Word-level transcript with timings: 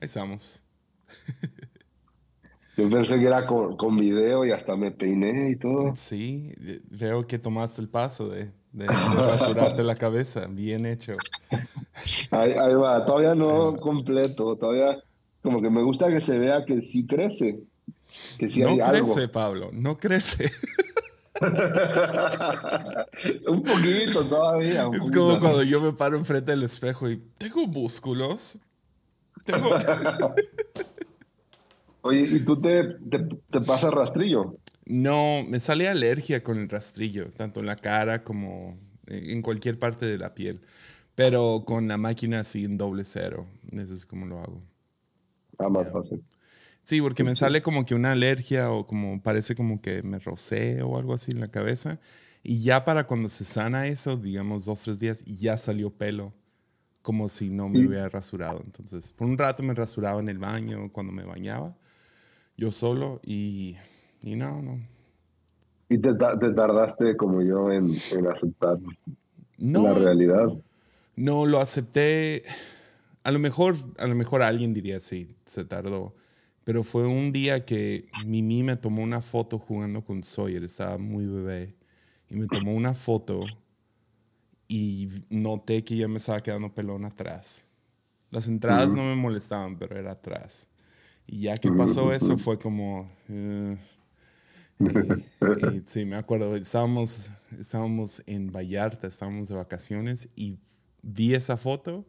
Ahí 0.00 0.06
estamos. 0.06 0.62
Yo 2.76 2.88
pensé 2.88 3.18
que 3.18 3.26
era 3.26 3.46
con, 3.46 3.98
video 3.98 4.46
y 4.46 4.52
hasta 4.52 4.76
me 4.76 4.90
peiné 4.90 5.50
y 5.50 5.56
todo. 5.56 5.94
Sí, 5.94 6.54
veo 6.88 7.26
que 7.26 7.38
tomaste 7.38 7.82
el 7.82 7.90
paso 7.90 8.30
de, 8.30 8.50
de, 8.72 8.86
rasurarte 8.86 9.82
la 9.82 9.96
cabeza. 9.96 10.46
Bien 10.48 10.86
hecho. 10.86 11.12
Ahí, 12.30 12.54
va, 12.74 13.04
todavía 13.04 13.34
no 13.34 13.76
completo, 13.76 14.56
todavía 14.56 14.98
como 15.42 15.60
que 15.60 15.68
me 15.68 15.82
gusta 15.82 16.08
que 16.08 16.22
se 16.22 16.38
vea 16.38 16.64
que 16.64 16.80
sí 16.80 17.06
crece. 17.06 17.60
Que 18.38 18.48
sí 18.48 18.62
no 18.62 18.78
crece, 18.78 19.28
Pablo, 19.28 19.68
no 19.74 19.98
crece. 19.98 20.50
un 23.46 23.62
poquito 23.62 24.24
todavía. 24.26 24.88
es 24.92 25.10
como 25.10 25.38
cuando 25.38 25.62
yo 25.62 25.82
me 25.82 25.92
paro 25.92 26.16
enfrente 26.16 26.52
del 26.52 26.62
espejo 26.62 27.10
y 27.10 27.18
tengo 27.36 27.66
músculos. 27.66 28.58
Tengo... 29.44 29.70
Oye, 32.02 32.22
¿y 32.22 32.40
tú 32.40 32.60
te, 32.60 32.96
te, 33.50 33.60
pasas 33.60 33.92
rastrillo? 33.92 34.54
No, 34.86 35.42
me 35.46 35.60
sale 35.60 35.88
alergia 35.88 36.42
con 36.42 36.58
el 36.58 36.68
rastrillo, 36.68 37.30
tanto 37.30 37.60
en 37.60 37.66
la 37.66 37.76
cara 37.76 38.24
como 38.24 38.78
en 39.06 39.42
cualquier 39.42 39.78
parte 39.78 40.06
de 40.06 40.18
la 40.18 40.34
piel. 40.34 40.60
Pero 41.14 41.64
con 41.66 41.88
la 41.88 41.98
máquina 41.98 42.40
así 42.40 42.64
en 42.64 42.78
doble 42.78 43.04
cero. 43.04 43.46
Eso 43.72 43.92
es 43.92 44.06
como 44.06 44.26
lo 44.26 44.38
hago. 44.38 44.62
Ah, 45.58 45.68
más 45.68 45.92
fácil. 45.92 46.24
Sí, 46.82 47.00
porque 47.02 47.22
me 47.22 47.36
sale 47.36 47.60
como 47.60 47.84
que 47.84 47.94
una 47.94 48.12
alergia 48.12 48.70
o 48.70 48.86
como 48.86 49.22
parece 49.22 49.54
como 49.54 49.82
que 49.82 50.02
me 50.02 50.18
rocé 50.18 50.82
o 50.82 50.96
algo 50.96 51.14
así 51.14 51.32
en 51.32 51.40
la 51.40 51.48
cabeza. 51.48 52.00
Y 52.42 52.62
ya 52.62 52.84
para 52.84 53.06
cuando 53.06 53.28
se 53.28 53.44
sana 53.44 53.86
eso, 53.86 54.16
digamos 54.16 54.64
dos, 54.64 54.82
tres 54.82 54.98
días, 54.98 55.24
ya 55.26 55.58
salió 55.58 55.90
pelo, 55.90 56.32
como 57.02 57.28
si 57.28 57.50
no 57.50 57.68
me 57.68 57.86
hubiera 57.86 58.08
rasurado. 58.08 58.60
Entonces, 58.64 59.12
por 59.12 59.28
un 59.28 59.38
rato 59.38 59.62
me 59.62 59.74
rasuraba 59.74 60.20
en 60.20 60.28
el 60.28 60.38
baño 60.38 60.90
cuando 60.92 61.12
me 61.12 61.24
bañaba, 61.24 61.76
yo 62.56 62.70
solo, 62.70 63.20
y, 63.24 63.76
y 64.22 64.36
no, 64.36 64.60
no. 64.62 64.78
¿Y 65.88 65.98
te, 65.98 66.14
te 66.14 66.52
tardaste 66.52 67.16
como 67.16 67.42
yo 67.42 67.72
en, 67.72 67.90
en 68.12 68.26
aceptar 68.26 68.78
la 69.58 69.94
realidad? 69.94 70.48
No, 71.16 71.46
lo 71.46 71.60
acepté. 71.60 72.44
A 73.24 73.30
lo 73.30 73.38
mejor, 73.38 73.76
a 73.98 74.06
lo 74.06 74.14
mejor 74.14 74.42
alguien 74.42 74.72
diría 74.72 75.00
sí, 75.00 75.34
se 75.44 75.64
tardó. 75.64 76.14
Pero 76.64 76.84
fue 76.84 77.06
un 77.06 77.32
día 77.32 77.64
que 77.64 78.06
Mimi 78.24 78.62
me 78.62 78.76
tomó 78.76 79.02
una 79.02 79.20
foto 79.20 79.58
jugando 79.58 80.04
con 80.04 80.22
Sawyer, 80.22 80.62
estaba 80.62 80.98
muy 80.98 81.26
bebé, 81.26 81.74
y 82.28 82.36
me 82.36 82.46
tomó 82.46 82.74
una 82.74 82.94
foto 82.94 83.40
y 84.72 85.08
noté 85.30 85.82
que 85.82 85.96
ya 85.96 86.06
me 86.06 86.18
estaba 86.18 86.40
quedando 86.44 86.72
pelón 86.72 87.04
atrás. 87.04 87.66
Las 88.30 88.46
entradas 88.46 88.92
no 88.92 89.02
me 89.02 89.16
molestaban, 89.16 89.76
pero 89.76 89.98
era 89.98 90.12
atrás. 90.12 90.68
Y 91.26 91.40
ya 91.40 91.58
que 91.58 91.72
pasó 91.72 92.12
eso 92.12 92.38
fue 92.38 92.56
como... 92.56 93.10
Eh, 93.28 93.76
sí, 95.84 96.04
me 96.04 96.14
acuerdo, 96.14 96.54
estábamos, 96.54 97.32
estábamos 97.58 98.22
en 98.26 98.52
Vallarta, 98.52 99.08
estábamos 99.08 99.48
de 99.48 99.56
vacaciones 99.56 100.28
y 100.36 100.56
vi 101.02 101.34
esa 101.34 101.56
foto, 101.56 102.06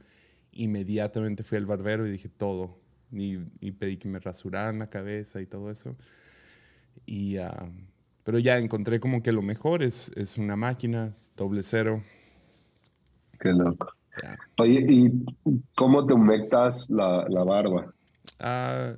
inmediatamente 0.52 1.42
fui 1.42 1.58
al 1.58 1.66
barbero 1.66 2.06
y 2.06 2.12
dije 2.12 2.30
todo, 2.30 2.78
y, 3.12 3.40
pedí 3.72 3.98
que 3.98 4.08
me 4.08 4.20
rasuraran 4.20 4.78
la 4.78 4.92
cabeza 4.92 5.42
y 5.42 5.48
todo 5.48 5.72
eso. 5.72 5.96
Y, 7.08 7.38
ah, 7.38 7.72
pero 8.24 8.38
ya 8.38 8.60
encontré 8.60 9.00
como 9.00 9.24
que 9.24 9.32
lo 9.32 9.42
mejor 9.42 9.82
es, 9.82 10.12
es 10.16 10.38
una 10.38 10.56
máquina 10.56 11.12
doble 11.36 11.64
cero. 11.64 12.04
Qué 13.42 13.52
loco. 13.52 13.88
Oye, 14.60 14.86
¿y 14.88 15.26
cómo 15.76 16.06
te 16.06 16.14
humectas 16.14 16.90
la, 16.90 17.26
la 17.28 17.44
barba? 17.44 17.94
Ah, 18.40 18.94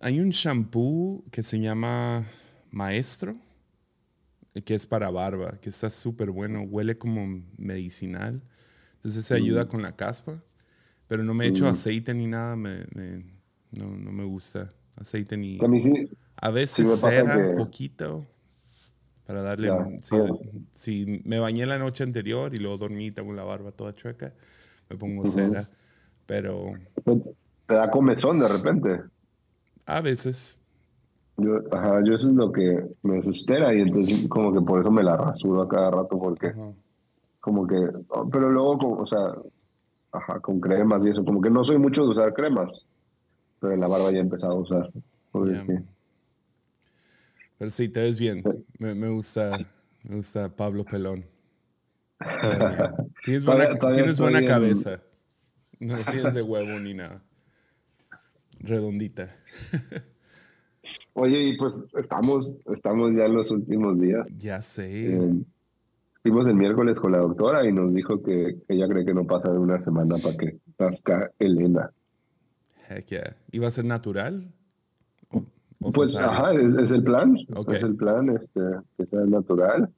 hay 0.00 0.20
un 0.20 0.30
shampoo 0.30 1.24
que 1.30 1.42
se 1.42 1.58
llama 1.58 2.26
Maestro, 2.70 3.36
que 4.64 4.74
es 4.74 4.86
para 4.86 5.10
barba, 5.10 5.58
que 5.60 5.70
está 5.70 5.88
súper 5.88 6.30
bueno, 6.30 6.62
huele 6.62 6.98
como 6.98 7.42
medicinal. 7.56 8.42
Entonces 8.96 9.24
se 9.24 9.34
ayuda 9.34 9.64
mm. 9.64 9.68
con 9.68 9.82
la 9.82 9.96
caspa. 9.96 10.42
Pero 11.06 11.24
no 11.24 11.34
me 11.34 11.46
echo 11.46 11.64
mm. 11.64 11.68
aceite 11.68 12.14
ni 12.14 12.26
nada, 12.26 12.56
me, 12.56 12.84
no, 13.72 13.96
no, 13.96 14.12
me 14.12 14.24
gusta 14.24 14.72
aceite 14.96 15.36
ni... 15.36 15.58
A, 16.36 16.50
veces 16.50 17.00
cera 17.00 17.36
un 17.36 17.56
poquito 17.56 18.26
para 19.30 19.42
darle... 19.42 19.70
si, 20.72 21.22
me 21.24 21.38
bañé 21.38 21.66
la 21.66 21.78
noche 21.78 22.02
anterior 22.02 22.54
y 22.54 22.58
luego 22.58 22.78
dormí, 22.78 23.10
tengo 23.10 23.32
la 23.32 23.44
barba 23.44 23.70
toda 23.70 23.94
chueca, 23.94 24.32
me 24.88 24.96
pongo 24.96 25.24
cera, 25.26 25.68
pero... 26.26 26.72
¿Te 27.66 27.74
da 27.74 27.90
comezón 27.90 28.40
de 28.40 28.48
repente? 28.48 29.00
A 29.86 30.00
veces. 30.00 30.58
Yo, 31.36 31.60
ajá, 31.70 32.02
yo 32.04 32.14
eso 32.14 32.28
es 32.28 32.34
lo 32.34 32.50
que 32.50 32.84
me 33.02 33.16
desespera 33.16 33.72
y 33.72 33.82
entonces 33.82 34.26
como 34.28 34.52
que 34.52 34.60
por 34.60 34.80
eso 34.80 34.90
me 34.90 35.04
la 35.04 35.16
rasuro 35.16 35.62
a 35.62 35.68
cada 35.68 35.90
rato 35.90 36.18
porque 36.18 36.52
como 37.38 37.66
que... 37.66 37.76
Pero 38.32 38.50
luego, 38.50 38.78
como, 38.78 39.02
o 39.02 39.06
sea, 39.06 39.34
Ajá, 40.12 40.40
con 40.40 40.60
cremas 40.60 41.04
y 41.06 41.10
eso. 41.10 41.24
Como 41.24 41.40
que 41.40 41.50
no 41.50 41.64
soy 41.64 41.78
mucho 41.78 42.02
de 42.02 42.08
usar 42.08 42.34
cremas, 42.34 42.84
pero 43.60 43.74
en 43.74 43.80
la 43.80 43.86
barba 43.86 44.10
ya 44.10 44.18
he 44.18 44.22
empezado 44.22 44.54
a 44.54 44.56
usar. 44.56 44.90
Pero 47.60 47.70
sí, 47.70 47.90
te 47.90 48.00
ves 48.00 48.18
bien. 48.18 48.42
Me, 48.78 48.94
me, 48.94 49.10
gusta, 49.10 49.58
me 50.02 50.16
gusta 50.16 50.48
Pablo 50.48 50.82
Pelón. 50.82 51.26
Tienes 53.26 53.44
buena, 53.44 53.78
tienes 53.92 54.18
buena 54.18 54.42
cabeza. 54.42 55.02
No 55.78 56.02
tienes 56.10 56.32
de 56.32 56.40
huevo 56.40 56.80
ni 56.80 56.94
nada. 56.94 57.22
Redondita. 58.60 59.28
Oye, 61.12 61.38
y 61.38 61.58
pues 61.58 61.84
estamos, 61.98 62.56
estamos 62.72 63.14
ya 63.14 63.26
en 63.26 63.34
los 63.34 63.50
últimos 63.50 64.00
días. 64.00 64.26
Ya 64.38 64.62
sé. 64.62 65.16
Eh, 65.16 65.44
Fuimos 66.22 66.46
el 66.46 66.54
miércoles 66.54 66.98
con 66.98 67.12
la 67.12 67.18
doctora 67.18 67.66
y 67.66 67.72
nos 67.72 67.92
dijo 67.92 68.22
que 68.22 68.56
ella 68.68 68.88
cree 68.88 69.04
que 69.04 69.12
no 69.12 69.26
pasa 69.26 69.52
de 69.52 69.58
una 69.58 69.84
semana 69.84 70.16
para 70.16 70.34
que 70.34 70.60
nazca 70.78 71.30
Elena. 71.38 71.90
Heck 72.88 73.06
yeah. 73.08 73.36
¿Iba 73.52 73.68
a 73.68 73.70
ser 73.70 73.84
natural? 73.84 74.50
Pues, 75.80 76.16
ajá, 76.20 76.52
es, 76.52 76.90
el 76.90 77.02
plan. 77.02 77.36
Es 77.36 77.82
el 77.82 77.96
plan, 77.96 78.28
este, 78.30 78.60
que 78.96 79.06
sea 79.06 79.20
natural. 79.20 79.88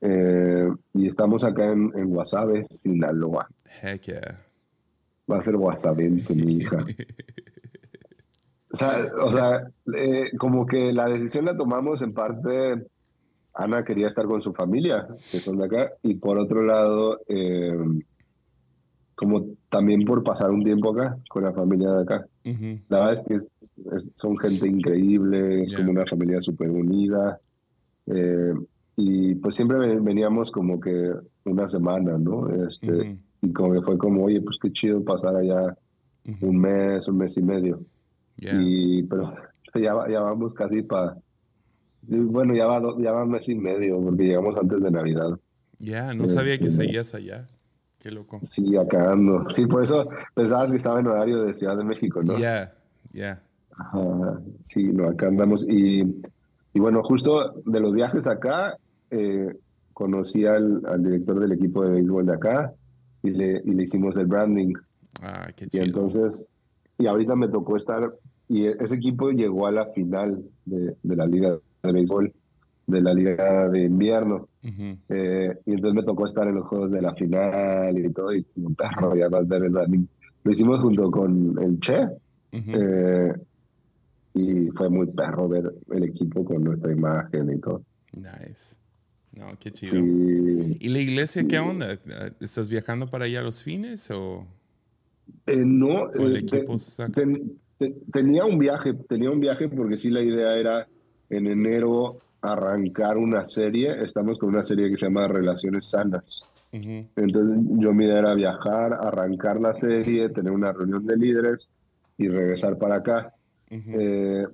Eh, 0.00 0.68
y 0.94 1.08
estamos 1.08 1.44
acá 1.44 1.66
en, 1.66 1.92
en 1.94 2.08
Guasave, 2.08 2.64
Sinaloa. 2.70 3.48
Heck 3.82 4.02
yeah. 4.02 4.40
Va 5.30 5.38
a 5.38 5.42
ser 5.42 5.56
guasavense, 5.56 6.34
mi 6.34 6.56
hija. 6.56 6.78
o 8.72 8.76
sea, 8.76 8.90
o 9.20 9.32
sea 9.32 9.70
eh, 9.94 10.30
como 10.38 10.66
que 10.66 10.92
la 10.92 11.06
decisión 11.06 11.44
la 11.44 11.56
tomamos 11.56 12.02
en 12.02 12.14
parte 12.14 12.86
Ana 13.54 13.84
quería 13.84 14.08
estar 14.08 14.26
con 14.26 14.42
su 14.42 14.52
familia, 14.52 15.06
que 15.30 15.38
son 15.38 15.58
de 15.58 15.66
acá, 15.66 15.92
y 16.02 16.14
por 16.14 16.38
otro 16.38 16.62
lado, 16.62 17.20
eh, 17.28 17.76
como 19.20 19.44
también 19.68 20.06
por 20.06 20.24
pasar 20.24 20.50
un 20.50 20.64
tiempo 20.64 20.92
acá 20.92 21.18
con 21.28 21.44
la 21.44 21.52
familia 21.52 21.90
de 21.92 22.02
acá. 22.04 22.26
La 22.88 23.00
verdad 23.00 23.12
es 23.12 23.20
que 23.20 23.38
son 24.14 24.38
gente 24.38 24.66
increíble, 24.66 25.64
es 25.64 25.74
como 25.74 25.90
una 25.90 26.06
familia 26.06 26.40
súper 26.40 26.70
unida. 26.70 27.38
Eh, 28.06 28.54
y 28.96 29.34
pues 29.34 29.56
siempre 29.56 29.76
veníamos 30.00 30.50
como 30.50 30.80
que 30.80 31.12
una 31.44 31.68
semana, 31.68 32.16
¿no? 32.16 32.48
Este, 32.66 33.18
Y 33.42 33.52
como 33.52 33.74
que 33.74 33.82
fue 33.82 33.98
como, 33.98 34.24
oye, 34.24 34.40
pues 34.40 34.56
qué 34.58 34.72
chido 34.72 35.04
pasar 35.04 35.36
allá 35.36 35.76
un 36.40 36.58
mes, 36.58 37.06
un 37.06 37.18
mes 37.18 37.36
y 37.36 37.42
medio. 37.42 37.82
Y, 38.40 39.02
pero 39.02 39.34
ya, 39.74 39.92
ya 40.08 40.22
vamos 40.22 40.54
casi 40.54 40.80
para 40.80 41.14
bueno, 42.02 42.54
ya 42.54 42.66
va, 42.66 42.80
ya 42.98 43.12
va 43.12 43.24
un 43.24 43.32
mes 43.32 43.46
y 43.50 43.54
medio, 43.54 44.00
porque 44.02 44.24
llegamos 44.24 44.56
antes 44.56 44.82
de 44.82 44.90
Navidad. 44.90 45.38
Ya, 45.78 46.14
no 46.14 46.26
sabía 46.26 46.58
que 46.58 46.68
este, 46.68 46.84
seguías 46.84 47.14
allá. 47.14 47.46
Qué 48.00 48.10
loco. 48.10 48.40
Sí, 48.42 48.76
acá 48.76 49.12
ando. 49.12 49.48
Sí, 49.50 49.66
por 49.66 49.84
eso 49.84 50.08
pensabas 50.34 50.70
que 50.70 50.78
estaba 50.78 51.00
en 51.00 51.06
horario 51.06 51.42
de 51.42 51.54
Ciudad 51.54 51.76
de 51.76 51.84
México, 51.84 52.22
¿no? 52.22 52.38
Ya, 52.38 52.72
ya. 53.12 53.42
Sí, 54.62 54.84
no, 54.84 55.08
acá 55.08 55.28
andamos. 55.28 55.66
Y, 55.68 56.00
y, 56.72 56.80
bueno, 56.80 57.02
justo 57.02 57.60
de 57.66 57.80
los 57.80 57.92
viajes 57.92 58.26
acá, 58.26 58.76
eh, 59.10 59.54
conocí 59.92 60.46
al, 60.46 60.82
al, 60.86 61.02
director 61.02 61.40
del 61.40 61.52
equipo 61.52 61.84
de 61.84 61.90
béisbol 61.90 62.26
de 62.26 62.32
acá 62.32 62.72
y 63.22 63.30
le, 63.30 63.60
y 63.64 63.72
le 63.72 63.82
hicimos 63.82 64.16
el 64.16 64.26
branding. 64.26 64.72
Ah, 65.22 65.48
qué 65.54 65.66
chido. 65.66 65.84
Y 65.84 65.86
entonces, 65.86 66.46
y 66.96 67.06
ahorita 67.06 67.36
me 67.36 67.48
tocó 67.48 67.76
estar, 67.76 68.14
y 68.48 68.66
ese 68.66 68.94
equipo 68.94 69.30
llegó 69.30 69.66
a 69.66 69.72
la 69.72 69.86
final 69.86 70.42
de, 70.64 70.96
de 71.02 71.16
la 71.16 71.26
Liga 71.26 71.58
de 71.82 71.92
béisbol 71.92 72.32
de 72.86 73.00
la 73.00 73.14
liga 73.14 73.68
de 73.68 73.84
invierno. 73.84 74.48
Eh, 74.62 75.56
y 75.66 75.72
entonces 75.72 75.94
me 75.94 76.02
tocó 76.02 76.26
estar 76.26 76.46
en 76.48 76.56
los 76.56 76.66
juegos 76.66 76.90
de 76.90 77.02
la 77.02 77.14
final 77.14 77.98
y 77.98 78.12
todo, 78.12 78.34
y 78.34 78.44
un 78.56 78.74
perro, 78.74 79.16
ya 79.16 79.28
más 79.28 79.48
de 79.48 79.58
verdad. 79.58 79.86
Lo 80.42 80.50
hicimos 80.50 80.80
junto 80.80 81.10
con 81.10 81.58
el 81.62 81.78
Che. 81.80 82.08
Eh, 82.52 83.32
y 84.34 84.68
fue 84.70 84.88
muy 84.88 85.06
perro 85.06 85.48
ver 85.48 85.72
el 85.90 86.04
equipo 86.04 86.44
con 86.44 86.64
nuestra 86.64 86.92
imagen 86.92 87.52
y 87.52 87.58
todo. 87.58 87.82
Nice. 88.12 88.76
No, 89.32 89.46
qué 89.58 89.70
chido. 89.70 89.96
¿Y 89.96 90.88
la 90.88 90.98
iglesia 90.98 91.46
qué 91.46 91.58
onda? 91.58 91.98
¿Estás 92.40 92.68
viajando 92.68 93.08
para 93.08 93.26
allá 93.26 93.42
los 93.42 93.62
fines 93.62 94.10
o...? 94.10 94.46
Eh, 95.46 95.62
no, 95.64 96.08
eh, 96.08 96.44
tenía 98.12 98.44
un 98.44 98.58
viaje, 98.58 98.94
tenía 99.08 99.30
un 99.30 99.38
viaje 99.38 99.68
porque 99.68 99.96
sí 99.96 100.10
la 100.10 100.22
idea 100.22 100.56
era 100.56 100.88
en 101.28 101.46
enero 101.46 102.18
arrancar 102.42 103.18
una 103.18 103.44
serie. 103.44 104.02
Estamos 104.04 104.38
con 104.38 104.50
una 104.50 104.64
serie 104.64 104.90
que 104.90 104.96
se 104.96 105.06
llama 105.06 105.28
Relaciones 105.28 105.86
Sanas. 105.86 106.46
Entonces 106.72 107.58
yo 107.78 107.92
mi 107.92 108.04
idea 108.04 108.18
era 108.18 108.34
viajar, 108.34 108.92
arrancar 108.92 109.60
la 109.60 109.74
serie, 109.74 110.28
tener 110.28 110.52
una 110.52 110.72
reunión 110.72 111.04
de 111.04 111.16
líderes 111.16 111.68
y 112.16 112.28
regresar 112.28 112.78
para 112.78 112.96
acá. 112.96 113.34
Eh, 113.70 114.46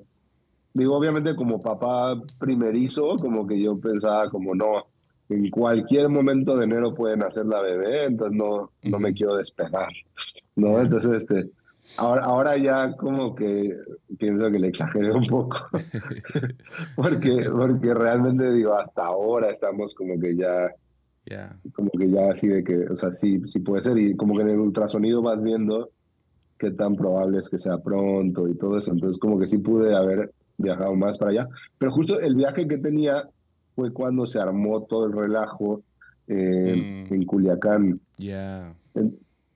digo, 0.73 0.97
obviamente 0.97 1.37
como 1.37 1.61
papá 1.61 2.21
primerizo, 2.39 3.17
como 3.17 3.47
que 3.47 3.61
yo 3.61 3.79
pensaba 3.79 4.31
como 4.31 4.55
no, 4.55 4.87
en 5.29 5.51
cualquier 5.51 6.09
momento 6.09 6.57
de 6.57 6.65
enero 6.65 6.95
pueden 6.95 7.23
hacer 7.23 7.47
la 7.47 7.61
bebé, 7.61 8.05
entonces 8.05 8.37
no, 8.37 8.71
no 8.83 8.99
me 8.99 9.13
quiero 9.13 9.37
despegar, 9.37 9.93
¿no? 10.55 10.81
Entonces, 10.81 11.13
este, 11.13 11.51
ahora, 11.97 12.25
ahora 12.25 12.57
ya 12.57 12.97
como 12.97 13.35
que 13.35 13.77
pienso 14.19 14.51
que 14.51 14.59
le 14.59 14.69
exageré 14.69 15.13
un 15.13 15.27
poco, 15.27 15.59
porque, 16.97 17.49
porque 17.51 17.95
realmente 17.95 18.53
digo, 18.53 18.75
hasta 18.75 19.07
ahora 19.07 19.51
estamos 19.51 19.95
como 19.95 20.19
que 20.21 20.37
ya 20.37 20.71
como 21.75 21.91
que 21.91 22.09
ya 22.11 22.31
así 22.31 22.47
de 22.47 22.63
que, 22.63 22.87
o 22.87 22.97
sea, 22.97 23.11
sí, 23.13 23.41
sí 23.47 23.61
puede 23.61 23.83
ser. 23.83 23.99
Y 23.99 24.17
como 24.17 24.37
que 24.37 24.43
en 24.43 24.51
el 24.51 24.61
ultrasonido 24.61 25.23
vas 25.23 25.43
viendo 25.43 25.91
qué 26.59 26.71
tan 26.71 26.95
probable 26.95 27.39
es 27.41 27.49
que 27.49 27.59
sea 27.59 27.79
pronto 27.79 28.49
y 28.49 28.55
todo 28.55 28.79
eso. 28.79 28.93
Entonces, 28.93 29.19
como 29.19 29.39
que 29.39 29.47
sí 29.47 29.59
pude 29.59 29.95
haber 29.95 30.33
viajado 30.57 30.95
más 30.95 31.19
para 31.19 31.33
allá. 31.33 31.49
Pero 31.79 31.93
justo 31.93 32.21
el 32.21 32.37
viaje 32.37 32.69
que 32.69 32.79
tenía 32.79 33.29
fue 33.75 33.93
cuando 33.93 34.27
se 34.27 34.41
armó 34.41 34.85
todo 34.85 35.07
el 35.07 35.13
relajo 35.13 35.83
mm. 36.29 37.13
en 37.13 37.25
Culiacán. 37.25 38.01
Yeah. 38.19 38.75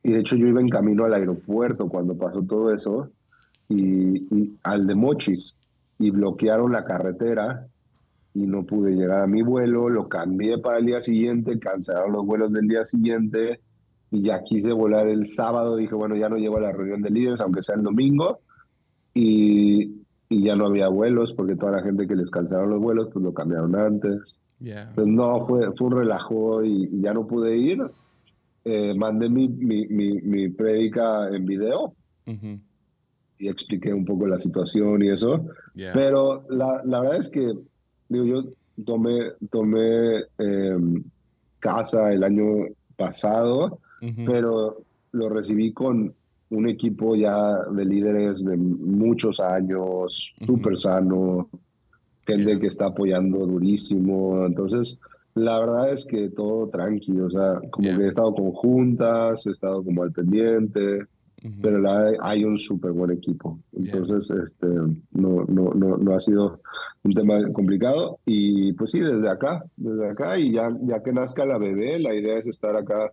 Y 0.03 0.13
de 0.13 0.21
hecho 0.21 0.37
yo 0.37 0.47
iba 0.47 0.61
en 0.61 0.69
camino 0.69 1.05
al 1.05 1.15
aeropuerto 1.15 1.89
cuando 1.89 2.17
pasó 2.17 2.43
todo 2.43 2.73
eso 2.73 3.11
y, 3.69 4.19
y 4.35 4.59
al 4.63 4.87
de 4.87 4.95
Mochis 4.95 5.55
y 5.99 6.11
bloquearon 6.11 6.73
la 6.73 6.85
carretera 6.85 7.67
y 8.33 8.47
no 8.47 8.65
pude 8.65 8.93
llegar 8.93 9.23
a 9.23 9.27
mi 9.27 9.43
vuelo, 9.43 9.89
lo 9.89 10.09
cambié 10.09 10.59
para 10.59 10.79
el 10.79 10.87
día 10.87 11.01
siguiente, 11.01 11.59
cancelaron 11.59 12.13
los 12.13 12.25
vuelos 12.25 12.53
del 12.53 12.69
día 12.69 12.85
siguiente 12.85 13.61
y 14.11 14.23
ya 14.23 14.43
quise 14.43 14.73
volar 14.73 15.07
el 15.07 15.27
sábado, 15.27 15.77
dije, 15.77 15.95
bueno, 15.95 16.17
ya 16.17 16.29
no 16.29 16.37
llego 16.37 16.57
a 16.57 16.63
la 16.63 16.73
reunión 16.73 17.03
de 17.03 17.11
líderes, 17.11 17.41
aunque 17.41 17.63
sea 17.63 17.77
el 17.77 17.83
domingo, 17.83 18.41
y, 19.15 20.03
y 20.29 20.43
ya 20.43 20.57
no 20.57 20.67
había 20.67 20.89
vuelos 20.89 21.33
porque 21.33 21.57
toda 21.57 21.73
la 21.73 21.83
gente 21.83 22.07
que 22.07 22.17
les 22.17 22.31
cancelaron 22.31 22.71
los 22.71 22.81
vuelos, 22.81 23.09
pues 23.13 23.25
lo 23.25 23.33
cambiaron 23.33 23.77
antes. 23.77 24.39
Entonces, 24.61 25.07
no, 25.07 25.47
fue, 25.47 25.73
fue 25.77 25.87
un 25.87 25.97
relajo 25.97 26.63
y, 26.65 27.01
ya 27.01 27.15
no 27.15 27.27
pude 27.27 27.57
ir. 27.57 27.83
Eh, 28.65 28.95
mandé 28.95 29.29
mi, 29.29 29.49
mi, 29.49 29.87
mi, 29.87 30.21
mi, 30.21 30.49
prédica 30.49 31.29
en 31.29 31.47
video 31.47 31.95
y 32.27 33.49
expliqué 33.49 33.93
un 33.93 34.05
poco 34.05 34.27
la 34.27 34.39
situación 34.39 35.03
y 35.03 35.09
eso. 35.09 35.47
Pero 35.75 36.45
la, 36.51 36.83
la 36.85 37.01
verdad 37.01 37.21
es 37.21 37.31
que 37.31 37.55
digo, 38.11 38.25
yo 38.25 38.45
tomé, 38.85 39.33
tomé 39.51 40.25
em, 40.39 41.03
casa 41.59 42.13
el 42.13 42.23
año 42.23 42.67
pasado, 42.97 43.79
pero 44.27 44.83
lo 45.13 45.29
recibí 45.29 45.73
con 45.73 46.15
un 46.51 46.69
equipo 46.69 47.15
ya 47.15 47.65
de 47.71 47.85
líderes 47.85 48.45
de 48.45 48.57
muchos 48.57 49.41
años, 49.41 50.35
súper 50.45 50.77
sano, 50.77 51.49
gente 52.27 52.59
que 52.59 52.67
está 52.67 52.87
apoyando 52.87 53.47
durísimo. 53.47 54.45
Entonces, 54.45 54.99
la 55.35 55.59
verdad 55.61 55.93
es 55.93 56.07
que 56.07 56.31
todo 56.31 56.69
tranquilo, 56.69 57.27
o 57.27 57.31
sea, 57.31 57.61
como 57.71 57.97
que 57.97 58.05
he 58.05 58.09
estado 58.09 58.35
con 58.35 58.53
juntas, 58.53 59.47
he 59.47 59.51
estado 59.51 59.83
como 59.85 60.03
al 60.03 60.13
pendiente 60.13 61.07
pero 61.63 61.79
la, 61.79 62.13
hay 62.21 62.45
un 62.45 62.59
súper 62.59 62.93
buen 62.93 63.13
equipo. 63.13 63.59
Entonces, 63.73 64.31
este, 64.31 64.67
no, 64.67 65.45
no, 65.49 65.73
no, 65.75 65.97
no, 65.97 66.15
ha 66.15 66.21
sido 66.21 66.61
un 67.03 67.15
tema 67.15 67.51
complicado. 67.53 68.19
Y 68.27 68.75
pues 68.75 68.91
sí, 68.91 69.01
desde 69.01 69.29
acá, 69.29 69.65
desde 69.77 70.11
acá, 70.11 70.39
y 70.39 70.53
ya, 70.53 70.71
ya 70.83 71.03
que 71.03 71.13
nazca 71.13 71.47
la 71.47 71.57
bebé, 71.57 71.99
la 71.99 72.15
idea 72.15 72.39
es 72.39 72.47
estar 72.47 72.77
acá 72.77 73.13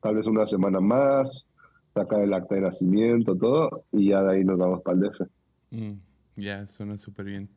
tal 0.00 0.16
vez 0.16 0.26
una 0.26 0.46
semana 0.46 0.80
más, 0.80 1.46
sacar 1.92 2.22
el 2.22 2.32
acta 2.32 2.54
de 2.54 2.62
nacimiento, 2.62 3.36
todo, 3.36 3.84
y 3.92 4.10
ya 4.10 4.22
de 4.22 4.36
ahí 4.36 4.44
nos 4.44 4.58
vamos 4.58 4.80
para 4.82 4.96
el 4.96 5.02
DF. 5.02 5.20
Mm, 5.70 5.92
ya, 6.36 6.66
suena 6.66 6.96
súper 6.96 7.26
bien. 7.26 7.50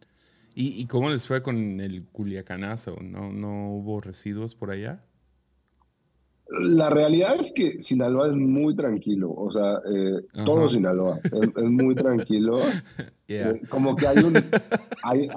¿Y, 0.54 0.82
¿Y 0.82 0.86
cómo 0.88 1.10
les 1.10 1.28
fue 1.28 1.42
con 1.42 1.80
el 1.80 2.06
Culiacanazo? 2.06 2.98
¿No, 3.02 3.32
¿No 3.32 3.70
hubo 3.70 4.02
residuos 4.02 4.56
por 4.56 4.72
allá? 4.72 5.04
La 6.60 6.90
realidad 6.90 7.36
es 7.40 7.54
que 7.54 7.82
Sinaloa 7.82 8.28
es 8.28 8.34
muy 8.34 8.76
tranquilo, 8.76 9.32
o 9.32 9.50
sea, 9.52 9.80
eh, 9.90 10.20
todo 10.44 10.70
Sinaloa 10.70 11.18
es, 11.24 11.64
muy 11.64 11.96
tranquilo. 11.96 12.60
Eh, 13.34 13.62
como 13.70 13.96
que 13.96 14.06
hay 14.08 14.18
un... 14.26 14.34
Hay, 15.04 15.30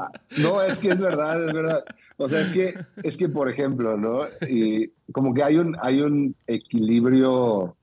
no, 0.43 0.61
es 0.61 0.81
que 0.81 0.89
es 0.89 0.99
verdad, 0.99 1.47
es 1.47 1.53
verdad. 1.53 1.79
O 2.17 2.29
sea, 2.29 2.41
es 2.41 2.51
que, 2.51 2.75
es 3.05 3.17
que 3.17 3.29
por 3.29 3.49
ejemplo, 3.49 3.97
¿no? 3.97 4.23
Y 4.49 4.89
como 5.13 5.33
que 5.33 5.45
hay 5.45 5.59
un, 5.59 5.77
hay 5.81 6.01
un 6.01 6.35
equilibrio 6.49 7.77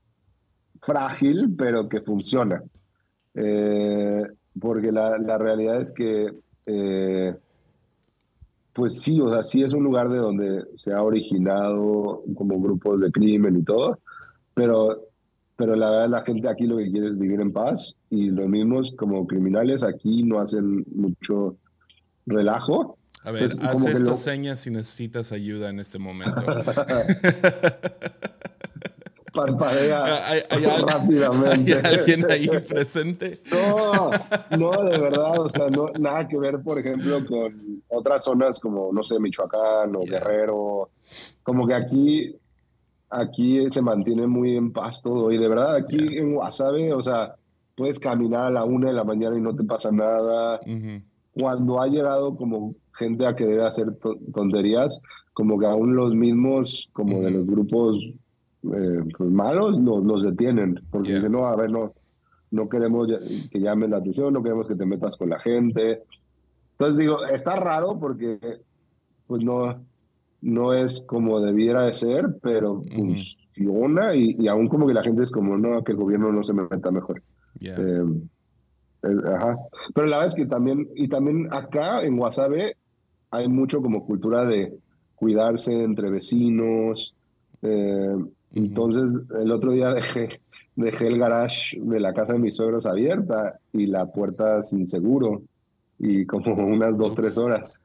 frágil, 0.82 1.54
pero 1.56 1.88
que 1.88 2.02
funciona. 2.02 2.62
Eh, 3.34 4.26
porque 4.60 4.92
la, 4.92 5.16
la, 5.16 5.38
realidad 5.38 5.80
es 5.80 5.92
que 5.92 6.30
pues 8.72 9.00
sí, 9.00 9.20
o 9.20 9.30
sea, 9.30 9.42
sí 9.42 9.62
es 9.62 9.72
un 9.72 9.84
lugar 9.84 10.08
de 10.08 10.18
donde 10.18 10.64
se 10.76 10.92
ha 10.92 11.02
originado 11.02 12.22
como 12.36 12.60
grupos 12.60 13.00
de 13.00 13.10
crimen 13.10 13.58
y 13.58 13.62
todo, 13.62 13.98
pero, 14.54 15.08
pero 15.56 15.76
la 15.76 15.90
verdad 15.90 16.08
la 16.08 16.24
gente 16.24 16.48
aquí 16.48 16.66
lo 16.66 16.78
que 16.78 16.90
quiere 16.90 17.08
es 17.08 17.18
vivir 17.18 17.40
en 17.40 17.52
paz 17.52 17.96
y 18.10 18.30
los 18.30 18.48
mismos 18.48 18.94
como 18.96 19.26
criminales 19.26 19.82
aquí 19.82 20.22
no 20.22 20.40
hacen 20.40 20.84
mucho 20.94 21.56
relajo. 22.26 22.96
A 23.24 23.30
ver, 23.30 23.50
haz 23.60 23.84
estas 23.84 24.20
señas 24.20 24.60
si 24.60 24.70
necesitas 24.70 25.32
ayuda 25.32 25.70
en 25.70 25.78
este 25.78 25.98
momento. 25.98 26.36
parpadea 29.32 30.04
¿Hay, 30.30 30.64
rápidamente. 30.64 31.74
¿Hay 31.74 31.94
alguien 31.94 32.30
ahí 32.30 32.48
presente? 32.68 33.40
No, 33.50 34.10
no, 34.58 34.84
de 34.84 34.98
verdad, 34.98 35.40
o 35.40 35.48
sea, 35.48 35.68
no, 35.68 35.86
nada 35.98 36.28
que 36.28 36.38
ver, 36.38 36.62
por 36.62 36.78
ejemplo, 36.78 37.24
con 37.26 37.82
otras 37.88 38.24
zonas 38.24 38.60
como, 38.60 38.92
no 38.92 39.02
sé, 39.02 39.18
Michoacán 39.18 39.96
o 39.96 40.00
Guerrero. 40.00 40.90
Como 41.42 41.66
que 41.66 41.74
aquí, 41.74 42.36
aquí 43.10 43.70
se 43.70 43.82
mantiene 43.82 44.26
muy 44.26 44.56
en 44.56 44.72
paz 44.72 45.02
todo. 45.02 45.32
Y 45.32 45.38
de 45.38 45.48
verdad, 45.48 45.76
aquí 45.76 45.96
en 45.96 46.34
Guasave, 46.34 46.92
o 46.92 47.02
sea, 47.02 47.34
puedes 47.76 47.98
caminar 47.98 48.46
a 48.46 48.50
la 48.50 48.64
una 48.64 48.88
de 48.88 48.94
la 48.94 49.04
mañana 49.04 49.36
y 49.36 49.40
no 49.40 49.54
te 49.54 49.64
pasa 49.64 49.90
nada. 49.90 50.60
Cuando 51.32 51.80
ha 51.80 51.86
llegado 51.86 52.36
como 52.36 52.74
gente 52.94 53.26
a 53.26 53.34
querer 53.34 53.62
hacer 53.62 53.96
tonterías, 54.34 55.00
como 55.32 55.58
que 55.58 55.66
aún 55.66 55.96
los 55.96 56.14
mismos, 56.14 56.90
como 56.92 57.20
de 57.20 57.30
los 57.30 57.46
grupos 57.46 57.98
eh, 58.64 59.04
pues 59.16 59.30
malos 59.30 59.78
los, 59.78 60.22
detienen, 60.22 60.80
porque 60.90 61.14
dicen, 61.14 61.32
no, 61.32 61.46
a 61.46 61.56
ver, 61.56 61.70
no, 61.70 61.94
no 62.50 62.68
queremos 62.68 63.08
que 63.50 63.60
llamen 63.60 63.90
la 63.90 63.98
atención, 63.98 64.32
no 64.32 64.42
queremos 64.42 64.68
que 64.68 64.76
te 64.76 64.86
metas 64.86 65.16
con 65.16 65.30
la 65.30 65.38
gente. 65.38 66.02
Entonces 66.72 66.98
digo, 66.98 67.24
está 67.24 67.56
raro 67.56 67.98
porque 67.98 68.38
pues 69.26 69.42
no, 69.42 69.84
no 70.42 70.72
es 70.74 71.02
como 71.06 71.40
debiera 71.40 71.84
de 71.84 71.94
ser, 71.94 72.36
pero 72.42 72.84
funciona 72.94 74.14
y, 74.14 74.36
y, 74.38 74.48
aún 74.48 74.68
como 74.68 74.86
que 74.86 74.94
la 74.94 75.02
gente 75.02 75.22
es 75.22 75.30
como, 75.30 75.56
no, 75.56 75.82
que 75.82 75.92
el 75.92 75.98
gobierno 75.98 76.32
no 76.32 76.42
se 76.44 76.52
meta 76.52 76.90
mejor. 76.90 77.22
Eh, 77.60 78.04
ajá. 79.02 79.56
Pero 79.94 80.06
la 80.06 80.18
verdad 80.18 80.28
es 80.28 80.34
que 80.34 80.46
también, 80.46 80.88
y 80.94 81.08
también 81.08 81.48
acá 81.50 82.04
en 82.04 82.16
Guasave 82.16 82.76
hay 83.30 83.48
mucho 83.48 83.80
como 83.80 84.04
cultura 84.04 84.44
de 84.44 84.76
cuidarse 85.14 85.82
entre 85.82 86.10
vecinos. 86.10 87.14
Eh, 87.62 88.16
entonces, 88.54 89.04
el 89.40 89.50
otro 89.52 89.72
día 89.72 89.92
dejé, 89.94 90.40
dejé 90.76 91.06
el 91.08 91.18
garage 91.18 91.78
de 91.80 92.00
la 92.00 92.12
casa 92.12 92.34
de 92.34 92.38
mis 92.38 92.56
suegros 92.56 92.86
abierta 92.86 93.58
y 93.72 93.86
la 93.86 94.06
puerta 94.06 94.62
sin 94.62 94.86
seguro 94.88 95.42
y 95.98 96.26
como 96.26 96.54
unas 96.66 96.96
dos, 96.96 97.14
tres 97.14 97.38
horas. 97.38 97.82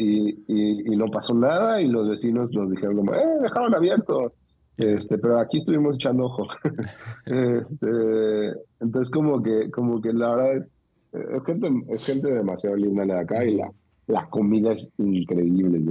Y, 0.00 0.44
y, 0.46 0.96
no 0.96 1.06
pasó 1.10 1.34
nada 1.34 1.82
y 1.82 1.88
los 1.88 2.08
vecinos 2.08 2.52
nos 2.52 2.70
dijeron 2.70 2.98
como, 2.98 3.14
eh, 3.14 3.38
dejaron 3.42 3.74
abierto. 3.74 4.32
Este, 4.76 5.18
pero 5.18 5.40
aquí 5.40 5.58
estuvimos 5.58 5.96
echando 5.96 6.26
ojo. 6.26 6.46
este, 7.26 8.52
entonces 8.78 9.10
como 9.10 9.42
que, 9.42 9.72
como 9.72 10.00
que 10.00 10.12
la 10.12 10.36
verdad 10.36 10.68
es, 11.12 11.44
gente, 11.44 11.68
es 11.88 12.06
gente 12.06 12.32
demasiado 12.32 12.76
linda 12.76 13.04
de 13.04 13.18
acá 13.18 13.44
y 13.44 13.56
la, 13.56 13.72
la 14.06 14.30
comida 14.30 14.72
es 14.72 14.88
increíble. 14.98 15.82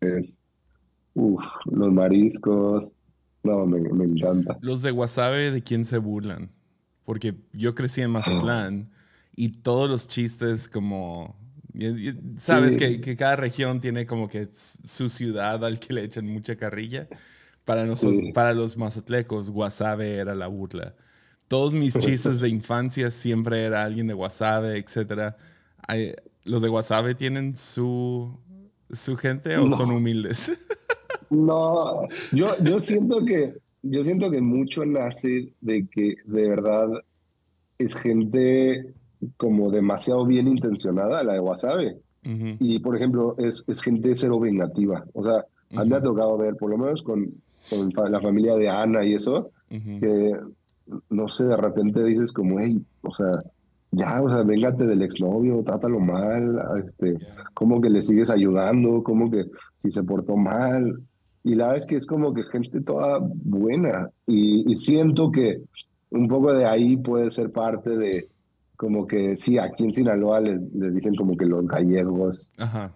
Es, 0.00 0.38
uff, 1.14 1.42
los 1.64 1.92
mariscos, 1.92 2.94
no, 3.42 3.66
me, 3.66 4.04
encanta. 4.04 4.58
Los 4.60 4.82
de 4.82 4.90
Guasave, 4.90 5.50
¿de 5.50 5.62
quién 5.62 5.84
se 5.84 5.98
burlan? 5.98 6.50
Porque 7.04 7.34
yo 7.52 7.74
crecí 7.74 8.00
en 8.00 8.10
Mazatlán 8.10 8.90
y 9.34 9.48
todos 9.48 9.90
los 9.90 10.06
chistes 10.06 10.68
como... 10.68 11.36
Sabes 12.38 12.76
que, 12.76 13.16
cada 13.16 13.36
región 13.36 13.80
tiene 13.80 14.06
como 14.06 14.28
que 14.28 14.48
su 14.52 15.08
ciudad 15.08 15.64
al 15.64 15.80
que 15.80 15.94
le 15.94 16.04
echan 16.04 16.26
mucha 16.26 16.56
carrilla. 16.56 17.08
Para, 17.64 17.86
nosotros, 17.86 18.28
para 18.34 18.54
los 18.54 18.76
mazatlecos, 18.76 19.50
Guasave 19.50 20.16
era 20.16 20.34
la 20.34 20.48
burla. 20.48 20.94
todos 21.48 21.72
mis 21.72 21.94
chistes 21.98 22.40
de 22.40 22.48
infancia 22.48 23.10
siempre 23.10 23.64
era 23.64 23.84
alguien 23.84 24.06
de 24.06 24.14
Wasabe, 24.14 24.78
etc. 24.78 25.34
¿Los 26.44 26.62
de 26.62 26.68
Wasabe 26.68 27.14
tienen 27.14 27.56
su, 27.56 28.38
su 28.90 29.16
gente 29.16 29.56
o 29.56 29.70
son 29.70 29.90
humildes? 29.90 30.52
no, 31.32 32.06
yo, 32.32 32.46
yo 32.62 32.78
siento 32.78 33.24
que 33.24 33.54
yo 33.82 34.04
siento 34.04 34.30
que 34.30 34.40
mucho 34.40 34.84
nace 34.84 35.52
de 35.60 35.86
que 35.88 36.14
de 36.24 36.48
verdad 36.48 36.88
es 37.78 37.94
gente 37.94 38.94
como 39.36 39.70
demasiado 39.70 40.24
bien 40.24 40.48
intencionada, 40.48 41.22
la 41.24 41.34
de 41.34 41.40
Wasabe. 41.40 41.96
Y, 42.24 42.78
por 42.78 42.94
ejemplo, 42.94 43.34
es, 43.38 43.64
es 43.66 43.82
gente 43.82 44.14
cero 44.14 44.38
vengativa. 44.38 45.04
O 45.12 45.24
sea, 45.24 45.44
a 45.74 45.82
mí 45.82 45.90
me 45.90 45.96
ha 45.96 46.02
tocado 46.02 46.38
ver, 46.38 46.54
por 46.54 46.70
lo 46.70 46.78
menos 46.78 47.02
con, 47.02 47.34
con 47.68 48.12
la 48.12 48.20
familia 48.20 48.54
de 48.54 48.68
Ana 48.68 49.04
y 49.04 49.14
eso, 49.14 49.50
que, 49.68 50.38
no 51.10 51.28
sé, 51.28 51.44
de 51.44 51.56
repente 51.56 52.04
dices 52.04 52.30
como, 52.30 52.60
hey, 52.60 52.80
o 53.02 53.12
sea, 53.12 53.42
ya, 53.90 54.22
o 54.22 54.28
sea, 54.28 54.42
véngate 54.42 54.86
del 54.86 55.02
exnovio, 55.02 55.64
trátalo 55.64 55.98
mal, 55.98 56.62
este, 56.84 57.18
como 57.54 57.80
que 57.80 57.90
le 57.90 58.04
sigues 58.04 58.30
ayudando, 58.30 59.02
como 59.02 59.28
que 59.28 59.46
si 59.74 59.90
se 59.90 60.04
portó 60.04 60.36
mal. 60.36 61.02
Y 61.44 61.54
la 61.54 61.66
verdad 61.66 61.80
es 61.80 61.86
que 61.86 61.96
es 61.96 62.06
como 62.06 62.32
que 62.32 62.44
gente 62.44 62.80
toda 62.80 63.18
buena. 63.20 64.10
Y, 64.26 64.70
y 64.70 64.76
siento 64.76 65.30
que 65.32 65.62
un 66.10 66.28
poco 66.28 66.52
de 66.52 66.66
ahí 66.66 66.96
puede 66.96 67.30
ser 67.30 67.50
parte 67.50 67.90
de, 67.90 68.28
como 68.82 69.06
que 69.06 69.36
sí, 69.36 69.58
aquí 69.58 69.84
en 69.84 69.92
Sinaloa 69.92 70.40
le, 70.40 70.58
dicen 70.90 71.14
como 71.14 71.36
que 71.36 71.46
los 71.46 71.66
gallegos 71.68 72.50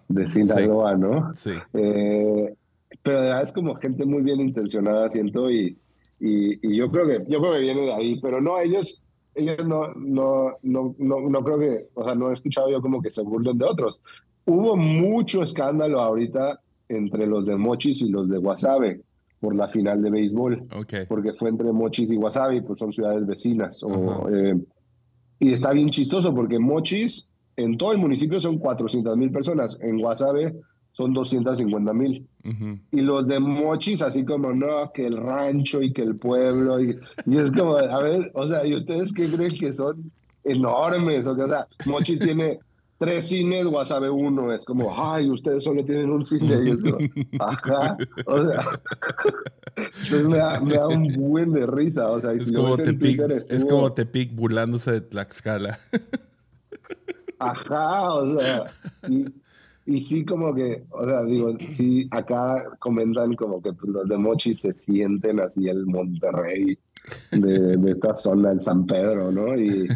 de 0.09 0.27
Sinaloa, 0.27 0.95
¿no? 0.95 1.33
Sí. 1.33 1.51
Eh, 1.73 2.53
pero 3.01 3.21
de 3.21 3.27
verdad 3.27 3.43
es 3.43 3.53
como 3.53 3.75
gente 3.75 4.05
muy 4.05 4.21
bien 4.21 4.41
intencionada, 4.41 5.09
siento, 5.09 5.49
y, 5.49 5.77
y, 6.19 6.75
yo 6.75 6.91
creo 6.91 7.07
que 7.07 7.31
yo 7.31 7.39
creo 7.39 7.53
que 7.53 7.59
viene 7.59 7.81
de 7.83 7.93
ahí, 7.93 8.19
pero 8.21 8.41
no, 8.41 8.59
ellos 8.59 9.01
ellos 9.33 9.65
no, 9.65 9.93
no, 9.93 10.57
no, 10.63 10.93
no, 10.97 11.29
no 11.29 11.43
creo 11.43 11.59
que, 11.59 11.87
o 11.93 12.03
sea, 12.03 12.15
no 12.15 12.31
he 12.31 12.33
escuchado 12.33 12.69
yo 12.69 12.81
como 12.81 13.01
que 13.01 13.11
se 13.11 13.21
burlen 13.21 13.57
de 13.57 13.65
otros. 13.65 14.01
Hubo 14.45 14.75
mucho 14.75 15.41
escándalo 15.41 16.01
ahorita 16.01 16.59
entre 16.89 17.27
los 17.27 17.45
de 17.45 17.55
Mochis 17.55 18.01
y 18.01 18.09
los 18.09 18.29
de 18.29 18.37
Guasave 18.37 19.01
por 19.39 19.55
la 19.55 19.67
final 19.67 20.01
de 20.01 20.09
béisbol. 20.09 20.67
Okay. 20.79 21.05
Porque 21.07 21.33
fue 21.33 21.49
entre 21.49 21.71
Mochis 21.71 22.11
y 22.11 22.15
Guasave, 22.15 22.61
pues 22.61 22.79
son 22.79 22.91
ciudades 22.91 23.25
vecinas. 23.25 23.81
O, 23.83 24.29
eh, 24.29 24.55
y 25.39 25.53
está 25.53 25.71
bien 25.73 25.89
chistoso 25.89 26.33
porque 26.33 26.59
Mochis 26.59 27.29
en 27.55 27.77
todo 27.77 27.91
el 27.91 27.97
municipio 27.97 28.39
son 28.39 28.57
400 28.57 29.17
mil 29.17 29.31
personas. 29.31 29.77
En 29.81 29.97
Guasave 29.97 30.55
son 30.91 31.13
250 31.13 31.93
mil. 31.93 32.27
Y 32.91 33.01
los 33.01 33.27
de 33.27 33.39
Mochis, 33.39 34.01
así 34.01 34.23
como, 34.23 34.53
no, 34.53 34.91
que 34.93 35.05
el 35.05 35.17
rancho 35.17 35.81
y 35.81 35.93
que 35.93 36.01
el 36.01 36.15
pueblo. 36.15 36.81
Y, 36.81 36.95
y, 37.25 37.37
es 37.37 37.51
como, 37.51 37.77
a 37.77 37.99
ver, 38.01 38.31
o 38.33 38.47
sea, 38.47 38.65
¿y 38.65 38.73
ustedes 38.73 39.13
qué 39.13 39.29
creen 39.29 39.53
que 39.55 39.73
son 39.73 40.11
enormes? 40.43 41.27
O, 41.27 41.31
o 41.31 41.47
sea, 41.47 41.67
Mochis 41.85 42.19
tiene 42.19 42.59
tres 42.97 43.27
cines, 43.27 43.65
Guasave 43.65 44.09
uno. 44.09 44.53
Es 44.53 44.65
como, 44.65 44.93
ay, 44.95 45.29
ustedes 45.29 45.63
solo 45.63 45.83
tienen 45.85 46.09
un 46.09 46.23
cine. 46.23 46.59
Y 46.65 46.71
es 46.71 46.83
como, 46.83 46.97
ajá. 47.39 47.97
O 48.25 48.43
sea, 48.43 48.65
me, 50.27 50.37
da, 50.37 50.59
me, 50.61 50.73
da, 50.73 50.87
un 50.87 51.07
buen 51.15 51.51
de 51.53 51.65
risa. 51.65 52.09
O 52.09 52.21
sea, 52.21 52.33
es, 52.33 52.51
como 52.51 52.75
Tepic, 52.75 53.19
es 53.49 53.65
como 53.65 53.93
Tepic 53.93 54.33
burlándose 54.33 54.91
de 54.91 55.01
Tlaxcala. 55.01 55.77
Ajá, 57.39 58.13
o 58.15 58.39
sea. 58.39 58.63
Y, 59.09 59.25
y 59.85 60.01
sí, 60.01 60.25
como 60.25 60.53
que, 60.55 60.85
o 60.89 61.07
sea, 61.07 61.23
digo, 61.23 61.55
sí, 61.73 62.07
acá 62.11 62.55
comentan 62.79 63.35
como 63.35 63.61
que 63.61 63.71
pues, 63.73 63.91
los 63.91 64.09
de 64.09 64.17
Mochi 64.17 64.55
se 64.55 64.73
sienten 64.73 65.39
así 65.39 65.69
el 65.69 65.85
Monterrey 65.85 66.77
de, 67.31 67.77
de 67.77 67.91
esta 67.91 68.15
zona, 68.15 68.51
el 68.51 68.59
San 68.59 68.85
Pedro, 68.85 69.31
¿no? 69.31 69.55
Y, 69.55 69.87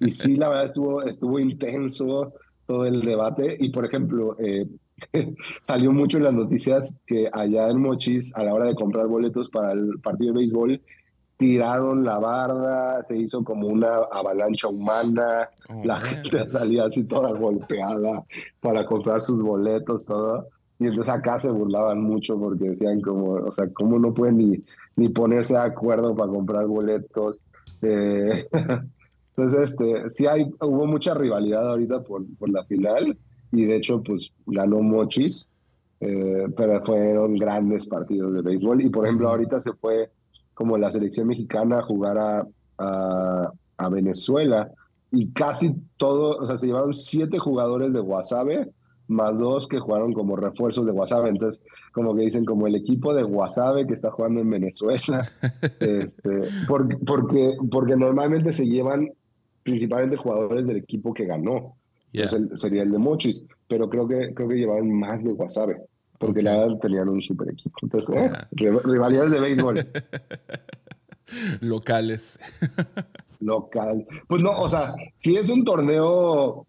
y 0.00 0.10
sí, 0.12 0.36
la 0.36 0.48
verdad 0.48 0.66
estuvo, 0.66 1.02
estuvo 1.02 1.38
intenso 1.38 2.32
todo 2.66 2.86
el 2.86 3.02
debate. 3.02 3.56
Y, 3.58 3.70
por 3.70 3.84
ejemplo, 3.84 4.36
eh, 4.38 4.66
salió 5.60 5.92
mucho 5.92 6.18
en 6.18 6.24
las 6.24 6.34
noticias 6.34 6.96
que 7.06 7.28
allá 7.32 7.68
en 7.68 7.80
Mochis, 7.80 8.34
a 8.36 8.44
la 8.44 8.54
hora 8.54 8.68
de 8.68 8.74
comprar 8.74 9.06
boletos 9.06 9.50
para 9.50 9.72
el 9.72 10.00
partido 10.00 10.32
de 10.32 10.40
béisbol, 10.40 10.80
tiraron 11.36 12.04
la 12.04 12.18
barda, 12.18 13.02
se 13.04 13.16
hizo 13.16 13.42
como 13.42 13.66
una 13.66 13.96
avalancha 14.12 14.68
humana, 14.68 15.50
oh, 15.68 15.84
la 15.84 16.00
gente 16.00 16.48
salía 16.48 16.84
así 16.84 17.04
toda 17.04 17.32
golpeada 17.32 18.24
para 18.60 18.84
comprar 18.86 19.20
sus 19.22 19.42
boletos, 19.42 20.04
todo. 20.04 20.48
Y 20.78 20.86
entonces 20.86 21.12
acá 21.12 21.38
se 21.38 21.50
burlaban 21.50 22.02
mucho 22.02 22.38
porque 22.38 22.70
decían 22.70 23.00
como, 23.00 23.32
o 23.32 23.52
sea, 23.52 23.68
¿cómo 23.72 23.98
no 23.98 24.12
pueden 24.12 24.38
ni, 24.38 24.64
ni 24.96 25.08
ponerse 25.08 25.54
de 25.54 25.60
acuerdo 25.60 26.14
para 26.14 26.30
comprar 26.30 26.66
boletos? 26.66 27.40
Eh, 27.82 28.44
entonces, 29.36 29.72
este, 29.72 30.10
sí 30.10 30.26
hay, 30.26 30.48
hubo 30.60 30.86
mucha 30.86 31.12
rivalidad 31.12 31.68
ahorita 31.68 32.02
por, 32.02 32.24
por 32.36 32.50
la 32.50 32.64
final 32.64 33.18
y 33.50 33.64
de 33.64 33.76
hecho, 33.76 34.02
pues 34.02 34.30
ganó 34.46 34.80
Mochis, 34.80 35.48
eh, 36.00 36.46
pero 36.56 36.84
fueron 36.84 37.36
grandes 37.36 37.86
partidos 37.86 38.32
de 38.34 38.42
béisbol. 38.42 38.82
Y 38.82 38.90
por 38.90 39.06
ejemplo, 39.06 39.28
ahorita 39.28 39.60
se 39.60 39.72
fue 39.72 40.10
como 40.54 40.78
la 40.78 40.92
selección 40.92 41.26
mexicana 41.26 41.78
a 41.78 41.82
jugar 41.82 42.18
a, 42.18 42.46
a, 43.76 43.88
Venezuela 43.90 44.70
y 45.12 45.30
casi 45.32 45.74
todo, 45.96 46.38
o 46.38 46.46
sea, 46.46 46.58
se 46.58 46.66
llevaron 46.66 46.94
siete 46.94 47.38
jugadores 47.38 47.92
de 47.92 48.00
Guasave 48.00 48.72
más 49.06 49.36
dos 49.38 49.68
que 49.68 49.78
jugaron 49.78 50.12
como 50.12 50.36
refuerzos 50.36 50.86
de 50.86 50.92
Guasave. 50.92 51.28
Entonces, 51.28 51.62
como 51.92 52.14
que 52.14 52.22
dicen, 52.22 52.44
como 52.44 52.66
el 52.66 52.74
equipo 52.74 53.14
de 53.14 53.22
Guasave 53.22 53.86
que 53.86 53.94
está 53.94 54.10
jugando 54.10 54.40
en 54.40 54.50
Venezuela, 54.50 55.28
este, 55.80 56.40
porque, 56.66 56.96
porque, 57.06 57.56
porque 57.70 57.96
normalmente 57.96 58.52
se 58.52 58.66
llevan 58.66 59.10
principalmente 59.64 60.16
jugadores 60.16 60.66
del 60.66 60.76
equipo 60.76 61.12
que 61.12 61.26
ganó. 61.26 61.76
sería 62.54 62.84
el 62.84 62.92
de 62.92 62.98
Mochis, 62.98 63.44
pero 63.66 63.90
creo 63.90 64.06
que, 64.06 64.32
creo 64.34 64.48
que 64.48 64.54
llevaban 64.54 64.92
más 64.92 65.24
de 65.24 65.32
Guasave 65.32 65.82
porque 66.18 66.42
la 66.42 66.56
verdad 66.56 66.78
tenían 66.78 67.08
un 67.08 67.20
super 67.20 67.48
equipo. 67.50 67.76
Entonces, 67.82 68.16
eh, 68.16 68.30
rivalidades 68.52 69.30
de 69.30 69.40
béisbol. 69.40 69.86
Locales. 71.60 72.38
Local. 73.40 74.06
Pues 74.26 74.40
no, 74.40 74.58
o 74.58 74.68
sea, 74.68 74.94
si 75.14 75.36
es 75.36 75.48
un 75.48 75.64
torneo, 75.64 76.66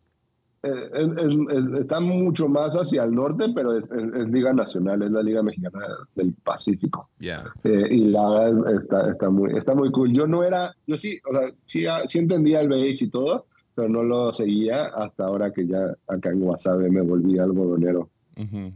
está 1.79 1.99
mucho 1.99 2.47
más 2.47 2.73
hacia 2.75 3.03
el 3.03 3.13
norte, 3.13 3.45
pero 3.53 3.77
es, 3.77 3.85
Liga 4.29 4.53
Nacional, 4.53 5.01
es 5.03 5.11
la 5.11 5.21
Liga 5.23 5.43
Mexicana 5.43 5.79
del 6.15 6.33
Pacífico. 6.33 7.09
Yeah. 7.19 7.45
Eh, 7.63 7.87
y 7.91 8.05
la 8.05 8.29
verdad 8.29 8.75
está, 8.81 9.11
está, 9.11 9.29
muy, 9.29 9.57
está 9.57 9.75
muy 9.75 9.91
cool. 9.91 10.11
Yo 10.13 10.27
no 10.27 10.43
era, 10.43 10.73
yo 10.87 10.97
sí, 10.97 11.19
o 11.29 11.37
sea, 11.37 11.47
sí, 11.65 11.85
ah, 11.85 12.01
sí 12.07 12.19
entendía 12.19 12.61
el 12.61 12.69
béis 12.69 13.01
y 13.01 13.09
todo, 13.09 13.45
pero 13.75 13.89
no 13.89 14.03
lo 14.03 14.33
seguía 14.33 14.85
hasta 14.85 15.25
ahora 15.25 15.51
que 15.51 15.67
ya 15.67 15.95
acá 16.07 16.29
en 16.29 16.39
Guasave 16.39 16.89
me 16.89 17.01
volví 17.01 17.37
algodonero. 17.39 18.09
Uh 18.37 18.71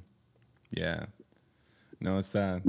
Yeah. 0.72 1.10
No, 2.00 2.20
está, 2.20 2.62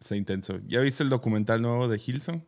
está 0.00 0.16
intenso. 0.16 0.58
¿Ya 0.66 0.80
viste 0.80 1.02
el 1.02 1.10
documental 1.10 1.60
nuevo 1.60 1.88
de 1.88 2.00
Hilson? 2.04 2.44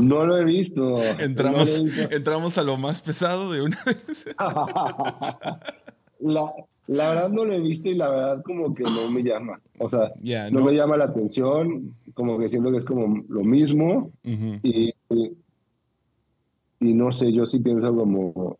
No 0.00 0.24
lo 0.24 0.38
he 0.38 0.44
visto. 0.44 0.96
Entramos, 1.18 1.78
entramos 2.10 2.58
a 2.58 2.62
lo 2.62 2.76
más 2.76 3.00
pesado 3.00 3.52
de 3.52 3.62
una 3.62 3.78
vez. 3.84 4.26
la, 6.20 6.50
la, 6.86 7.10
verdad 7.10 7.30
no 7.30 7.44
lo 7.44 7.54
he 7.54 7.60
visto 7.60 7.88
y 7.88 7.94
la 7.94 8.10
verdad 8.10 8.42
como 8.42 8.74
que 8.74 8.82
no 8.84 9.10
me 9.10 9.22
llama. 9.22 9.60
O 9.78 9.88
sea, 9.88 10.10
no, 10.50 10.64
me 10.64 10.72
llama 10.72 10.96
la 10.96 11.04
atención, 11.04 11.94
como 12.14 12.38
que 12.38 12.48
siento 12.48 12.70
que 12.70 12.78
es 12.78 12.84
como 12.84 13.24
lo 13.28 13.44
mismo. 13.44 14.10
y, 14.24 14.92
y, 16.80 16.94
no 16.94 17.12
sé, 17.12 17.32
yo 17.32 17.46
sí 17.46 17.60
pienso 17.60 17.94
como, 17.94 18.58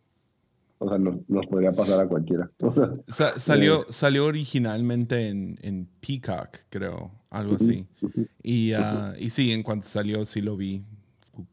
o 0.79 0.89
sea, 0.89 0.99
nos 0.99 1.47
podría 1.47 1.73
pasar 1.73 2.01
a 2.01 2.09
cualquiera. 2.09 2.51
salió, 3.07 3.83
eh, 3.83 3.87
salió 3.89 4.27
originalmente 4.27 5.29
en, 5.29 5.59
en, 5.63 5.87
Peacock, 6.01 6.57
creo, 6.71 7.11
algo 7.29 7.57
así. 7.57 7.87
Y, 8.43 8.73
uh, 8.75 9.15
y 9.19 9.31
sí, 9.31 9.53
en 9.53 9.63
cuanto 9.63 9.87
salió, 9.87 10.25
sí 10.25 10.41
lo 10.41 10.57
vi. 10.57 10.83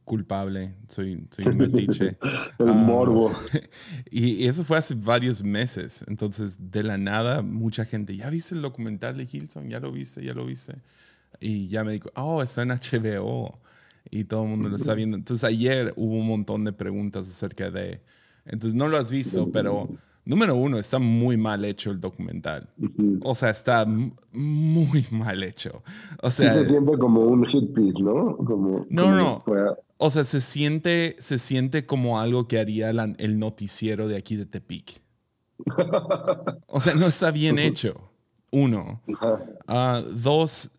Culpable, 0.04 0.76
soy, 0.88 1.26
soy 1.30 1.46
un 1.48 1.58
metiche. 1.58 2.18
El 2.60 2.74
morbo. 2.74 3.32
Y, 4.12 4.44
y, 4.44 4.48
eso 4.48 4.64
fue 4.64 4.78
hace 4.78 4.96
varios 4.96 5.44
meses. 5.44 6.04
Entonces, 6.08 6.72
de 6.72 6.84
la 6.84 6.98
nada, 6.98 7.42
mucha 7.42 7.86
gente, 7.86 8.16
¿ya 8.16 8.30
viste 8.30 8.56
el 8.56 8.62
documental 8.62 9.18
de 9.18 9.28
Hilson? 9.32 9.70
¿Ya 9.70 9.80
lo 9.80 9.92
viste? 9.92 10.24
¿Ya 10.24 10.34
lo 10.34 10.46
viste? 10.46 10.76
Y 11.40 11.68
ya 11.68 11.84
me 11.84 11.94
dijo, 11.94 12.10
oh, 12.16 12.42
está 12.42 12.64
en 12.64 12.70
HBO. 12.70 13.60
Y 14.10 14.24
todo 14.24 14.44
el 14.44 14.50
mundo 14.50 14.70
lo 14.70 14.78
está 14.78 14.94
viendo. 14.94 15.18
Entonces, 15.18 15.44
ayer 15.44 15.94
hubo 15.96 16.16
un 16.16 16.28
montón 16.28 16.64
de 16.64 16.74
preguntas 16.74 17.28
acerca 17.28 17.70
de 17.70 18.02
entonces 18.48 18.76
no 18.76 18.88
lo 18.88 18.98
has 18.98 19.12
visto, 19.12 19.52
pero 19.52 19.90
número 20.28 20.56
uno, 20.56 20.78
está 20.78 21.00
muy 21.00 21.38
mal 21.38 21.66
hecho 21.66 21.92
el 21.92 22.00
documental. 22.00 22.70
O 23.24 23.34
sea, 23.34 23.50
está 23.50 23.86
muy 23.86 25.06
mal 25.12 25.44
hecho. 25.44 25.84
O 26.22 26.30
sea, 26.30 26.54
se 26.54 26.68
siente 26.68 26.98
como 26.98 27.22
un 27.22 27.46
hit 27.46 27.74
piece, 27.74 28.02
¿no? 28.02 28.38
Como, 28.38 28.86
no, 28.90 29.16
no. 29.16 29.44
O 29.98 30.12
sea, 30.12 30.24
se 30.24 30.42
siente, 30.42 31.16
se 31.20 31.40
siente 31.40 31.86
como 31.86 32.20
algo 32.20 32.48
que 32.48 32.60
haría 32.60 32.90
el 32.90 33.40
noticiero 33.40 34.08
de 34.08 34.18
aquí 34.18 34.36
de 34.36 34.46
Tepic. 34.46 35.02
o 36.68 36.80
sea, 36.80 36.94
no 36.94 37.08
está 37.08 37.32
bien 37.32 37.58
hecho. 37.58 38.12
Uno. 38.52 39.02
Ah, 39.68 40.04
dos, 40.22 40.72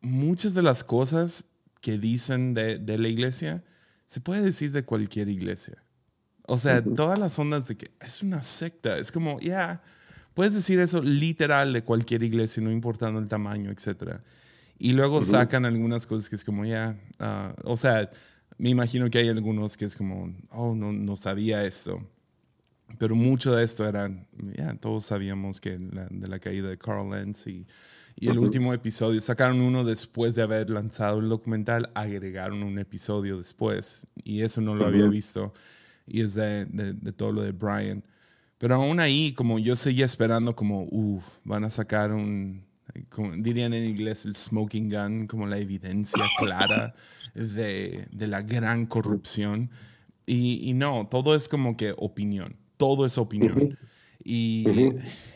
muchas 0.00 0.54
de 0.54 0.62
las 0.62 0.84
cosas 0.84 1.46
que 1.80 1.98
dicen 1.98 2.52
de, 2.52 2.78
de 2.78 2.98
la 2.98 3.08
iglesia, 3.08 3.64
se 4.04 4.20
puede 4.20 4.42
decir 4.42 4.72
de 4.72 4.84
cualquier 4.84 5.28
iglesia. 5.28 5.82
O 6.46 6.58
sea, 6.58 6.82
todas 6.82 7.18
las 7.18 7.38
ondas 7.38 7.66
de 7.66 7.76
que 7.76 7.90
es 8.00 8.22
una 8.22 8.42
secta, 8.42 8.98
es 8.98 9.10
como, 9.10 9.38
ya, 9.40 9.82
puedes 10.34 10.54
decir 10.54 10.78
eso 10.78 11.02
literal 11.02 11.72
de 11.72 11.82
cualquier 11.82 12.22
iglesia, 12.22 12.62
no 12.62 12.70
importando 12.70 13.18
el 13.18 13.26
tamaño, 13.26 13.70
etc. 13.70 14.20
Y 14.78 14.92
luego 14.92 15.22
sacan 15.22 15.64
algunas 15.64 16.06
cosas 16.06 16.30
que 16.30 16.36
es 16.36 16.44
como, 16.44 16.64
ya, 16.64 16.96
ah, 17.18 17.54
o 17.64 17.76
sea, 17.76 18.08
me 18.58 18.70
imagino 18.70 19.10
que 19.10 19.18
hay 19.18 19.28
algunos 19.28 19.76
que 19.76 19.86
es 19.86 19.96
como, 19.96 20.32
oh, 20.50 20.74
no, 20.74 20.92
no 20.92 21.16
sabía 21.16 21.64
esto. 21.64 22.00
Pero 22.98 23.16
mucho 23.16 23.54
de 23.54 23.64
esto 23.64 23.88
era, 23.88 24.08
ya, 24.56 24.74
todos 24.76 25.06
sabíamos 25.06 25.60
que 25.60 25.76
de 25.76 26.28
la 26.28 26.38
caída 26.38 26.68
de 26.68 26.78
Carl 26.78 27.10
Lenz 27.10 27.48
y, 27.48 27.66
y 28.14 28.28
el 28.28 28.38
último 28.38 28.72
episodio, 28.72 29.20
sacaron 29.20 29.60
uno 29.60 29.84
después 29.84 30.36
de 30.36 30.42
haber 30.42 30.70
lanzado 30.70 31.18
el 31.18 31.28
documental, 31.28 31.90
agregaron 31.94 32.62
un 32.62 32.78
episodio 32.78 33.36
después 33.36 34.06
y 34.22 34.42
eso 34.42 34.60
no 34.60 34.76
lo 34.76 34.86
había 34.86 35.06
visto 35.08 35.52
y 36.06 36.22
es 36.22 36.34
de, 36.34 36.66
de, 36.66 37.12
todo 37.12 37.32
lo 37.32 37.42
de 37.42 37.52
Brian. 37.52 38.04
Pero 38.58 38.76
aún 38.76 39.00
ahí, 39.00 39.32
como 39.32 39.58
yo 39.58 39.76
seguía 39.76 40.04
esperando, 40.04 40.56
como, 40.56 40.86
uff, 40.90 41.24
van 41.44 41.64
a 41.64 41.70
sacar 41.70 42.12
un, 42.12 42.64
como 43.08 43.32
dirían 43.36 43.74
en 43.74 43.84
inglés, 43.84 44.24
el 44.24 44.36
smoking 44.36 44.88
gun, 44.90 45.26
como 45.26 45.46
la 45.46 45.58
evidencia 45.58 46.24
clara 46.38 46.94
de, 47.34 48.06
de 48.10 48.26
la 48.26 48.42
gran 48.42 48.86
corrupción. 48.86 49.70
Y, 50.26 50.68
y, 50.68 50.74
no, 50.74 51.06
todo 51.10 51.34
es 51.34 51.48
como 51.48 51.76
que 51.76 51.94
opinión, 51.96 52.56
todo 52.76 53.06
es 53.06 53.18
opinión. 53.18 53.78
Y, 54.24 54.64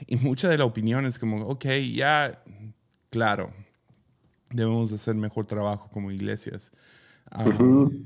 y, 0.08 0.16
mucha 0.16 0.48
de 0.48 0.58
la 0.58 0.64
opinión 0.64 1.06
es 1.06 1.18
como, 1.18 1.46
ok, 1.46 1.66
ya, 1.94 2.42
claro, 3.08 3.52
debemos 4.50 4.92
hacer 4.92 5.14
mejor 5.14 5.46
trabajo 5.46 5.88
como 5.92 6.10
iglesias. 6.10 6.72
Um, 7.32 8.04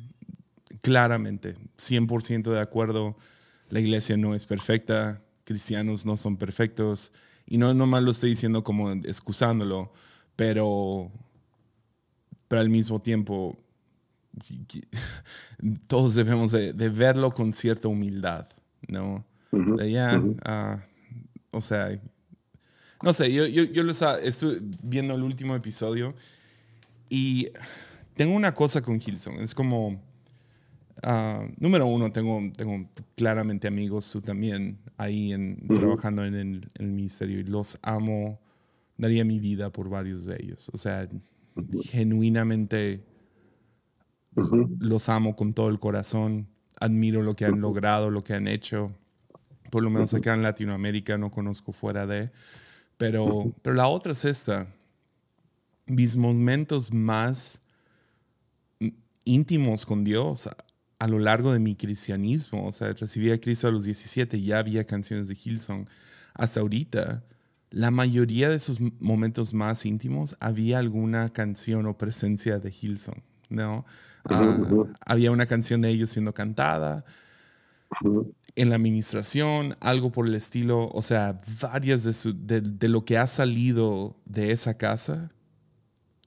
claramente, 0.82 1.56
100% 1.78 2.50
de 2.52 2.60
acuerdo, 2.60 3.16
la 3.68 3.80
iglesia 3.80 4.16
no 4.16 4.34
es 4.34 4.44
perfecta, 4.46 5.22
cristianos 5.44 6.06
no 6.06 6.16
son 6.16 6.36
perfectos, 6.36 7.12
y 7.46 7.58
no 7.58 7.74
nomás 7.74 8.02
lo 8.02 8.10
estoy 8.10 8.30
diciendo 8.30 8.64
como 8.64 8.90
excusándolo, 8.92 9.92
pero, 10.36 11.10
pero 12.48 12.60
al 12.60 12.70
mismo 12.70 13.00
tiempo 13.00 13.58
todos 15.86 16.14
debemos 16.14 16.50
de, 16.50 16.72
verlo 16.72 17.32
con 17.32 17.52
cierta 17.52 17.88
humildad, 17.88 18.48
¿no? 18.88 19.24
ya, 19.86 20.20
ah, 20.44 20.84
o 21.52 21.60
sea, 21.60 22.00
no 23.02 23.12
sé, 23.12 23.32
yo, 23.32 23.46
yo, 23.46 23.64
yo 23.64 23.84
lo 23.84 23.92
estuve 23.92 24.58
viendo 24.82 25.14
el 25.14 25.22
último 25.22 25.54
episodio 25.54 26.14
y 27.08 27.48
tengo 28.14 28.34
una 28.34 28.54
cosa 28.54 28.82
con 28.82 29.00
Hilson, 29.00 29.34
es 29.40 29.54
como 29.54 30.02
Ah, 31.06 31.46
número 31.58 31.86
uno, 31.86 32.10
tengo, 32.10 32.40
tengo 32.56 32.88
claramente 33.14 33.68
amigos 33.68 34.10
tú 34.10 34.22
también 34.22 34.78
ahí 34.96 35.34
en, 35.34 35.68
trabajando 35.68 36.24
en 36.24 36.34
el, 36.34 36.86
ministerio 36.86 37.40
y 37.40 37.44
los 37.44 37.78
amo. 37.82 38.40
Daría 38.96 39.22
mi 39.22 39.38
vida 39.38 39.70
por 39.70 39.90
varios 39.90 40.24
de 40.24 40.36
ellos. 40.40 40.70
O 40.72 40.78
sea, 40.78 41.06
genuinamente 41.84 43.04
los 44.78 45.10
amo 45.10 45.36
con 45.36 45.52
todo 45.52 45.68
el 45.68 45.78
corazón. 45.78 46.48
Admiro 46.80 47.22
lo 47.22 47.36
que 47.36 47.44
han 47.44 47.60
logrado, 47.60 48.10
lo 48.10 48.24
que 48.24 48.32
han 48.32 48.48
hecho. 48.48 48.90
Por 49.70 49.82
lo 49.82 49.90
menos 49.90 50.14
acá 50.14 50.32
en 50.32 50.42
Latinoamérica 50.42 51.18
no 51.18 51.30
conozco 51.30 51.72
fuera 51.72 52.06
de. 52.06 52.30
Pero, 52.96 53.52
pero 53.60 53.76
la 53.76 53.88
otra 53.88 54.12
es 54.12 54.24
esta. 54.24 54.68
Mis 55.86 56.16
momentos 56.16 56.94
más 56.94 57.60
íntimos 59.24 59.84
con 59.84 60.02
Dios 60.02 60.48
a 61.04 61.06
lo 61.06 61.18
largo 61.18 61.52
de 61.52 61.58
mi 61.58 61.76
cristianismo. 61.76 62.66
O 62.66 62.72
sea, 62.72 62.94
recibí 62.94 63.30
a 63.30 63.38
Cristo 63.38 63.68
a 63.68 63.70
los 63.70 63.84
17, 63.84 64.40
ya 64.40 64.58
había 64.58 64.84
canciones 64.84 65.28
de 65.28 65.34
Hillsong. 65.34 65.86
Hasta 66.32 66.60
ahorita, 66.60 67.22
la 67.68 67.90
mayoría 67.90 68.48
de 68.48 68.56
esos 68.56 68.80
momentos 69.00 69.52
más 69.52 69.84
íntimos 69.84 70.34
había 70.40 70.78
alguna 70.78 71.28
canción 71.28 71.84
o 71.84 71.98
presencia 71.98 72.58
de 72.58 72.70
Hillsong, 72.70 73.22
¿no? 73.50 73.84
Ah, 74.30 74.56
había 75.04 75.30
una 75.30 75.44
canción 75.44 75.82
de 75.82 75.90
ellos 75.90 76.08
siendo 76.08 76.32
cantada. 76.32 77.04
En 78.56 78.70
la 78.70 78.76
administración, 78.76 79.76
algo 79.80 80.10
por 80.10 80.26
el 80.26 80.34
estilo, 80.34 80.88
o 80.88 81.02
sea, 81.02 81.38
varias 81.60 82.04
de, 82.24 82.62
de 82.62 82.88
lo 82.88 83.04
que 83.04 83.18
ha 83.18 83.26
salido 83.26 84.16
de 84.24 84.52
esa 84.52 84.78
casa 84.78 85.32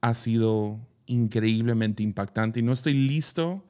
ha 0.01 0.13
sido 0.13 0.79
increíblemente 1.07 2.03
impactante 2.03 2.59
y 2.59 2.63
no 2.63 2.73
estoy 2.73 2.93
listo 2.93 3.66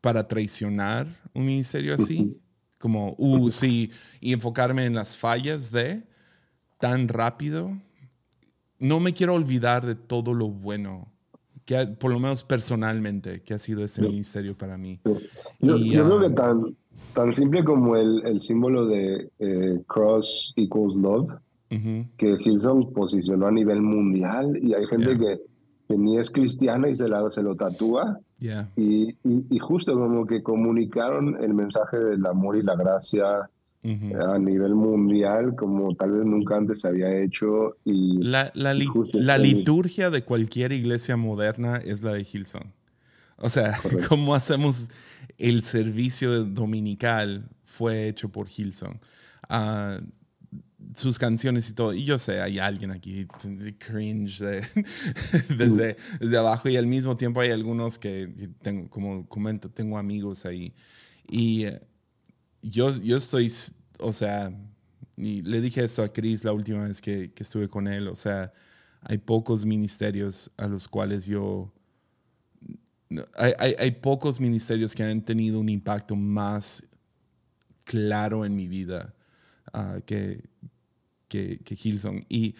para 0.00 0.26
traicionar 0.28 1.06
un 1.34 1.46
ministerio 1.46 1.94
así, 1.94 2.40
como, 2.78 3.14
uh, 3.18 3.50
sí, 3.50 3.90
y 4.20 4.32
enfocarme 4.32 4.84
en 4.84 4.94
las 4.94 5.16
fallas 5.16 5.70
de 5.70 6.04
tan 6.78 7.08
rápido. 7.08 7.76
No 8.78 9.00
me 9.00 9.12
quiero 9.12 9.34
olvidar 9.34 9.86
de 9.86 9.94
todo 9.94 10.34
lo 10.34 10.48
bueno, 10.48 11.08
que 11.64 11.86
por 11.98 12.12
lo 12.12 12.20
menos 12.20 12.44
personalmente, 12.44 13.42
que 13.42 13.54
ha 13.54 13.58
sido 13.58 13.82
ese 13.82 14.02
ministerio 14.02 14.56
para 14.56 14.76
mí. 14.76 15.00
Yo, 15.60 15.76
creo 15.76 16.20
que 16.20 16.26
ah, 16.26 16.34
tan, 16.34 16.76
tan 17.14 17.34
simple 17.34 17.64
como 17.64 17.96
el, 17.96 18.22
el 18.26 18.40
símbolo 18.40 18.86
de 18.86 19.30
eh, 19.38 19.82
Cross 19.86 20.52
Equals 20.56 20.94
Love, 20.94 21.32
que 21.68 22.36
Hilson 22.44 22.92
posicionó 22.92 23.46
a 23.46 23.50
nivel 23.50 23.82
mundial 23.82 24.58
y 24.62 24.74
hay 24.74 24.86
gente 24.86 25.18
que, 25.18 25.40
que, 25.88 25.98
ni 25.98 26.18
es 26.18 26.30
cristiana 26.30 26.88
y 26.88 26.94
se, 26.94 27.08
la, 27.08 27.28
se 27.32 27.42
lo 27.42 27.56
tatúa 27.56 28.20
y, 28.38 29.16
y, 29.24 29.58
justo 29.58 29.94
como 29.94 30.26
que 30.26 30.42
comunicaron 30.42 31.42
el 31.42 31.54
mensaje 31.54 31.98
del 31.98 32.26
amor 32.26 32.56
y 32.56 32.62
la 32.62 32.76
gracia 32.76 33.48
a 33.84 34.38
nivel 34.38 34.74
mundial 34.74 35.54
como 35.54 35.94
tal 35.94 36.10
vez 36.10 36.26
nunca 36.26 36.56
antes 36.56 36.80
se 36.80 36.88
había 36.88 37.22
hecho. 37.22 37.76
Y, 37.84 38.18
la, 38.22 38.50
la, 38.54 38.74
la 39.12 39.38
liturgia 39.38 40.10
de 40.10 40.22
cualquier 40.24 40.72
iglesia 40.72 41.16
moderna 41.16 41.76
es 41.76 42.02
la 42.02 42.12
de 42.12 42.26
Hilson. 42.30 42.72
O 43.38 43.48
sea, 43.48 43.74
cómo 44.08 44.34
hacemos 44.34 44.90
el 45.38 45.62
servicio 45.62 46.44
dominical 46.44 47.48
fue 47.64 48.08
hecho 48.08 48.30
por 48.30 48.48
Hilson. 48.54 48.98
Uh, 49.48 50.04
sus 50.96 51.18
canciones 51.18 51.68
y 51.70 51.72
todo. 51.74 51.92
Y 51.94 52.04
yo 52.04 52.18
sé, 52.18 52.40
hay 52.40 52.58
alguien 52.58 52.90
aquí 52.90 53.26
cringe 53.78 54.40
desde, 55.48 55.96
desde 56.20 56.36
abajo 56.38 56.68
y 56.68 56.76
al 56.76 56.86
mismo 56.86 57.16
tiempo 57.16 57.40
hay 57.40 57.50
algunos 57.50 57.98
que, 57.98 58.50
tengo, 58.62 58.88
como 58.88 59.28
comento, 59.28 59.70
tengo 59.70 59.98
amigos 59.98 60.46
ahí. 60.46 60.74
Y 61.28 61.64
eh, 61.64 61.80
yo, 62.62 62.90
yo 63.00 63.16
estoy, 63.16 63.52
o 63.98 64.12
sea, 64.12 64.52
y 65.16 65.42
le 65.42 65.60
dije 65.60 65.84
esto 65.84 66.02
a 66.02 66.12
Chris 66.12 66.44
la 66.44 66.52
última 66.52 66.86
vez 66.86 67.00
que, 67.00 67.32
que 67.32 67.42
estuve 67.42 67.68
con 67.68 67.88
él, 67.88 68.08
o 68.08 68.16
sea, 68.16 68.52
hay 69.02 69.18
pocos 69.18 69.64
ministerios 69.64 70.50
a 70.56 70.66
los 70.66 70.88
cuales 70.88 71.26
yo... 71.26 71.72
Hay, 73.36 73.52
hay, 73.58 73.76
hay 73.78 73.90
pocos 73.92 74.40
ministerios 74.40 74.92
que 74.92 75.04
han 75.04 75.24
tenido 75.24 75.60
un 75.60 75.68
impacto 75.68 76.16
más 76.16 76.84
claro 77.84 78.44
en 78.44 78.56
mi 78.56 78.66
vida 78.66 79.14
uh, 79.72 80.00
que, 80.04 80.42
que, 81.28 81.58
que 81.64 81.76
Hilson. 81.82 82.24
Y 82.28 82.54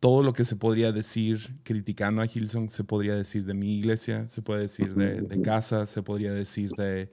todo 0.00 0.22
lo 0.22 0.32
que 0.32 0.44
se 0.44 0.56
podría 0.56 0.92
decir 0.92 1.60
criticando 1.62 2.22
a 2.22 2.26
Hilson 2.26 2.68
se 2.68 2.84
podría 2.84 3.14
decir 3.14 3.44
de 3.44 3.54
mi 3.54 3.78
iglesia, 3.78 4.28
se 4.28 4.42
puede 4.42 4.62
decir 4.62 4.94
de, 4.94 5.20
de 5.20 5.42
casa, 5.42 5.86
se 5.86 6.02
podría 6.02 6.32
decir 6.32 6.70
de, 6.72 7.10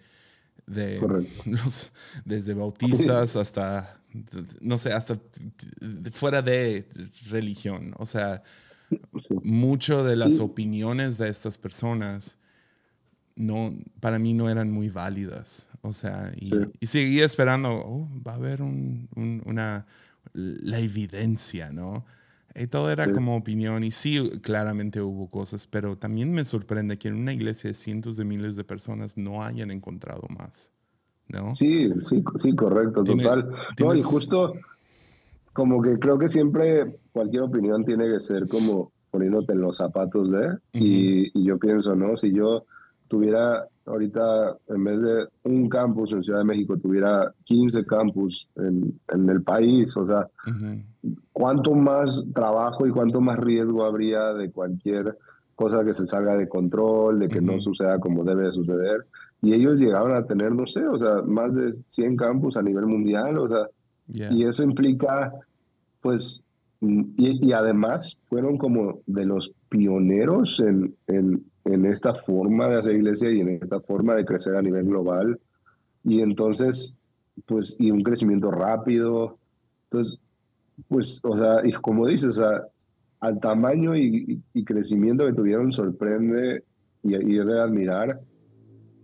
de 0.65 0.99
los, 1.45 1.91
desde 2.23 2.53
bautistas 2.53 3.35
hasta, 3.35 4.01
no 4.61 4.77
sé, 4.77 4.93
hasta 4.93 5.19
fuera 6.11 6.41
de 6.41 6.87
religión. 7.29 7.93
O 7.97 8.05
sea, 8.05 8.41
mucho 9.43 10.03
de 10.05 10.15
las 10.15 10.39
opiniones 10.39 11.17
de 11.17 11.29
estas 11.29 11.57
personas 11.57 12.39
no, 13.35 13.77
para 13.99 14.17
mí 14.17 14.33
no 14.33 14.49
eran 14.49 14.71
muy 14.71 14.89
válidas. 14.89 15.69
O 15.81 15.93
sea, 15.93 16.31
y, 16.35 16.51
y 16.79 16.87
seguía 16.87 17.25
esperando, 17.25 17.69
oh, 17.71 18.09
va 18.25 18.33
a 18.33 18.35
haber 18.35 18.61
un, 18.61 19.09
una 19.45 19.85
la 20.33 20.79
evidencia, 20.79 21.71
¿no? 21.71 22.05
Y 22.55 22.63
eh, 22.63 22.67
todo 22.67 22.91
era 22.91 23.11
como 23.11 23.35
opinión 23.35 23.83
y 23.83 23.91
sí, 23.91 24.31
claramente 24.41 24.99
hubo 25.01 25.29
cosas, 25.29 25.67
pero 25.67 25.97
también 25.97 26.33
me 26.33 26.43
sorprende 26.43 26.97
que 26.97 27.07
en 27.07 27.15
una 27.15 27.33
iglesia 27.33 27.69
de 27.69 27.75
cientos 27.75 28.17
de 28.17 28.25
miles 28.25 28.55
de 28.55 28.63
personas 28.63 29.15
no 29.15 29.43
hayan 29.43 29.69
encontrado 29.69 30.23
más, 30.29 30.71
¿no? 31.27 31.53
Sí, 31.53 31.91
sí, 32.01 32.23
sí, 32.39 32.55
correcto, 32.55 33.03
total. 33.03 33.49
No, 33.79 33.93
y 33.93 34.01
justo 34.01 34.53
como 35.53 35.81
que 35.81 35.99
creo 35.99 36.17
que 36.17 36.29
siempre 36.29 36.99
cualquier 37.11 37.43
opinión 37.43 37.85
tiene 37.85 38.11
que 38.11 38.19
ser 38.19 38.47
como 38.47 38.91
poniéndote 39.11 39.53
en 39.53 39.61
los 39.61 39.77
zapatos 39.77 40.31
de, 40.31 40.57
y, 40.73 41.39
y 41.39 41.45
yo 41.45 41.59
pienso, 41.59 41.95
¿no? 41.95 42.17
Si 42.17 42.33
yo 42.33 42.65
tuviera 43.07 43.67
ahorita, 43.87 44.57
en 44.67 44.83
vez 44.83 45.01
de 45.01 45.27
un 45.43 45.69
campus 45.69 46.11
en 46.11 46.21
Ciudad 46.21 46.39
de 46.39 46.45
México, 46.45 46.77
tuviera 46.77 47.33
15 47.45 47.85
campus 47.85 48.47
en, 48.55 48.99
en 49.13 49.29
el 49.29 49.41
país, 49.41 49.95
o 49.97 50.05
sea, 50.05 50.27
¿cuánto 51.31 51.73
más 51.73 52.25
trabajo 52.33 52.85
y 52.85 52.91
cuánto 52.91 53.21
más 53.21 53.37
riesgo 53.39 53.85
habría 53.85 54.33
de 54.33 54.51
cualquier 54.51 55.17
cosa 55.57 55.83
que 55.83 55.95
se 55.95 56.05
salga 56.05 56.37
de 56.37 56.47
control, 56.47 57.17
de 57.17 57.29
que 57.29 57.41
no 57.41 57.59
suceda 57.59 57.99
como 57.99 58.23
debe 58.23 58.45
de 58.45 58.51
suceder. 58.51 59.07
Y 59.41 59.53
ellos 59.53 59.79
llegaron 59.79 60.15
a 60.15 60.23
tener, 60.23 60.51
no 60.51 60.67
sé, 60.67 60.87
o 60.87 60.99
sea, 60.99 61.23
más 61.25 61.53
de 61.55 61.73
100 61.87 62.15
campus 62.15 62.57
a 62.57 62.61
nivel 62.61 62.85
mundial, 62.85 63.39
o 63.39 63.49
sea, 63.49 63.67
y 64.29 64.45
eso 64.45 64.63
implica, 64.63 65.33
pues, 65.99 66.41
y, 66.79 67.47
y, 67.47 67.53
además 67.53 68.19
fueron 68.29 68.57
como 68.57 68.99
de 69.07 69.25
los 69.25 69.51
pioneros 69.67 70.59
en, 70.59 70.95
en, 71.07 71.43
en 71.67 71.85
esta 71.85 72.13
forma 72.15 72.67
de 72.67 72.75
hacer 72.77 72.95
iglesia 72.95 73.31
y 73.31 73.41
en 73.41 73.49
esta 73.49 73.79
forma 73.81 74.15
de 74.15 74.25
crecer 74.25 74.55
a 74.55 74.61
nivel 74.61 74.85
global. 74.85 75.39
Y 76.03 76.21
entonces, 76.21 76.95
pues, 77.45 77.75
y 77.79 77.91
un 77.91 78.03
crecimiento 78.03 78.51
rápido. 78.51 79.37
Entonces, 79.85 80.19
pues, 80.87 81.19
o 81.23 81.37
sea, 81.37 81.65
y 81.65 81.71
como 81.73 82.07
dices, 82.07 82.29
o 82.29 82.33
sea, 82.33 82.63
al 83.19 83.39
tamaño 83.39 83.95
y, 83.95 84.41
crecimiento 84.65 85.25
que 85.25 85.33
tuvieron 85.33 85.71
sorprende 85.71 86.63
y, 87.03 87.15
y 87.15 87.37
debe 87.37 87.59
admirar 87.59 88.19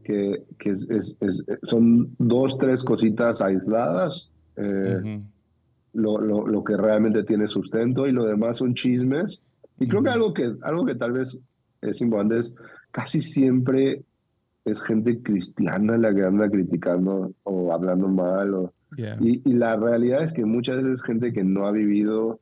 que, 0.03 0.43
que 0.59 0.71
es, 0.71 0.87
es, 0.89 1.45
son 1.63 2.13
dos, 2.19 2.57
tres 2.57 2.83
cositas 2.83 3.41
aisladas, 3.41 4.29
eh, 4.57 5.21
lo, 5.93 6.19
lo, 6.19 6.47
lo, 6.47 6.63
que 6.63 6.75
realmente 6.75 7.23
tiene 7.23 7.47
sustento 7.47 8.07
y 8.07 8.11
lo 8.11 8.25
demás 8.25 8.57
son 8.57 8.73
chismes. 8.75 9.39
Y 9.79 9.87
creo 9.87 10.03
que 10.03 10.09
algo 10.09 10.33
que, 10.33 10.53
algo 10.61 10.85
que 10.85 10.95
tal 10.95 11.13
vez 11.13 11.39
es 11.89 12.01
importante 12.01 12.39
es 12.39 12.53
casi 12.91 13.21
siempre 13.21 14.03
es 14.65 14.81
gente 14.83 15.21
cristiana 15.21 15.97
la 15.97 16.13
que 16.13 16.23
anda 16.23 16.49
criticando 16.49 17.33
o 17.43 17.73
hablando 17.73 18.07
mal. 18.07 18.53
O, 18.53 18.73
y, 19.19 19.41
y, 19.49 19.53
la 19.53 19.75
realidad 19.75 20.23
es 20.23 20.33
que 20.33 20.45
muchas 20.45 20.77
veces 20.77 20.99
es 20.99 21.03
gente 21.03 21.33
que 21.33 21.43
no 21.43 21.67
ha 21.67 21.71
vivido 21.71 22.39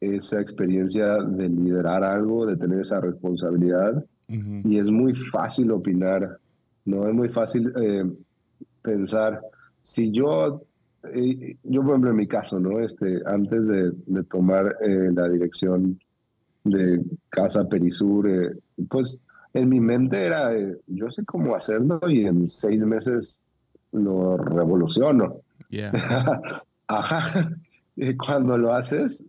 esa 0.00 0.40
experiencia 0.40 1.16
de 1.22 1.48
liderar 1.48 2.02
algo, 2.02 2.46
de 2.46 2.56
tener 2.56 2.80
esa 2.80 3.00
responsabilidad. 3.00 4.04
Y 4.64 4.78
es 4.78 4.90
muy 4.90 5.14
fácil 5.30 5.70
opinar, 5.72 6.38
¿no? 6.86 7.06
Es 7.06 7.14
muy 7.14 7.28
fácil 7.28 7.70
eh, 7.76 8.10
pensar, 8.80 9.42
si 9.82 10.10
yo, 10.10 10.62
eh, 11.12 11.56
yo 11.64 11.82
por 11.82 11.90
ejemplo 11.90 12.10
en 12.10 12.16
mi 12.16 12.26
caso, 12.26 12.58
¿no? 12.58 12.80
Este, 12.80 13.20
antes 13.26 13.66
de, 13.66 13.92
de 14.06 14.24
tomar 14.24 14.74
eh, 14.80 15.10
la 15.12 15.28
dirección 15.28 16.00
de 16.64 17.00
Casa 17.30 17.68
Perisur, 17.68 18.56
pues 18.88 19.20
en 19.54 19.68
mi 19.68 19.80
mente 19.80 20.24
era, 20.24 20.50
yo 20.86 21.10
sé 21.10 21.24
cómo 21.24 21.54
hacerlo 21.54 22.00
y 22.08 22.26
en 22.26 22.46
seis 22.46 22.80
meses 22.80 23.44
lo 23.92 24.36
revoluciono. 24.36 25.40
Ajá. 26.88 27.50
Cuando 28.18 28.56
lo 28.56 28.74
haces, 28.74 29.24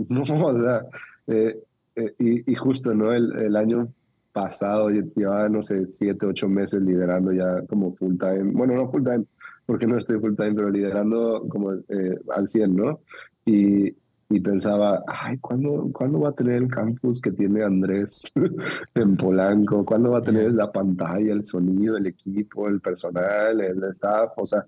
No, 0.08 0.22
o 0.22 0.60
sea, 0.60 0.82
eh, 1.26 1.58
eh, 1.96 2.14
y, 2.18 2.52
y, 2.52 2.54
justo, 2.54 2.94
¿no? 2.94 3.12
El, 3.12 3.36
el 3.36 3.56
año 3.56 3.92
pasado 4.32 4.88
llevaba, 4.90 5.48
no 5.48 5.62
sé, 5.62 5.86
siete, 5.86 6.26
ocho 6.26 6.48
meses 6.48 6.80
liderando 6.82 7.32
ya 7.32 7.62
como 7.68 7.94
full 7.96 8.16
time. 8.16 8.52
Bueno, 8.52 8.74
no 8.74 8.90
full 8.90 9.04
time, 9.04 9.24
porque 9.66 9.86
no 9.86 9.98
estoy 9.98 10.18
full 10.20 10.36
time, 10.36 10.54
pero 10.54 10.70
liderando 10.70 11.46
como 11.48 11.74
eh, 11.74 12.18
al 12.34 12.48
100, 12.48 12.76
¿no? 12.76 13.00
Y, 13.44 13.94
y 14.30 14.40
pensaba, 14.40 15.02
ay, 15.06 15.38
¿cuándo, 15.38 15.90
¿cuándo 15.92 16.20
va 16.20 16.30
a 16.30 16.34
tener 16.34 16.54
el 16.62 16.68
campus 16.68 17.20
que 17.20 17.32
tiene 17.32 17.62
Andrés 17.62 18.22
en 18.94 19.16
Polanco? 19.16 19.84
¿Cuándo 19.84 20.12
va 20.12 20.18
a 20.18 20.22
tener 20.22 20.52
la 20.52 20.70
pantalla, 20.70 21.32
el 21.32 21.44
sonido, 21.44 21.96
el 21.96 22.06
equipo, 22.06 22.68
el 22.68 22.80
personal, 22.80 23.60
el 23.60 23.82
staff? 23.92 24.30
O 24.36 24.46
sea, 24.46 24.64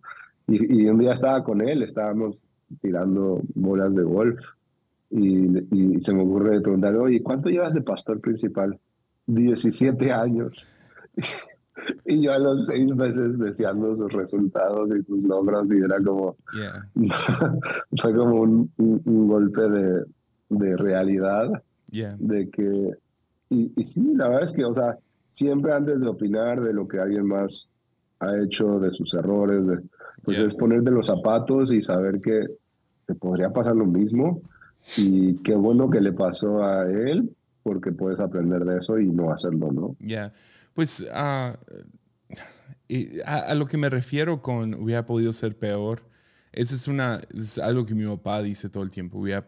y, 0.48 0.82
y 0.82 0.88
un 0.88 0.98
día 0.98 1.14
estaba 1.14 1.42
con 1.44 1.60
él, 1.60 1.82
estábamos 1.82 2.36
tirando 2.80 3.40
bolas 3.54 3.94
de 3.94 4.02
golf 4.02 4.40
y, 5.12 6.00
se 6.00 6.14
me 6.14 6.22
ocurre 6.22 6.60
preguntar, 6.60 6.96
oye, 6.96 7.22
¿cuánto 7.22 7.50
llevas 7.50 7.74
de 7.74 7.82
pastor 7.82 8.20
principal? 8.20 8.78
17 9.26 10.10
años. 10.10 10.66
y 12.04 12.22
yo 12.22 12.32
a 12.32 12.38
los 12.38 12.66
seis 12.66 12.94
meses 12.94 13.38
deseando 13.38 13.94
sus 13.96 14.12
resultados 14.12 14.90
y 14.90 15.02
sus 15.04 15.22
logros 15.22 15.70
y 15.72 15.78
era 15.78 15.96
como, 16.04 16.36
fue 18.02 18.14
como 18.14 18.42
un, 18.42 18.70
un, 18.76 19.28
golpe 19.28 19.62
de, 19.62 20.04
de 20.50 20.76
realidad, 20.76 21.62
de 21.90 22.50
que, 22.50 22.90
y, 23.48 23.72
y, 23.76 23.84
sí, 23.86 24.00
la 24.14 24.28
verdad 24.28 24.44
es 24.44 24.52
que, 24.52 24.64
o 24.64 24.74
sea, 24.74 24.98
siempre 25.26 25.72
antes 25.72 26.00
de 26.00 26.08
opinar 26.08 26.62
de 26.62 26.72
lo 26.72 26.86
que 26.86 26.98
alguien 26.98 27.26
más 27.26 27.68
ha 28.20 28.38
hecho, 28.38 28.78
de 28.78 28.90
sus 28.92 29.12
errores, 29.14 29.66
de, 29.66 29.80
pues 30.22 30.38
es 30.38 30.54
ponerte 30.54 30.90
los 30.90 31.06
zapatos 31.06 31.72
y 31.72 31.82
saber 31.82 32.20
que 32.20 32.46
te 33.06 33.14
podría 33.14 33.50
pasar 33.50 33.74
lo 33.74 33.86
mismo 33.86 34.40
y 34.96 35.36
qué 35.38 35.54
bueno 35.54 35.90
que 35.90 36.00
le 36.00 36.12
pasó 36.12 36.62
a 36.62 36.90
él, 36.90 37.34
porque 37.62 37.92
puedes 37.92 38.20
aprender 38.20 38.64
de 38.64 38.78
eso 38.78 38.98
y 38.98 39.08
no 39.08 39.32
hacerlo, 39.32 39.72
¿no? 39.72 39.96
Ya, 40.00 40.32
pues 40.74 41.06
ah, 41.12 41.58
a, 43.26 43.54
lo 43.54 43.66
que 43.66 43.76
me 43.76 43.90
refiero 43.90 44.42
con 44.42 44.74
hubiera 44.74 45.06
podido 45.06 45.32
ser 45.32 45.56
peor, 45.56 46.02
eso 46.52 46.74
es, 46.74 46.88
una, 46.88 47.20
es 47.34 47.58
algo 47.58 47.86
que 47.86 47.94
mi 47.94 48.04
papá 48.04 48.42
dice 48.42 48.68
todo 48.68 48.82
el 48.82 48.90
tiempo, 48.90 49.18
hubiera, 49.18 49.46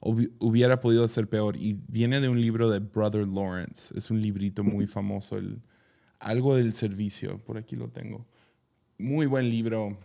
hubiera 0.00 0.80
podido 0.80 1.06
ser 1.06 1.28
peor. 1.28 1.56
Y 1.56 1.80
viene 1.88 2.20
de 2.20 2.28
un 2.28 2.40
libro 2.40 2.70
de 2.70 2.80
Brother 2.80 3.26
Lawrence, 3.26 3.96
es 3.96 4.10
un 4.10 4.20
librito 4.20 4.64
muy 4.64 4.86
famoso, 4.86 5.38
el, 5.38 5.60
algo 6.18 6.56
del 6.56 6.74
servicio, 6.74 7.38
por 7.38 7.56
aquí 7.56 7.76
lo 7.76 7.88
tengo. 7.88 8.26
Muy 8.98 9.26
buen 9.26 9.48
libro, 9.48 9.96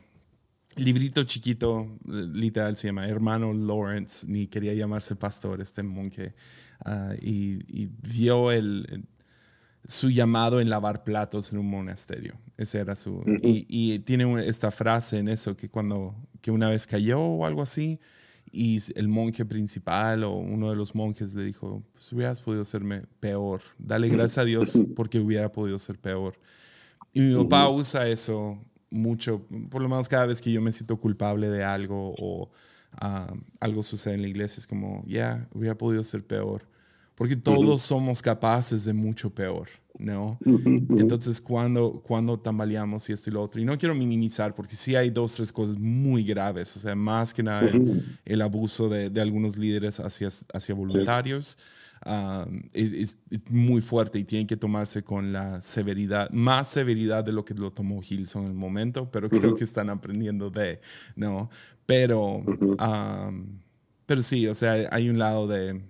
librito 0.76 1.24
chiquito, 1.24 1.98
literal 2.06 2.78
se 2.78 2.88
llama 2.88 3.08
Hermano 3.08 3.52
Lawrence, 3.52 4.26
ni 4.28 4.48
quería 4.48 4.74
llamarse 4.74 5.16
pastor 5.16 5.62
este 5.62 5.84
monje, 5.84 6.36
ah, 6.86 7.14
y, 7.20 7.88
vio 7.88 8.52
el, 8.52 9.06
su 9.88 10.10
llamado 10.10 10.60
en 10.60 10.70
lavar 10.70 11.04
platos 11.04 11.54
en 11.54 11.60
un 11.60 11.70
monasterio. 11.70 12.36
Ese 12.58 12.80
era 12.80 12.96
su... 12.96 13.24
y, 13.42 14.00
tiene 14.00 14.48
esta 14.48 14.72
frase 14.72 15.18
en 15.18 15.28
eso, 15.28 15.56
que 15.56 15.70
cuando, 15.70 16.16
que 16.42 16.52
una 16.52 16.70
vez 16.70 16.88
cayó 16.88 17.22
o 17.22 17.46
algo 17.46 17.62
así, 17.62 18.00
y 18.52 18.82
el 18.96 19.08
monje 19.08 19.44
principal 19.46 20.24
o 20.24 20.32
uno 20.32 20.70
de 20.70 20.76
los 20.76 20.96
monjes 20.96 21.34
le 21.34 21.44
dijo, 21.44 21.84
pues 21.94 22.12
hubieras 22.14 22.40
podido 22.40 22.64
serme 22.64 23.04
peor, 23.20 23.62
dale 23.78 24.08
gracias 24.08 24.38
a 24.38 24.46
Dios 24.46 24.82
porque 24.96 25.20
hubiera 25.20 25.52
podido 25.52 25.78
ser 25.78 26.00
peor. 26.00 26.40
Y 27.12 27.22
mi 27.22 27.36
papá 27.44 27.70
usa 27.70 28.08
eso 28.08 28.58
mucho, 28.90 29.46
por 29.70 29.82
lo 29.82 29.90
menos 29.90 30.08
cada 30.08 30.26
vez 30.26 30.42
que 30.42 30.52
yo 30.52 30.62
me 30.62 30.72
siento 30.72 30.98
culpable 30.98 31.50
de 31.50 31.64
algo 31.64 32.14
o 32.18 32.50
ah, 32.94 33.34
algo 33.60 33.84
sucede 33.84 34.16
en 34.16 34.22
la 34.22 34.28
iglesia, 34.28 34.62
es 34.62 34.68
como, 34.68 35.04
ya, 35.06 35.48
hubiera 35.54 35.78
podido 35.78 36.04
ser 36.04 36.26
peor. 36.26 36.64
Porque 37.16 37.36
todos 37.36 37.82
somos 37.82 38.22
capaces 38.22 38.84
de 38.84 38.94
mucho 38.94 39.30
peor, 39.30 39.70
¿no? 39.98 40.38
Entonces, 40.46 41.40
cuando, 41.40 42.02
cuando 42.06 42.38
tambaleamos 42.38 43.10
y 43.10 43.14
esto 43.14 43.30
y 43.30 43.34
lo 43.34 43.42
otro, 43.42 43.62
y 43.62 43.66
no 43.66 43.78
quiero 43.78 43.96
minimizar, 43.96 44.54
porque 44.54 44.76
sí 44.76 44.96
hay 44.96 45.10
dos, 45.10 45.36
tres 45.36 45.52
cosas 45.54 45.78
muy 45.78 46.24
graves, 46.24 46.76
o 46.76 46.80
sea, 46.80 46.96
más 46.96 47.34
que 47.34 47.42
nada 47.44 47.72
el, 48.26 48.42
abuso 48.42 48.90
de, 48.90 49.10
de, 49.10 49.22
algunos 49.22 49.56
líderes 49.58 50.00
hacia, 50.00 50.30
hacia 50.54 50.76
voluntarios 50.76 51.58
es, 52.74 53.18
muy 53.50 53.82
fuerte 53.82 54.20
y 54.20 54.24
tiene 54.24 54.46
que 54.46 54.58
tomarse 54.58 55.04
con 55.04 55.34
la 55.34 55.60
severidad, 55.62 56.30
más 56.32 56.68
severidad 56.68 57.24
de 57.24 57.32
lo 57.32 57.44
que 57.46 57.54
lo 57.54 57.72
tomó 57.72 58.02
Hilson 58.08 58.44
en 58.44 58.52
el 58.52 58.58
momento, 58.58 59.10
pero 59.10 59.30
creo 59.30 59.56
que 59.56 59.64
están 59.64 59.90
aprendiendo 59.90 60.50
de, 60.50 60.80
¿no? 61.16 61.50
Pero, 61.86 62.44
pero 64.06 64.22
sí, 64.22 64.48
o 64.48 64.56
sea, 64.56 64.88
hay 64.92 65.10
un 65.10 65.18
lado 65.18 65.48
de, 65.48 65.82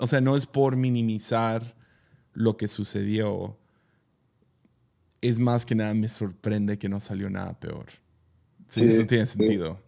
o 0.00 0.06
sea, 0.06 0.20
no 0.20 0.36
es 0.36 0.46
por 0.46 0.76
minimizar 0.76 1.76
lo 2.32 2.56
que 2.56 2.68
sucedió, 2.68 3.58
es 5.20 5.38
más 5.38 5.66
que 5.66 5.74
nada 5.74 5.94
me 5.94 6.08
sorprende 6.08 6.78
que 6.78 6.88
no 6.88 7.00
salió 7.00 7.28
nada 7.28 7.58
peor. 7.58 7.86
Sí, 8.68 8.84
eso 8.84 9.06
tiene 9.06 9.26
sentido. 9.26 9.78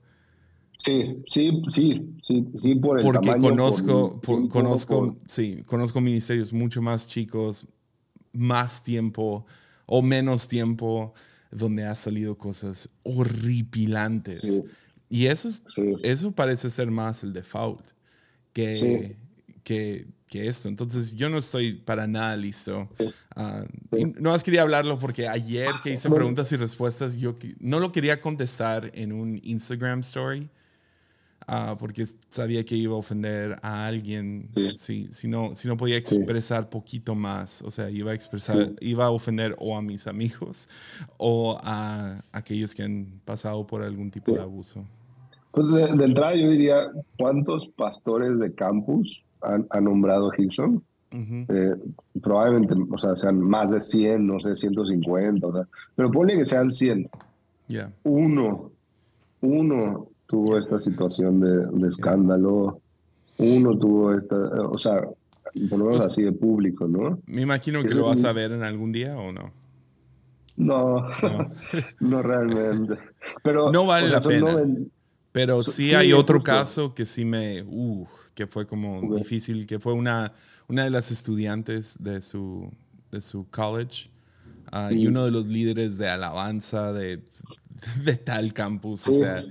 Sí, 0.76 1.22
sí, 1.28 1.62
sí, 1.68 2.16
sí, 2.22 2.48
sí, 2.58 2.74
por 2.74 2.98
el 2.98 3.04
Porque 3.04 3.38
conozco, 3.38 4.20
conozco, 4.48 5.16
sí, 5.28 5.62
conozco 5.64 6.00
ministerios 6.00 6.52
mucho 6.52 6.82
más 6.82 7.06
chicos, 7.06 7.66
más 8.32 8.82
tiempo 8.82 9.46
o 9.86 10.02
menos 10.02 10.48
tiempo, 10.48 11.14
donde 11.52 11.84
ha 11.84 11.94
salido 11.94 12.36
cosas 12.36 12.88
horripilantes. 13.04 14.62
Y 15.08 15.26
eso, 15.26 15.48
eso 16.02 16.32
parece 16.32 16.70
ser 16.70 16.90
más 16.90 17.22
el 17.22 17.32
default 17.32 17.86
que, 18.52 19.16
que, 19.64 20.06
que, 20.26 20.46
esto. 20.46 20.68
Entonces, 20.68 21.14
yo 21.14 21.28
no 21.28 21.38
estoy 21.38 21.74
para 21.74 22.06
nada 22.06 22.36
listo. 22.36 22.88
Uh, 23.36 24.12
no 24.18 24.30
más 24.30 24.42
quería 24.42 24.62
hablarlo 24.62 24.98
porque 24.98 25.28
ayer 25.28 25.72
que 25.82 25.92
hice 25.92 26.10
preguntas 26.10 26.50
y 26.52 26.56
respuestas, 26.56 27.16
yo 27.16 27.36
no 27.60 27.80
lo 27.80 27.92
quería 27.92 28.20
contestar 28.20 28.90
en 28.94 29.12
un 29.12 29.40
Instagram 29.42 30.00
story 30.00 30.48
Ah, 31.46 31.76
porque 31.78 32.04
sabía 32.28 32.64
que 32.64 32.74
iba 32.76 32.94
a 32.94 32.96
ofender 32.96 33.56
a 33.62 33.86
alguien 33.86 34.48
si, 34.76 35.06
si, 35.10 35.28
no, 35.28 35.54
si 35.54 35.68
no 35.68 35.76
podía 35.76 35.96
expresar 35.96 36.68
poquito 36.68 37.14
más. 37.14 37.62
O 37.62 37.70
sea, 37.70 37.90
iba 37.90 38.12
a 38.12 38.14
expresar, 38.14 38.72
iba 38.80 39.06
a 39.06 39.10
ofender 39.10 39.54
o 39.58 39.76
a 39.76 39.82
mis 39.82 40.06
amigos 40.06 40.68
o 41.18 41.58
a 41.62 42.22
aquellos 42.32 42.74
que 42.74 42.82
han 42.82 43.20
pasado 43.24 43.66
por 43.66 43.82
algún 43.82 44.10
tipo 44.10 44.32
de 44.32 44.40
abuso. 44.40 44.84
Pues 45.50 45.68
de, 45.70 46.04
entrada 46.04 46.34
yo 46.34 46.48
diría, 46.48 46.90
¿cuántos 47.18 47.68
pastores 47.76 48.38
de 48.38 48.54
campus 48.54 49.22
ha, 49.42 49.80
nombrado 49.80 50.30
Hilson? 50.36 50.82
Eh, 51.12 51.74
probablemente, 52.22 52.74
o 52.90 52.98
sea, 52.98 53.14
sean 53.16 53.38
más 53.38 53.70
de 53.70 53.80
100, 53.80 54.26
no 54.26 54.40
sé, 54.40 54.56
150, 54.56 55.46
o 55.46 55.52
sea, 55.52 55.68
pero 55.94 56.10
ponle 56.10 56.36
que 56.36 56.46
sean 56.46 56.70
100. 56.70 57.10
Uno, 58.04 58.70
uno 59.42 60.08
tuvo 60.26 60.58
esta 60.58 60.80
situación 60.80 61.40
de, 61.40 61.88
escándalo, 61.88 62.80
uno 63.38 63.78
tuvo 63.78 64.14
esta, 64.14 64.36
o 64.36 64.78
sea, 64.78 65.02
por 65.68 65.78
lo 65.78 65.84
menos 65.86 66.02
pues 66.02 66.12
así 66.12 66.22
de 66.22 66.32
público, 66.32 66.88
¿no? 66.88 67.18
Me 67.26 67.42
imagino 67.42 67.82
que 67.82 67.94
lo 67.94 68.06
vas 68.06 68.24
a 68.24 68.32
ver 68.32 68.52
en 68.52 68.62
algún 68.62 68.92
día 68.92 69.16
o 69.18 69.32
no. 69.32 69.52
No, 70.56 71.06
no, 72.00 72.22
realmente. 72.22 72.98
Pero, 73.42 73.72
no 73.72 73.86
vale 73.86 74.08
la 74.08 74.20
pena. 74.20 74.62
Pero 75.32 75.62
sí, 75.62 75.94
hay 75.94 76.12
otro 76.12 76.42
caso 76.42 76.94
que 76.94 77.06
sí 77.06 77.24
me, 77.24 77.62
uh, 77.62 78.06
que 78.34 78.46
fue 78.46 78.66
como 78.66 79.16
difícil, 79.16 79.66
que 79.66 79.78
fue 79.78 79.94
una, 79.94 80.32
una 80.68 80.84
de 80.84 80.90
las 80.90 81.10
estudiantes 81.10 81.96
de 82.02 82.20
su, 82.20 82.70
de 83.10 83.22
su 83.22 83.48
college 83.50 84.10
ah, 84.70 84.90
y 84.92 85.06
uno 85.06 85.24
de 85.24 85.30
los 85.30 85.48
líderes 85.48 85.96
de 85.96 86.08
alabanza 86.08 86.92
de, 86.92 87.20
de 88.04 88.16
tal 88.16 88.52
campus. 88.52 89.08
O 89.08 89.12
sea, 89.12 89.42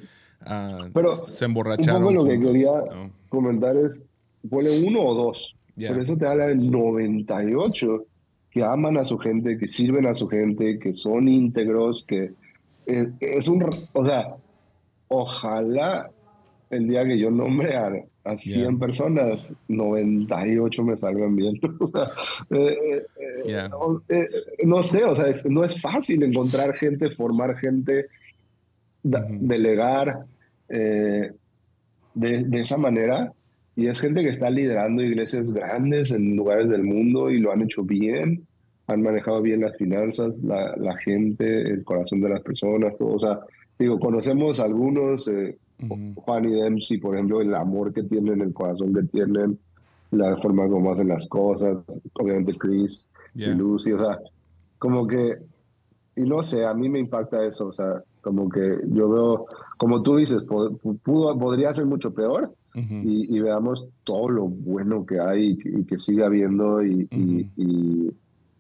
uh, 0.42 0.92
Pero 0.94 1.10
se 1.28 1.46
emborracharon. 1.46 2.04
Un 2.04 2.14
poco 2.14 2.26
lo 2.26 2.30
que 2.30 2.40
quería 2.40 2.70
comentar 3.30 3.76
es, 3.76 4.06
pone 4.48 4.70
uno 4.86 5.02
o 5.02 5.16
dos. 5.16 5.56
Por 5.76 6.00
eso 6.00 6.16
te 6.16 6.28
habla 6.28 6.48
del 6.48 6.70
98 6.70 8.06
que 8.52 8.64
aman 8.64 8.98
a 8.98 9.06
su 9.06 9.18
gente, 9.18 9.58
que 9.58 9.68
sirven 9.68 10.06
a 10.06 10.14
su 10.14 10.28
gente, 10.28 10.78
que 10.78 10.94
son 10.94 11.28
íntegros, 11.28 12.04
que 12.08 12.34
es, 12.86 13.08
es 13.20 13.48
un, 13.48 13.68
o 13.94 14.06
sea, 14.06 14.36
ojalá 15.12 16.10
el 16.70 16.88
día 16.88 17.06
que 17.06 17.20
yo 17.20 17.30
nombre 17.30 17.76
a, 17.76 17.92
a 18.24 18.38
100 18.38 18.80
personas, 18.80 19.54
98 19.68 20.84
me 20.84 20.98
salgan 20.98 21.36
bien. 21.36 21.60
Eh, 22.50 23.06
eh, 23.20 23.66
eh, 24.10 24.66
no, 24.66 24.84
sé, 24.84 25.04
o 25.04 25.16
sea, 25.16 25.26
no 25.50 25.64
es 25.64 25.80
fácil 25.82 26.24
encontrar 26.24 26.74
gente, 26.74 27.10
formar 27.12 27.56
gente, 27.58 28.08
delegar 29.04 30.26
de, 30.68 31.34
de, 32.14 32.62
esa 32.62 32.78
manera. 32.78 33.34
Y 33.76 33.88
es 33.88 34.00
gente 34.00 34.22
que 34.22 34.30
está 34.30 34.50
liderando 34.50 35.02
iglesias 35.02 35.52
grandes 35.52 36.12
en 36.12 36.36
lugares 36.36 36.70
del 36.70 36.84
mundo 36.84 37.30
y 37.30 37.40
lo 37.40 37.52
han 37.52 37.62
hecho 37.62 37.84
bien, 37.84 38.46
han 38.88 39.02
manejado 39.02 39.42
bien 39.42 39.62
las 39.62 39.76
finanzas, 39.78 40.38
la, 40.44 40.76
la 40.78 40.98
gente, 40.98 41.62
el 41.62 41.84
corazón 41.84 42.22
de 42.22 42.30
las 42.30 42.42
personas, 42.42 42.96
todo. 42.98 43.16
O 43.16 43.20
sea, 43.20 43.40
digo, 43.84 44.00
conocemos 44.00 44.60
algunos, 44.60 45.28
eh, 45.28 45.58
Juan 46.16 46.46
y 46.46 46.52
Dempsey, 46.54 46.98
por 46.98 47.16
ejemplo, 47.16 47.42
el 47.42 47.54
amor 47.56 47.94
que 47.94 48.04
tienen, 48.04 48.42
el 48.42 48.54
corazón 48.54 48.94
que 48.94 49.04
tienen, 49.04 49.58
la 50.12 50.38
forma 50.38 50.68
como 50.68 50.92
hacen 50.92 51.08
las 51.08 51.28
cosas, 51.28 51.78
obviamente 52.14 52.58
Chris 52.58 53.08
y 53.34 53.46
Lucy, 53.48 53.94
o 53.94 54.00
sea, 54.00 54.20
como 54.78 55.08
que, 55.08 55.38
y 56.16 56.24
no 56.24 56.44
sé, 56.44 56.66
a 56.66 56.74
mí 56.74 56.90
me 56.90 57.00
impacta 57.00 57.46
eso, 57.46 57.68
o 57.68 57.74
sea, 57.74 58.04
como 58.22 58.50
que 58.50 58.80
yo 58.90 59.10
veo, 59.10 59.46
como 59.78 60.04
tú 60.04 60.18
dices, 60.18 60.44
pudo, 60.44 61.40
podría 61.40 61.74
ser 61.74 61.86
mucho 61.86 62.14
peor, 62.14 62.54
y, 62.74 63.38
veamos 63.40 63.86
todo 64.06 64.30
lo 64.30 64.48
bueno 64.48 65.06
que 65.06 65.20
hay 65.20 65.58
y, 65.62 65.84
que 65.84 66.00
sigue 66.00 66.24
habiendo 66.24 66.82
y, 66.82 67.08
y, 67.58 68.12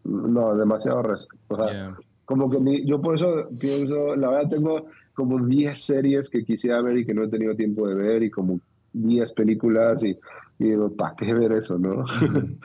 no, 0.04 0.56
demasiado 0.56 1.02
respeto. 1.04 1.40
O 1.48 1.64
sea, 1.64 1.96
como 2.26 2.50
que 2.50 2.86
yo 2.86 3.02
por 3.02 3.16
eso 3.16 3.50
pienso, 3.60 4.16
la 4.16 4.30
verdad 4.32 4.50
tengo 4.50 4.86
como 5.14 5.46
10 5.46 5.80
series 5.80 6.30
que 6.30 6.44
quisiera 6.44 6.82
ver 6.82 6.98
y 6.98 7.06
que 7.06 7.14
no 7.14 7.24
he 7.24 7.30
tenido 7.30 7.56
tiempo 7.56 7.88
de 7.88 7.96
ver 7.96 8.24
y 8.24 8.32
como 8.32 8.60
10 8.94 9.34
películas 9.34 10.04
y, 10.04 10.18
digo, 10.58 10.96
¿para 10.96 11.16
qué 11.16 11.34
ver 11.34 11.54
eso, 11.54 11.78
no? 11.78 12.06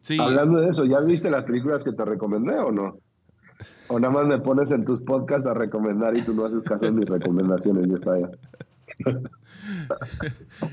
sí. 0.00 0.18
Hablando 0.20 0.60
de 0.60 0.70
eso, 0.70 0.84
¿ya 0.84 1.00
viste 1.00 1.30
las 1.30 1.44
películas 1.44 1.84
que 1.84 1.92
te 1.92 2.04
recomendé 2.04 2.58
o 2.58 2.70
no? 2.70 2.98
O 3.88 4.00
nada 4.00 4.12
más 4.12 4.26
me 4.26 4.38
pones 4.38 4.70
en 4.70 4.84
tus 4.84 5.02
podcasts 5.02 5.46
a 5.46 5.54
recomendar 5.54 6.16
y 6.16 6.22
tú 6.22 6.34
no 6.34 6.44
haces 6.44 6.62
caso 6.62 6.86
de 6.86 6.92
mis 6.92 7.06
recomendaciones, 7.06 7.86
ya 7.88 7.94
está. 7.94 8.30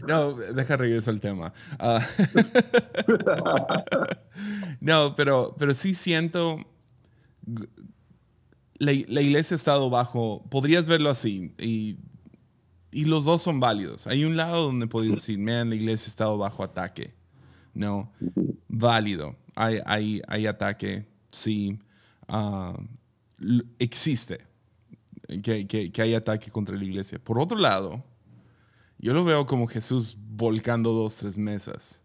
No, 0.08 0.34
deja 0.34 0.78
regresar 0.78 1.14
al 1.14 1.22
tema. 1.22 1.54
Ah. 1.80 2.02
no, 4.82 5.16
pero, 5.16 5.56
pero 5.58 5.74
sí 5.74 5.96
siento 5.96 6.58
la, 8.82 9.22
iglesia 9.22 9.54
ha 9.54 9.58
estado 9.58 9.90
bajo, 9.90 10.44
podrías 10.50 10.88
verlo 10.88 11.10
así, 11.10 11.54
y, 11.60 11.98
y, 12.92 13.06
los 13.06 13.26
dos 13.26 13.42
son 13.42 13.60
válidos. 13.60 14.08
Hay 14.08 14.26
un 14.26 14.36
lado 14.36 14.66
donde 14.66 14.88
podrías 14.88 15.16
decir, 15.16 15.38
man, 15.38 15.70
la 15.70 15.76
iglesia 15.76 16.08
ha 16.08 16.10
estado 16.10 16.38
bajo 16.38 16.64
ataque. 16.64 17.14
No, 17.74 18.12
válido. 18.68 19.36
Hay, 19.56 19.80
hay, 19.86 20.22
hay 20.28 20.48
ataque, 20.48 21.06
sí. 21.30 21.80
Ah, 22.28 22.78
existe 23.78 24.40
que, 25.44 25.68
que, 25.68 25.92
que 25.92 26.02
hay 26.02 26.16
ataque 26.16 26.50
contra 26.50 26.76
la 26.76 26.84
iglesia. 26.84 27.20
Por 27.20 27.40
otro 27.40 27.58
lado, 27.58 28.04
yo 28.98 29.14
lo 29.14 29.24
veo 29.24 29.46
como 29.46 29.68
Jesús 29.68 30.18
volcando 30.20 30.92
dos, 30.92 31.18
tres 31.18 31.38
mesas. 31.38 32.02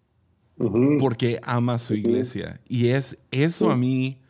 Porque 0.98 1.40
ama 1.42 1.78
su 1.78 1.94
iglesia. 1.94 2.60
Y 2.68 2.88
es 2.88 3.16
eso 3.30 3.70
a 3.70 3.76
mí 3.76 4.20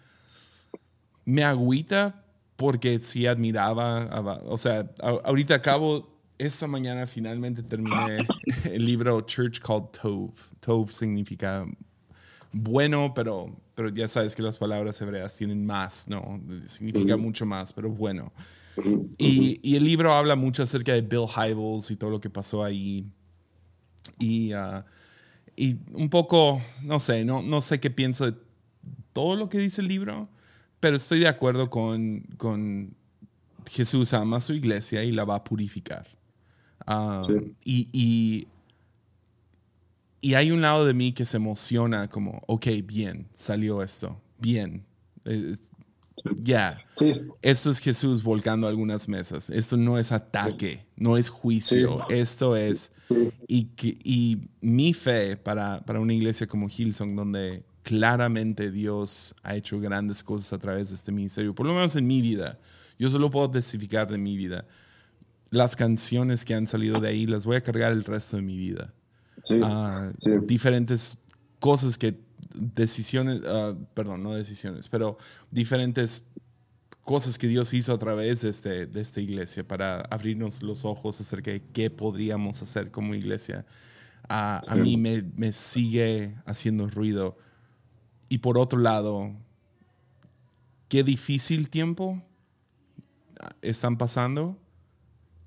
me 1.25 1.45
agüita 1.45 2.26
porque 2.57 2.99
sí 2.99 3.27
admiraba, 3.27 4.41
o 4.47 4.57
sea, 4.57 4.91
ahorita 5.25 5.55
acabo, 5.55 6.17
esta 6.39 6.67
mañana 6.67 7.07
finalmente 7.07 7.63
terminé 7.63 8.27
el 8.65 8.85
libro 8.85 9.21
Church 9.23 9.61
Called 9.61 9.89
Tove. 9.91 10.33
Tove 10.61 10.93
significa 10.93 11.67
bueno, 12.59 13.13
pero, 13.15 13.55
pero 13.75 13.91
ya 13.91 14.09
sabes 14.09 14.35
que 14.35 14.43
las 14.43 14.57
palabras 14.57 15.01
hebreas 15.03 15.37
tienen 15.37 15.67
más, 15.67 16.09
¿no? 16.09 16.41
Significa 16.65 17.17
mucho 17.17 17.45
más, 17.45 17.73
pero 17.73 17.91
bueno. 17.91 18.33
Y, 19.19 19.61
y, 19.63 19.77
el 19.77 19.85
libro 19.85 20.13
habla 20.13 20.37
mucho 20.37 20.63
acerca 20.63 20.93
de 20.93 21.03
Bill 21.03 21.27
Hybels 21.27 21.91
y 21.91 21.97
todo 21.97 22.11
lo 22.11 22.21
que 22.21 22.31
pasó 22.31 22.65
ahí. 22.65 23.07
Y, 24.19 24.55
uh, 24.55 24.83
y 25.55 25.77
un 25.93 26.09
poco, 26.09 26.61
no 26.83 26.99
sé, 26.99 27.25
no, 27.25 27.43
no 27.43 27.61
sé 27.61 27.81
qué 27.81 27.91
pienso 27.91 28.31
de 28.31 28.37
todo 29.13 29.37
lo 29.37 29.49
que 29.49 29.59
dice 29.59 29.81
el 29.81 29.89
libro, 29.89 30.29
pero 30.87 30.99
estoy 30.99 31.19
de 31.19 31.27
acuerdo 31.27 31.69
con, 31.69 32.21
con 32.37 32.95
Jesús 33.69 34.13
ama 34.15 34.37
a 34.37 34.41
su 34.41 34.53
iglesia 34.53 35.03
y 35.03 35.11
la 35.11 35.25
va 35.25 35.35
a 35.35 35.43
purificar. 35.43 36.07
Um, 36.87 37.55
y, 37.65 37.89
y, 37.93 38.47
y, 40.21 40.35
hay 40.35 40.53
un 40.53 40.61
lado 40.61 40.87
de 40.87 40.95
mí 40.95 41.13
que 41.13 41.25
se 41.25 41.39
emociona 41.39 42.07
como, 42.09 42.41
ok, 42.47 42.69
bien, 42.85 43.27
salió 43.33 43.83
esto, 43.83 44.23
bien. 44.39 44.87
Ya, 46.37 46.79
esto 47.43 47.71
es 47.73 47.81
Jesús 47.81 48.23
volcando 48.23 48.69
algunas 48.69 49.09
mesas. 49.09 49.51
Esto 49.51 49.77
no 49.77 49.99
es 49.99 50.13
ataque, 50.13 50.87
no 50.95 51.17
es 51.17 51.31
juicio. 51.31 52.09
Esto 52.09 52.55
es... 52.55 52.93
Y, 53.49 53.71
y 54.05 54.39
mi 54.61 54.95
fe 54.95 55.37
para, 55.37 55.85
para 55.85 55.99
una 55.99 56.15
iglesia 56.15 56.47
como 56.47 56.69
Hillsong, 56.69 57.17
donde 57.17 57.65
claramente 57.87 58.73
Dios 58.73 59.33
ha 59.45 59.55
hecho 59.55 59.79
grandes 59.79 60.25
cosas 60.25 60.53
a 60.53 60.59
través 60.59 60.89
de 60.89 60.97
este 60.97 61.13
ministerio, 61.13 61.55
por 61.55 61.67
lo 61.67 61.73
menos 61.73 61.95
en 61.95 62.05
mi 62.05 62.21
vida. 62.21 62.59
Yo 62.99 63.09
solo 63.09 63.31
puedo 63.31 63.49
testificar 63.49 64.11
de 64.11 64.19
mi 64.19 64.37
vida. 64.37 64.67
Las 65.51 65.77
canciones 65.77 66.45
que 66.45 66.55
han 66.55 66.67
salido 66.67 66.99
de 66.99 67.11
ahí 67.11 67.27
las 67.27 67.47
voy 67.47 67.55
a 67.55 67.61
cargar 67.61 67.93
el 67.93 68.03
resto 68.03 68.39
de 68.39 68.43
mi 68.43 68.57
vida. 68.57 68.93
Ah, 69.63 70.11
diferentes 70.49 71.21
cosas 71.61 71.97
que, 71.97 72.19
decisiones, 72.57 73.43
ah, 73.47 73.75
perdón, 73.95 74.25
no 74.25 74.35
decisiones, 74.35 74.89
pero 74.89 75.17
diferentes 75.53 76.25
cosas 77.03 77.39
que 77.39 77.47
Dios 77.47 77.73
hizo 77.73 77.93
a 77.93 77.99
través 77.99 78.41
de, 78.41 78.49
este, 78.49 78.87
de 78.87 79.01
esta 79.01 79.21
iglesia 79.21 79.63
para 79.63 80.01
abrirnos 80.01 80.61
los 80.65 80.85
ojos 80.85 81.21
acerca 81.21 81.53
de 81.53 81.63
qué 81.73 81.89
podríamos 81.89 82.61
hacer 82.63 82.91
como 82.91 83.15
iglesia. 83.15 83.65
Ah, 84.29 84.61
a 84.67 84.75
mí 84.75 84.97
me, 84.97 85.23
me, 85.37 85.53
sigue 85.53 86.35
haciendo 86.47 86.89
ruido 86.89 87.39
y 88.29 88.39
por 88.39 88.59
otro 88.59 88.79
lado, 88.79 89.33
qué 90.89 91.03
difícil 91.03 91.69
tiempo 91.69 92.23
están 93.63 93.97
pasando 93.97 94.57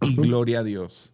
y 0.01 0.15
gloria 0.15 0.59
a 0.59 0.63
Dios. 0.63 1.13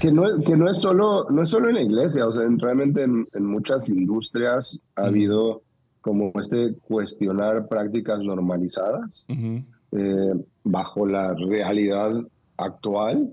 Que, 0.00 0.12
no, 0.12 0.24
que 0.44 0.56
no, 0.56 0.70
es 0.70 0.78
solo, 0.78 1.26
no 1.30 1.42
es 1.42 1.48
solo 1.48 1.70
en 1.70 1.76
la 1.76 1.80
iglesia, 1.80 2.26
o 2.26 2.32
sea, 2.32 2.42
realmente 2.58 3.02
en, 3.02 3.26
muchas 3.40 3.88
industrias 3.88 4.78
ha 4.94 5.06
habido 5.06 5.62
como 6.02 6.30
este 6.38 6.74
cuestionar 6.82 7.66
prácticas 7.66 8.22
normalizadas 8.22 9.26
eh, 9.28 10.34
bajo 10.62 11.06
la 11.06 11.34
realidad 11.34 12.12
actual, 12.58 13.32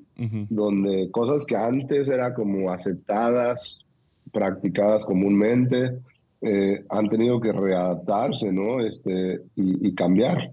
donde 0.50 1.12
cosas 1.12 1.46
que 1.46 1.56
antes 1.56 2.08
eran 2.08 2.34
como 2.34 2.72
aceptadas, 2.72 3.80
practicadas 4.32 5.04
comúnmente, 5.04 6.00
eh, 6.46 6.84
han 6.90 7.08
tenido 7.08 7.40
que 7.40 7.54
readaptarse, 7.54 8.52
¿no? 8.52 8.82
Este, 8.82 9.40
y, 9.56 9.96
cambiar. 9.96 10.52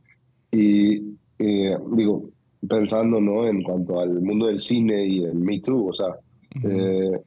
Y 0.52 1.16
eh, 1.38 1.76
digo, 1.96 2.30
pensando, 2.68 3.20
¿no? 3.20 3.48
En 3.48 3.62
cuanto 3.62 3.98
al 3.98 4.20
mundo 4.20 4.46
del 4.46 4.60
cine 4.60 5.04
y 5.04 5.24
el 5.24 5.34
Me 5.34 5.58
Too, 5.58 5.86
o 5.86 5.92
sea, 5.92 6.14
eh, 6.62 7.20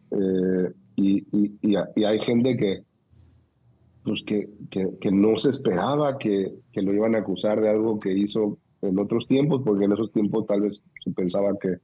y, 0.96 1.26
y, 1.32 1.52
y, 1.62 2.04
hay 2.06 2.20
gente 2.20 2.56
que, 2.56 2.84
pues 4.06 4.24
que, 4.24 4.50
que, 4.70 4.88
que, 5.02 5.12
no 5.12 5.38
se 5.38 5.50
esperaba 5.50 6.18
que, 6.18 6.54
que 6.72 6.82
lo 6.82 6.94
iban 6.94 7.16
a 7.16 7.20
acusar 7.20 7.60
de 7.60 7.70
algo 7.70 8.00
que 8.00 8.18
hizo 8.18 8.60
en 8.82 8.98
otros 8.98 9.28
tiempos, 9.28 9.62
porque 9.66 9.86
en 9.86 9.94
esos 9.94 10.12
tiempos 10.14 10.46
tal 10.46 10.62
vez 10.62 10.82
se 11.04 11.12
pensaba 11.12 11.58
que, 11.60 11.78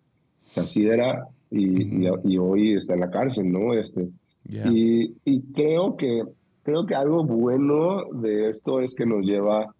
así 0.58 0.88
era 0.88 1.28
y, 1.52 2.06
y, 2.24 2.38
hoy 2.38 2.74
está 2.74 2.94
en 2.94 3.02
la 3.02 3.12
cárcel, 3.12 3.52
¿no? 3.52 3.74
Este, 3.74 4.10
y, 4.50 5.13
y 5.26 5.42
creo 5.54 5.98
que 5.98 6.24
creo 6.70 6.86
que 6.86 6.94
algo 6.94 7.24
bueno 7.24 8.04
de 8.14 8.52
esto 8.52 8.80
es 8.80 8.94
que 8.94 9.06
nos 9.06 9.26
lleva 9.26 9.74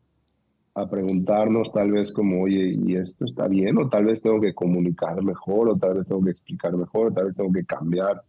a 0.74 0.90
preguntarnos 0.90 1.72
tal 1.72 1.92
vez 1.92 2.12
como, 2.14 2.42
oye, 2.42 2.76
¿y 2.84 2.96
esto 2.96 3.26
está 3.26 3.48
bien? 3.48 3.78
O 3.78 3.90
tal 3.90 4.06
vez 4.06 4.22
tengo 4.22 4.42
que 4.42 4.56
comunicar 4.56 5.22
mejor, 5.24 5.70
o 5.70 5.78
tal 5.78 5.96
vez 5.96 6.08
tengo 6.08 6.24
que 6.24 6.32
explicar 6.32 6.76
mejor, 6.76 7.08
o 7.08 7.12
tal 7.12 7.26
vez 7.26 7.36
tengo 7.36 7.52
que 7.52 7.66
cambiar 7.66 8.24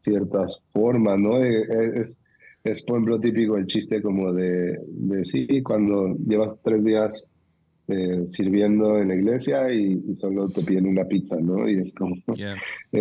ciertas 0.00 0.60
formas, 0.72 1.18
¿no? 1.18 1.42
Eh, 1.42 1.62
eh, 1.62 1.92
es, 1.96 2.18
es, 2.62 2.82
por 2.82 2.96
ejemplo, 2.96 3.18
típico 3.18 3.56
el 3.56 3.66
chiste 3.66 4.00
como 4.00 4.32
de, 4.32 4.78
de 4.86 5.24
sí, 5.24 5.62
cuando 5.62 6.14
llevas 6.24 6.54
tres 6.62 6.84
días 6.84 7.30
eh, 7.88 8.26
sirviendo 8.28 8.98
en 8.98 9.08
la 9.08 9.16
iglesia 9.16 9.72
y, 9.72 10.14
solo 10.16 10.48
te 10.48 10.62
piden 10.62 10.86
una 10.86 11.04
pizza, 11.04 11.36
¿no? 11.40 11.68
Y 11.68 11.80
es 11.80 11.94
como... 11.94 12.14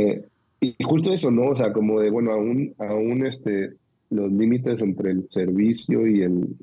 y 0.62 0.84
justo 0.84 1.14
eso, 1.14 1.30
¿no? 1.30 1.50
O 1.50 1.56
sea, 1.56 1.72
como 1.72 2.00
de, 2.00 2.10
bueno, 2.10 2.32
aún, 2.32 2.74
aún 2.80 3.28
este, 3.28 3.74
los 4.14 4.32
límites 4.32 4.82
entre 4.82 5.12
el 5.12 5.28
servicio 5.30 6.08
y 6.08 6.22
el 6.22 6.56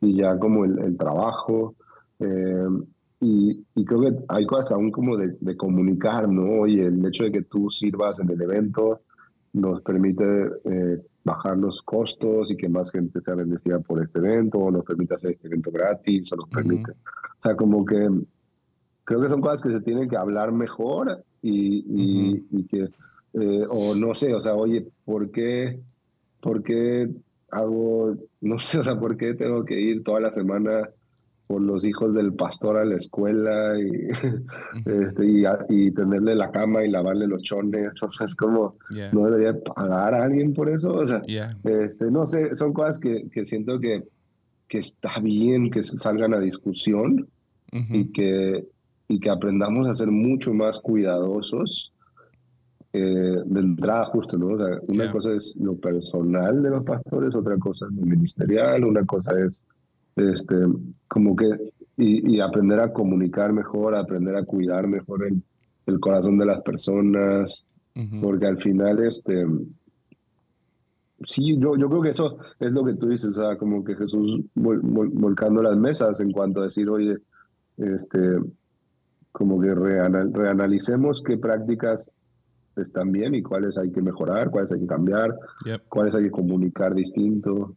y 0.00 0.16
ya 0.16 0.38
como 0.38 0.64
el, 0.64 0.78
el 0.78 0.96
trabajo 0.96 1.74
eh, 2.18 2.68
y, 3.20 3.64
y, 3.74 3.84
creo 3.84 4.00
que 4.00 4.12
hay 4.28 4.46
cosas 4.46 4.72
aún 4.72 4.90
como 4.90 5.16
de, 5.16 5.36
de, 5.40 5.56
comunicar, 5.56 6.26
¿no? 6.26 6.62
Oye, 6.62 6.86
el 6.86 7.04
hecho 7.04 7.24
de 7.24 7.32
que 7.32 7.42
tú 7.42 7.68
sirvas 7.68 8.18
en 8.18 8.30
el 8.30 8.40
evento 8.40 9.02
nos 9.52 9.82
permite 9.82 10.24
eh, 10.64 11.02
bajar 11.24 11.58
los 11.58 11.82
costos 11.82 12.50
y 12.50 12.56
que 12.56 12.68
más 12.68 12.90
gente 12.90 13.20
sea 13.20 13.34
bendecida 13.34 13.78
por 13.80 14.02
este 14.02 14.18
evento, 14.18 14.58
o 14.58 14.70
nos 14.70 14.84
permite 14.84 15.14
hacer 15.14 15.32
este 15.32 15.48
evento 15.48 15.70
gratis, 15.70 16.32
o 16.32 16.36
nos 16.36 16.48
permite. 16.48 16.92
O 16.92 17.42
sea, 17.42 17.56
como 17.56 17.84
que 17.84 18.08
creo 19.04 19.20
que 19.20 19.28
son 19.28 19.40
cosas 19.40 19.60
que 19.60 19.72
se 19.72 19.80
tienen 19.80 20.08
que 20.08 20.16
hablar 20.16 20.52
mejor 20.52 21.22
y, 21.42 21.78
y, 21.78 22.46
y 22.50 22.64
que, 22.64 22.90
eh, 23.34 23.66
o 23.68 23.94
no 23.94 24.14
sé, 24.14 24.34
o 24.34 24.42
sea, 24.42 24.54
oye, 24.54 24.86
¿por 25.04 25.30
qué, 25.30 25.80
por 26.40 26.62
qué 26.62 27.08
hago, 27.50 28.16
no 28.40 28.60
sé, 28.60 28.78
o 28.78 28.84
sea, 28.84 28.98
¿por 28.98 29.16
qué 29.16 29.34
tengo 29.34 29.64
que 29.64 29.80
ir 29.80 30.02
toda 30.02 30.20
la 30.20 30.32
semana 30.32 30.88
por 31.46 31.60
los 31.60 31.84
hijos 31.84 32.14
del 32.14 32.34
pastor 32.34 32.76
a 32.76 32.84
la 32.84 32.94
escuela 32.94 33.74
y, 33.78 33.90
este, 34.86 35.26
y, 35.26 35.44
y, 35.68 35.90
tenerle 35.90 36.36
la 36.36 36.50
cama 36.50 36.84
y 36.84 36.90
lavarle 36.90 37.26
los 37.26 37.42
chones? 37.42 38.00
O 38.02 38.12
sea, 38.12 38.26
es 38.26 38.34
como, 38.34 38.76
¿no 39.12 39.24
debería 39.26 39.58
pagar 39.60 40.14
a 40.14 40.24
alguien 40.24 40.54
por 40.54 40.68
eso? 40.68 40.94
O 40.94 41.08
sea, 41.08 41.22
este, 41.64 42.10
no 42.10 42.26
sé, 42.26 42.54
son 42.54 42.72
cosas 42.72 42.98
que, 42.98 43.28
que 43.30 43.44
siento 43.44 43.80
que, 43.80 44.04
que 44.68 44.78
está 44.78 45.18
bien 45.20 45.70
que 45.70 45.82
salgan 45.82 46.34
a 46.34 46.38
discusión 46.38 47.28
y, 47.72 48.12
que, 48.12 48.64
y 49.08 49.18
que 49.18 49.30
aprendamos 49.30 49.88
a 49.88 49.94
ser 49.94 50.08
mucho 50.08 50.54
más 50.54 50.78
cuidadosos 50.78 51.92
eh, 52.92 53.42
de 53.44 53.60
entrada 53.60 54.06
justo, 54.06 54.36
¿no? 54.36 54.48
O 54.48 54.58
sea, 54.58 54.80
una 54.88 55.10
cosa 55.10 55.32
es 55.32 55.54
lo 55.60 55.76
personal 55.76 56.62
de 56.62 56.70
los 56.70 56.84
pastores, 56.84 57.34
otra 57.34 57.56
cosa 57.56 57.86
es 57.86 57.92
lo 57.92 58.04
ministerial, 58.04 58.84
una 58.84 59.04
cosa 59.04 59.30
es 59.38 59.62
este, 60.16 60.56
como 61.08 61.36
que, 61.36 61.46
y, 61.96 62.40
aprender 62.40 62.80
a 62.80 62.92
comunicar 62.92 63.52
mejor, 63.52 63.94
aprender 63.94 64.34
a 64.36 64.44
cuidar 64.44 64.88
mejor 64.88 65.26
el, 65.26 65.42
el 65.86 66.00
corazón 66.00 66.38
de 66.38 66.46
las 66.46 66.62
personas, 66.62 67.64
porque 68.20 68.46
al 68.46 68.56
final, 68.56 69.04
este, 69.04 69.46
sí, 71.24 71.56
yo, 71.58 71.76
yo 71.76 71.88
creo 71.88 72.02
que 72.02 72.10
eso 72.10 72.38
es 72.58 72.72
lo 72.72 72.84
que 72.84 72.94
tú 72.94 73.08
dices, 73.08 73.30
o 73.30 73.42
sea, 73.42 73.56
como 73.56 73.84
que 73.84 73.94
Jesús 73.94 74.40
volcando 74.54 75.62
las 75.62 75.76
mesas 75.76 76.20
en 76.20 76.32
cuanto 76.32 76.60
a 76.60 76.64
decir, 76.64 76.88
oye, 76.88 77.18
este, 77.76 78.38
como 79.32 79.60
que 79.60 79.74
reanalicemos 79.74 81.22
qué 81.22 81.36
prácticas 81.36 82.10
están 82.76 83.12
bien 83.12 83.34
y 83.34 83.42
cuáles 83.42 83.76
hay 83.76 83.90
que 83.90 84.02
mejorar, 84.02 84.50
cuáles 84.50 84.72
hay 84.72 84.80
que 84.80 84.86
cambiar, 84.86 85.34
cuáles 85.88 86.14
hay 86.14 86.24
que 86.24 86.30
comunicar 86.30 86.94
distinto. 86.94 87.76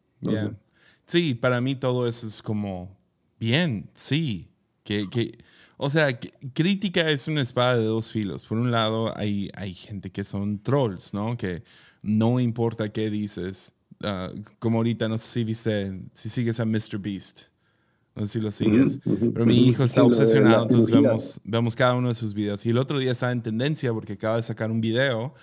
Sí, 1.06 1.34
para 1.36 1.60
mí 1.62 1.76
todo 1.76 2.08
eso 2.08 2.28
es 2.28 2.42
como 2.42 2.96
bien, 3.40 3.90
sí. 3.94 4.50
Que, 4.84 5.10
que, 5.10 5.38
o 5.78 5.90
sea, 5.90 6.08
crítica 6.54 7.10
es 7.10 7.28
una 7.28 7.42
espada 7.42 7.78
de 7.78 7.86
dos 7.86 8.12
filos. 8.12 8.44
Por 8.44 8.58
un 8.58 8.72
lado, 8.72 9.18
hay, 9.18 9.50
hay 9.56 9.74
gente 9.74 10.12
que 10.12 10.24
son 10.24 10.60
trolls, 10.62 11.14
¿no? 11.14 11.38
Que 11.38 11.64
no 12.02 12.40
importa 12.40 12.90
qué 12.90 13.10
dices. 13.10 13.74
Ah, 14.04 14.30
como 14.60 14.80
ahorita, 14.80 15.08
no 15.08 15.18
sé 15.18 15.28
si 15.30 15.44
viste, 15.44 16.02
si 16.14 16.30
sigues 16.30 16.60
a 16.60 16.66
Mr. 16.66 17.00
Beast. 17.00 17.53
No 18.16 18.26
sé 18.26 18.34
si 18.34 18.42
lo 18.42 18.52
sigues. 18.52 19.00
Pero 19.34 19.46
mi 19.46 19.68
hijo 19.68 19.84
está 19.84 20.04
obsesionado, 20.04 20.64
entonces 20.64 20.94
vemos, 20.94 21.42
vemos 21.44 21.76
cada 21.76 21.96
uno 21.96 22.10
de 22.10 22.16
sus 22.16 22.34
videos. 22.34 22.66
Y 22.66 22.70
el 22.70 22.78
otro 22.78 23.00
día 23.00 23.12
estaba 23.12 23.32
en 23.32 23.42
tendencia 23.42 23.92
porque 23.92 24.14
acaba 24.14 24.36
de 24.36 24.44
sacar 24.44 24.70
un 24.70 24.82
video 24.82 25.34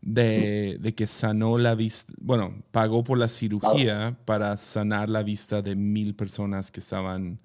de, 0.00 0.78
de 0.80 0.94
que 0.94 1.06
sanó 1.06 1.58
la 1.58 1.74
vista, 1.76 2.12
bueno, 2.20 2.62
pagó 2.72 3.04
por 3.04 3.18
la 3.18 3.28
cirugía 3.28 4.18
para 4.24 4.56
sanar 4.56 5.08
la 5.08 5.22
vista 5.22 5.62
de 5.62 5.76
mil 5.76 6.14
personas 6.14 6.72
que 6.72 6.80
estaban 6.80 7.40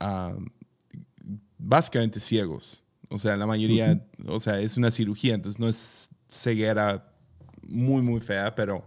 ah, 0.00 0.34
básicamente 1.58 2.18
ciegos. 2.18 2.84
O 3.08 3.18
sea, 3.18 3.36
la 3.36 3.46
mayoría, 3.46 4.02
o 4.26 4.40
sea, 4.40 4.60
es 4.60 4.78
una 4.78 4.90
cirugía, 4.90 5.34
entonces 5.34 5.60
no 5.60 5.68
es 5.68 6.10
ceguera 6.28 7.12
muy, 7.68 8.02
muy 8.02 8.20
fea, 8.20 8.54
pero, 8.54 8.86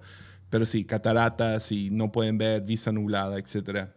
pero 0.49 0.65
sí, 0.65 0.85
cataratas 0.85 1.71
y 1.71 1.89
no 1.91 2.11
pueden 2.11 2.37
ver, 2.37 2.63
vista 2.63 2.91
nublada, 2.91 3.37
etcétera 3.37 3.95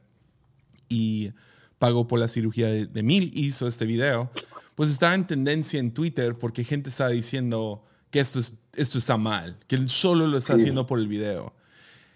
y 0.88 1.32
pagó 1.78 2.06
por 2.06 2.18
la 2.18 2.28
cirugía 2.28 2.68
de, 2.68 3.02
mil, 3.02 3.30
hizo 3.34 3.66
este 3.66 3.86
video, 3.86 4.30
pues 4.74 4.90
estaba 4.90 5.14
en 5.14 5.26
tendencia 5.26 5.80
en 5.80 5.92
Twitter 5.92 6.36
porque 6.38 6.64
gente 6.64 6.90
estaba 6.90 7.10
diciendo 7.10 7.84
que 8.10 8.20
esto, 8.20 8.38
es, 8.38 8.54
esto 8.74 8.98
está 8.98 9.16
mal, 9.16 9.58
que 9.66 9.76
él 9.76 9.88
solo 9.88 10.26
lo 10.26 10.38
está 10.38 10.54
haciendo 10.54 10.86
por 10.86 10.98
el 10.98 11.08
video. 11.08 11.52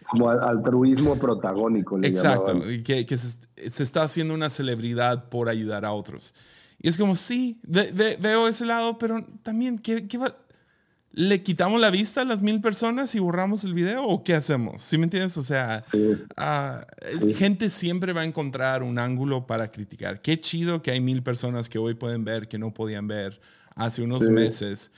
Como 0.09 0.31
altruismo 0.31 1.18
protagónico. 1.18 1.98
Exacto, 2.00 2.61
que, 2.85 3.07
que 3.07 3.18
se, 3.18 3.40
está 3.57 4.05
haciendo 4.05 4.35
una 4.35 4.50
celebridad 4.50 5.29
por 5.29 5.48
ayudar 5.48 5.85
a 5.85 5.92
otros. 5.92 6.33
Y 6.81 6.88
es 6.88 6.96
como, 6.96 7.16
sí, 7.16 7.59
veo 7.64 8.46
ese 8.46 8.66
lado, 8.66 8.98
pero 8.98 9.24
también, 9.42 9.79
¿qué, 9.79 10.07
qué 10.07 10.18
va? 10.18 10.37
¿Le 11.18 11.42
quitamos 11.42 11.81
la 11.81 11.90
vista 11.90 12.20
a 12.20 12.24
las 12.26 12.42
mil 12.42 12.61
personas 12.61 13.14
y 13.14 13.20
borramos 13.20 13.64
el 13.64 13.72
video 13.72 14.05
o 14.05 14.22
qué 14.22 14.35
hacemos? 14.35 14.83
¿Sí 14.83 14.98
me 14.98 15.05
entiendes? 15.05 15.38
O 15.38 15.42
sea, 15.42 15.83
ah, 16.37 16.87
gente 17.35 17.70
siempre 17.70 18.12
va 18.12 18.20
a 18.20 18.24
encontrar 18.26 18.83
un 18.83 18.98
ángulo 18.98 19.46
para 19.46 19.72
criticar. 19.72 20.20
Qué 20.20 20.38
chido 20.38 20.83
que 20.83 20.90
hay 20.90 21.00
mil 21.00 21.22
personas 21.22 21.70
que 21.70 21.79
hoy 21.79 21.94
pueden 21.94 22.22
ver 22.26 22.48
que 22.48 22.59
no 22.59 22.74
podían 22.74 23.09
ver 23.09 23.40
hace 23.74 24.02
unos 24.02 24.29
meses 24.29 24.92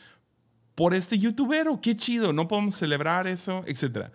por 0.75 0.93
este 0.93 1.21
youtuber. 1.21 1.69
Qué 1.81 1.97
chido, 1.97 2.33
no 2.33 2.49
podemos 2.49 2.75
celebrar 2.75 3.29
eso, 3.29 3.63
etcétera. 3.69 4.11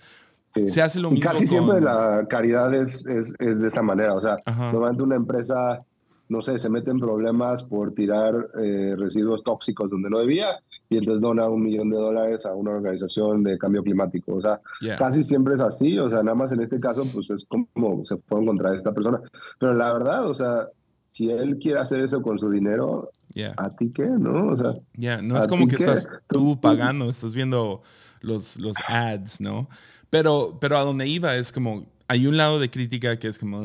Se 0.67 0.81
hace 0.81 0.99
lo 0.99 1.09
mismo. 1.09 1.31
Casi 1.31 1.47
siempre 1.47 1.79
la 1.79 2.27
caridad 2.29 2.73
es, 2.73 3.05
es, 3.05 3.33
es, 3.39 3.59
de 3.61 3.67
esa 3.69 3.81
manera. 3.81 4.13
O 4.13 4.19
sea, 4.19 4.39
normalmente 4.73 5.03
una 5.03 5.15
empresa 5.15 5.81
no 6.27 6.41
sé, 6.41 6.57
se 6.57 6.69
mete 6.69 6.89
en 6.89 6.99
problemas 6.99 7.63
por 7.63 7.93
tirar 7.93 8.49
eh, 8.59 8.95
residuos 8.97 9.43
tóxicos 9.43 9.89
donde 9.89 10.09
no 10.09 10.19
debía 10.19 10.59
y 10.89 10.97
entonces 10.97 11.21
dona 11.21 11.47
un 11.47 11.63
millón 11.63 11.89
de 11.89 11.97
dólares 11.97 12.45
a 12.45 12.53
una 12.53 12.71
organización 12.71 13.43
de 13.43 13.57
cambio 13.57 13.83
climático. 13.83 14.35
O 14.35 14.41
sea, 14.41 14.61
casi 14.97 15.23
siempre 15.23 15.55
es 15.55 15.61
así, 15.61 15.97
o 15.97 16.09
sea, 16.09 16.21
nada 16.23 16.35
más 16.35 16.51
en 16.51 16.61
este 16.61 16.79
caso, 16.79 17.05
pues 17.13 17.29
es 17.29 17.45
como 17.45 18.05
se 18.05 18.15
puede 18.17 18.43
encontrar 18.43 18.75
esta 18.75 18.93
persona. 18.93 19.21
Pero 19.59 19.73
la 19.73 19.93
verdad, 19.93 20.29
o 20.29 20.35
sea, 20.35 20.67
si 21.11 21.29
él 21.29 21.57
quiere 21.59 21.79
hacer 21.79 22.01
eso 22.01 22.21
con 22.21 22.39
su 22.39 22.49
dinero, 22.49 23.11
¿a 23.57 23.69
ti 23.75 23.91
qué? 23.93 24.05
¿No? 24.05 24.49
O 24.49 24.57
sea, 24.57 24.73
ya 24.95 25.21
no 25.21 25.37
es 25.37 25.47
como 25.47 25.67
que 25.67 25.75
estás 25.75 26.07
tú 26.27 26.59
pagando, 26.59 27.09
estás 27.09 27.33
viendo 27.33 27.81
los, 28.21 28.57
los 28.57 28.75
ads, 28.87 29.41
¿no? 29.41 29.69
Pero, 30.09 30.57
pero 30.59 30.77
a 30.77 30.81
donde 30.81 31.07
iba 31.07 31.35
es 31.35 31.51
como, 31.51 31.85
hay 32.07 32.27
un 32.27 32.37
lado 32.37 32.59
de 32.59 32.69
crítica 32.69 33.17
que 33.17 33.27
es 33.27 33.39
como, 33.39 33.61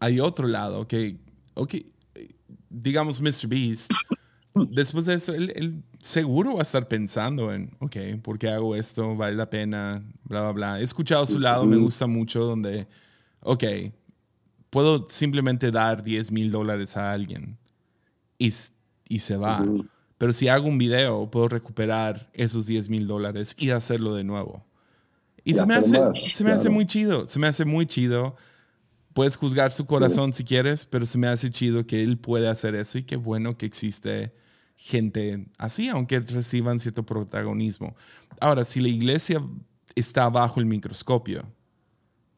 hay 0.00 0.20
otro 0.20 0.46
lado 0.46 0.86
que, 0.88 1.16
ok, 1.54 1.74
digamos 2.70 3.20
Mr. 3.20 3.48
Beast, 3.48 3.90
después 4.68 5.06
de 5.06 5.14
eso, 5.14 5.34
él, 5.34 5.82
seguro 6.02 6.54
va 6.54 6.60
a 6.60 6.62
estar 6.62 6.86
pensando 6.86 7.52
en, 7.52 7.70
ok, 7.78 7.96
¿por 8.22 8.38
qué 8.38 8.48
hago 8.48 8.74
esto? 8.74 9.16
¿Vale 9.16 9.36
la 9.36 9.48
pena? 9.48 10.02
Bla, 10.24 10.42
bla, 10.42 10.52
bla. 10.52 10.80
He 10.80 10.82
escuchado 10.82 11.26
su 11.26 11.38
lado, 11.38 11.64
me 11.66 11.76
gusta 11.76 12.06
mucho, 12.06 12.44
donde, 12.44 12.86
ok, 13.40 13.64
puedo 14.70 15.06
simplemente 15.08 15.70
dar 15.70 16.02
10 16.02 16.32
mil 16.32 16.50
dólares 16.50 16.96
a 16.96 17.12
alguien 17.12 17.58
y, 18.38 18.52
y 19.08 19.18
se 19.18 19.36
va. 19.36 19.64
Pero 20.18 20.32
si 20.32 20.48
hago 20.48 20.68
un 20.68 20.78
video, 20.78 21.30
puedo 21.30 21.48
recuperar 21.48 22.30
esos 22.32 22.66
10 22.66 22.88
mil 22.88 23.06
dólares 23.06 23.54
y 23.58 23.70
hacerlo 23.70 24.14
de 24.14 24.24
nuevo. 24.24 24.64
Y 25.44 25.54
se 25.54 25.64
me, 25.64 25.74
hace, 25.74 25.98
se 26.30 26.44
me 26.44 26.52
hace 26.52 26.68
muy 26.68 26.84
chido, 26.84 27.26
se 27.26 27.38
me 27.38 27.46
hace 27.46 27.64
muy 27.64 27.86
chido 27.86 28.36
puedes 29.12 29.36
juzgar 29.36 29.72
su 29.72 29.86
corazón 29.86 30.32
si 30.32 30.44
quieres, 30.44 30.86
pero 30.86 31.06
se 31.06 31.18
me 31.18 31.28
hace 31.28 31.50
chido 31.50 31.86
que 31.86 32.02
él 32.02 32.18
puede 32.18 32.48
hacer 32.48 32.74
eso 32.74 32.98
y 32.98 33.02
qué 33.02 33.16
bueno 33.16 33.56
que 33.56 33.66
existe 33.66 34.32
gente 34.82 35.46
así, 35.58 35.90
aunque 35.90 36.20
reciban 36.20 36.80
cierto 36.80 37.04
protagonismo. 37.04 37.94
Ahora, 38.40 38.64
si 38.64 38.80
la 38.80 38.88
iglesia 38.88 39.42
está 39.94 40.26
bajo 40.30 40.58
el 40.58 40.64
microscopio 40.64 41.44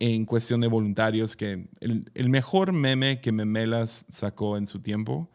en 0.00 0.26
cuestión 0.26 0.60
de 0.60 0.66
voluntarios, 0.66 1.36
que 1.36 1.68
el, 1.80 2.28
mejor 2.28 2.72
meme 2.72 3.20
que 3.20 3.30
Memelas 3.30 4.04
sacó 4.10 4.56
en 4.56 4.66
su 4.66 4.80
tiempo, 4.80 5.30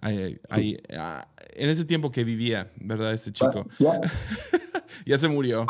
ah, 0.00 0.12
en 0.12 1.70
ese 1.70 1.84
tiempo 1.84 2.12
que 2.12 2.22
vivía, 2.22 2.70
¿verdad? 2.76 3.12
Este 3.12 3.32
chico. 3.32 3.66
ya 5.04 5.18
se 5.18 5.26
murió. 5.26 5.66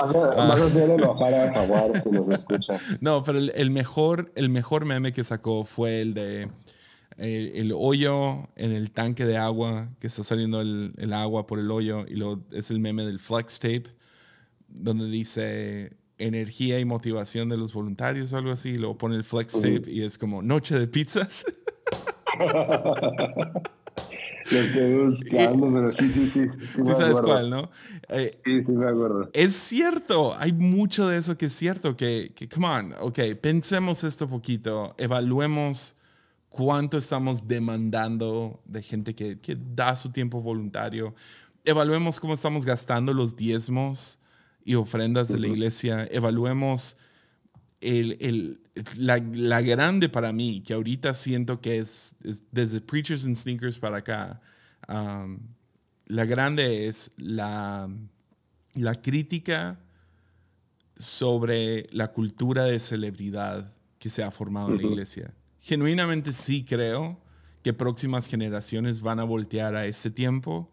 No, 3.00 3.22
pero 3.22 3.38
el, 3.38 3.70
mejor, 3.70 4.30
el 4.34 4.50
mejor 4.50 4.84
meme 4.84 5.14
que 5.14 5.24
sacó 5.24 5.64
fue 5.64 6.02
el 6.02 6.12
de 6.12 6.50
el, 7.16 7.72
hoyo 7.76 8.48
en 8.56 8.72
el 8.72 8.90
tanque 8.90 9.24
de 9.24 9.36
agua, 9.36 9.88
que 10.00 10.06
está 10.06 10.24
saliendo 10.24 10.60
el, 10.60 10.92
el 10.96 11.12
agua 11.12 11.46
por 11.46 11.58
el 11.58 11.70
hoyo, 11.70 12.04
y 12.08 12.20
es 12.56 12.70
el 12.70 12.80
meme 12.80 13.04
del 13.04 13.18
flex 13.18 13.58
tape, 13.58 13.84
donde 14.68 15.06
dice 15.06 15.96
energía 16.18 16.78
y 16.78 16.84
motivación 16.84 17.48
de 17.48 17.56
los 17.56 17.72
voluntarios 17.72 18.32
o 18.32 18.38
algo 18.38 18.52
así, 18.52 18.70
y 18.70 18.76
luego 18.76 18.98
pone 18.98 19.16
el 19.16 19.24
flex 19.24 19.54
tape 19.60 19.84
y 19.86 20.02
es 20.02 20.18
como 20.18 20.42
noche 20.42 20.78
de 20.78 20.86
pizzas. 20.86 21.44
Lo 24.50 24.58
estoy 24.58 24.94
buscando, 24.98 25.72
pero 25.72 25.92
sí, 25.92 26.08
sí, 26.10 26.26
sí. 26.26 26.46
Sí, 26.48 26.94
sabes 26.94 27.22
cuál, 27.22 27.48
¿no? 27.48 27.70
Eh, 28.10 28.38
sí, 28.44 28.62
sí 28.62 28.72
me 28.72 28.88
acuerdo. 28.88 29.30
Es 29.32 29.54
cierto, 29.54 30.34
hay 30.38 30.52
mucho 30.52 31.08
de 31.08 31.16
eso 31.16 31.38
que 31.38 31.46
es 31.46 31.52
cierto, 31.52 31.96
que, 31.96 32.32
que 32.34 32.46
come 32.48 32.66
on, 32.66 32.94
ok, 33.00 33.20
pensemos 33.40 34.04
esto 34.04 34.28
poquito, 34.28 34.94
evaluemos 34.98 35.96
cuánto 36.54 36.96
estamos 36.98 37.48
demandando 37.48 38.62
de 38.64 38.80
gente 38.80 39.12
que, 39.12 39.40
que 39.40 39.58
da 39.58 39.96
su 39.96 40.12
tiempo 40.12 40.40
voluntario, 40.40 41.12
evaluemos 41.64 42.20
cómo 42.20 42.34
estamos 42.34 42.64
gastando 42.64 43.12
los 43.12 43.34
diezmos 43.34 44.20
y 44.64 44.76
ofrendas 44.76 45.26
de 45.26 45.40
la 45.40 45.48
iglesia, 45.48 46.06
evaluemos 46.12 46.96
el, 47.80 48.16
el, 48.20 48.60
la, 48.96 49.18
la, 49.32 49.62
grande 49.62 50.08
para 50.08 50.32
mí, 50.32 50.62
que 50.64 50.74
ahorita 50.74 51.12
siento 51.12 51.60
que 51.60 51.78
es, 51.78 52.14
desde 52.52 52.80
Preachers 52.80 53.24
and 53.24 53.34
Sneakers 53.34 53.80
para 53.80 53.96
acá, 53.96 54.40
um, 54.88 55.40
la 56.06 56.24
grande 56.24 56.86
es 56.86 57.10
la, 57.16 57.90
la 58.74 58.94
crítica 58.94 59.80
sobre 60.96 61.88
la 61.90 62.12
cultura 62.12 62.62
de 62.62 62.78
celebridad 62.78 63.74
que 63.98 64.08
se 64.08 64.22
ha 64.22 64.30
formado 64.30 64.68
en 64.68 64.76
la 64.76 64.82
iglesia. 64.84 65.34
Genuinamente 65.64 66.32
sí 66.32 66.64
creo 66.64 67.18
que 67.62 67.72
próximas 67.72 68.26
generaciones 68.26 69.00
van 69.00 69.18
a 69.18 69.24
voltear 69.24 69.74
a 69.74 69.86
este 69.86 70.10
tiempo 70.10 70.70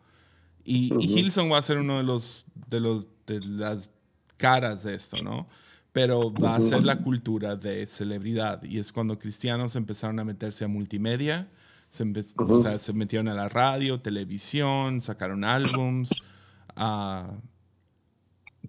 y, 0.64 0.94
y 1.00 1.18
Hilson 1.18 1.52
va 1.52 1.58
a 1.58 1.62
ser 1.62 1.78
uno 1.78 1.98
de 1.98 2.04
los, 2.04 2.46
de 2.68 2.80
los 2.80 3.08
de 3.26 3.40
las 3.48 3.92
caras 4.38 4.84
de 4.84 4.94
esto, 4.96 5.22
¿no? 5.24 5.48
pero 5.92 6.34
va 6.34 6.56
a 6.56 6.62
ser 6.62 6.84
la 6.84 6.98
cultura 6.98 7.56
de 7.56 7.86
celebridad. 7.86 8.64
Y 8.64 8.80
es 8.80 8.92
cuando 8.92 9.20
cristianos 9.20 9.76
empezaron 9.76 10.20
a 10.20 10.24
meterse 10.24 10.64
a 10.64 10.68
multimedia, 10.68 11.50
se, 11.90 12.06
o 12.38 12.60
sea, 12.62 12.80
se 12.80 12.94
metieron 12.94 13.28
a 13.28 13.34
la 13.34 13.50
radio, 13.50 14.00
televisión, 14.00 15.02
sacaron 15.02 15.44
álbums, 15.44 16.12
uh, 16.78 17.34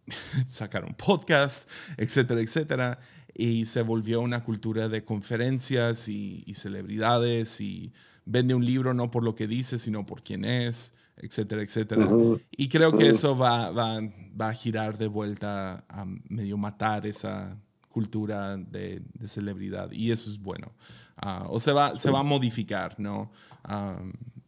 sacaron 0.46 0.94
podcasts, 0.94 1.68
etcétera, 1.96 2.40
etcétera. 2.40 2.98
Y 3.34 3.66
se 3.66 3.82
volvió 3.82 4.20
una 4.20 4.44
cultura 4.44 4.88
de 4.88 5.04
conferencias 5.04 6.08
y, 6.08 6.42
y 6.46 6.54
celebridades 6.54 7.60
y 7.60 7.92
vende 8.24 8.54
un 8.54 8.64
libro 8.64 8.94
no 8.94 9.10
por 9.10 9.24
lo 9.24 9.34
que 9.34 9.46
dice, 9.46 9.78
sino 9.78 10.04
por 10.06 10.22
quién 10.22 10.44
es 10.44 10.92
etcétera, 11.16 11.62
etcétera. 11.62 12.08
Y 12.50 12.68
creo 12.68 12.92
que 12.92 13.08
eso 13.08 13.36
va, 13.36 13.70
va, 13.70 14.00
va, 14.40 14.48
a 14.48 14.54
girar 14.54 14.98
de 14.98 15.06
vuelta 15.06 15.84
a 15.88 16.04
medio 16.28 16.56
matar 16.56 17.06
esa 17.06 17.56
cultura 17.88 18.56
de, 18.56 19.02
de 19.14 19.28
celebridad 19.28 19.90
y 19.92 20.10
eso 20.10 20.30
es 20.30 20.38
bueno. 20.38 20.72
Ah, 21.16 21.46
o 21.48 21.60
se 21.60 21.72
va, 21.72 21.96
se 21.96 22.10
va 22.10 22.20
a 22.20 22.24
modificar, 22.24 22.98
¿no? 22.98 23.30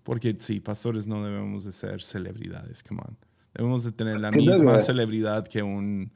porque 0.03 0.37
sí, 0.39 0.61
pastores 0.61 1.07
no 1.07 1.25
debemos 1.25 1.65
de 1.65 1.73
ser 1.73 2.03
celebridades, 2.03 2.83
come 2.83 3.01
on. 3.07 3.17
Debemos 3.55 3.85
de 3.85 3.93
tener 3.93 4.19
la 4.21 4.31
misma 4.31 4.81
celebridad 4.81 5.47
que 5.47 5.63
un, 5.63 6.13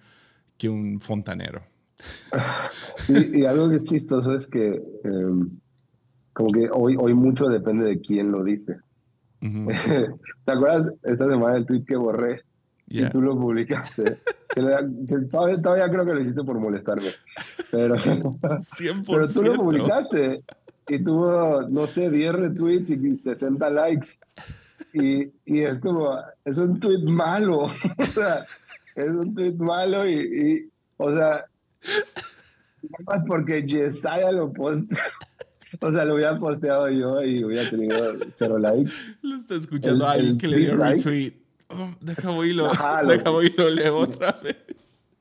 que 0.57 0.69
un 0.69 1.01
fontanero. 1.01 1.63
Y, 3.09 3.41
y, 3.41 3.45
algo 3.47 3.71
que 3.71 3.77
es 3.77 3.85
chistoso 3.85 4.35
es 4.35 4.47
que 4.47 4.83
em, 5.05 5.51
como 6.33 6.53
que 6.53 6.69
hoy, 6.71 6.97
hoy 6.97 7.15
mucho 7.15 7.47
depende 7.49 7.87
de 7.87 8.01
quién 8.01 8.31
lo 8.31 8.45
dice. 8.45 8.77
¿Te 9.41 10.53
acuerdas 10.53 10.93
esta 11.03 11.27
semana 11.27 11.55
del 11.55 11.67
tweet 11.67 11.85
que 11.85 11.97
borré? 11.97 12.43
Y 12.87 13.09
tú 13.11 13.21
lo 13.21 13.37
publicaste. 13.37 14.05
todavía, 15.31 15.91
creo 15.91 16.05
que 16.07 16.15
lo 16.15 16.21
hiciste 16.21 16.45
por 16.45 16.59
molestarme. 16.59 17.09
Pero, 17.71 17.97
pero 19.07 19.29
tú 19.29 19.43
lo 19.43 19.55
publicaste 19.55 20.43
y 20.89 20.99
tuvo, 21.05 21.63
no 21.63 21.87
sé, 21.87 22.11
10 22.11 22.33
retweets 22.33 22.91
y 22.91 23.17
60 23.17 23.71
likes. 23.71 24.09
Y, 24.95 25.31
y 25.45 25.63
es 25.63 25.79
como, 25.81 26.17
es 26.45 26.57
un 26.57 26.81
tweet 26.81 27.03
malo. 27.03 27.65
o 27.65 28.07
sea, 28.07 28.45
es 28.97 29.11
un 29.11 29.35
tweet 29.35 29.55
malo 29.55 30.07
y, 30.07 30.13
y 30.13 30.71
o 30.97 31.13
sea, 31.13 31.45
más 33.07 33.23
porque 33.27 33.65
Jesiah 33.67 34.33
lo 34.33 34.53
posteó 34.53 34.99
o 35.81 35.91
sea, 35.91 36.05
lo 36.05 36.15
hubiera 36.15 36.39
posteado 36.39 36.89
yo 36.91 37.23
y 37.23 37.45
hubiera 37.45 37.69
tenido 37.69 37.97
cero 38.35 38.59
likes. 38.59 38.93
Lo 39.23 39.37
está 39.37 39.55
escuchando 39.55 40.07
alguien 40.07 40.39
que 40.39 40.49
le 40.49 40.59
dio 40.59 40.77
retweet. 40.77 41.35
Oh, 41.69 41.91
deja 42.01 42.31
oírlo, 42.31 42.71
deja 43.09 43.31
oírlo, 43.31 43.69
leo 43.69 43.99
otra 43.99 44.33
vez. 44.43 44.57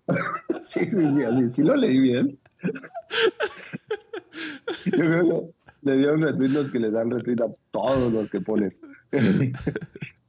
sí, 0.61 0.79
sí, 0.89 1.13
sí, 1.13 1.49
sí 1.49 1.63
lo 1.63 1.75
leí 1.75 1.99
bien. 1.99 2.39
Yo 4.85 4.91
creo 4.91 5.23
que 5.23 5.89
le 5.89 5.97
dieron 5.97 6.21
retweet 6.21 6.49
los 6.49 6.71
que 6.71 6.79
le 6.79 6.91
dan 6.91 7.11
retweet 7.11 7.41
a 7.41 7.49
todos 7.71 8.13
los 8.13 8.29
que 8.29 8.39
pones. 8.39 8.81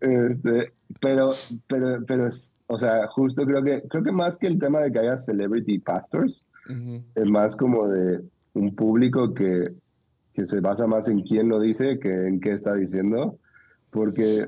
este, 0.00 0.72
pero, 1.00 1.32
pero, 1.66 2.04
pero, 2.06 2.28
o 2.66 2.78
sea, 2.78 3.06
justo 3.08 3.44
creo 3.44 3.62
que, 3.62 3.82
creo 3.88 4.02
que 4.02 4.12
más 4.12 4.38
que 4.38 4.46
el 4.46 4.58
tema 4.58 4.80
de 4.80 4.92
que 4.92 5.00
haya 5.00 5.18
celebrity 5.18 5.78
pastors, 5.78 6.44
es 7.14 7.30
más 7.30 7.56
como 7.56 7.88
de 7.88 8.20
un 8.52 8.74
público 8.74 9.32
que 9.32 9.72
que 10.38 10.46
se 10.46 10.60
basa 10.60 10.86
más 10.86 11.08
en 11.08 11.22
quién 11.22 11.48
lo 11.48 11.58
dice 11.58 11.98
que 11.98 12.28
en 12.28 12.38
qué 12.38 12.52
está 12.52 12.72
diciendo, 12.74 13.38
porque 13.90 14.46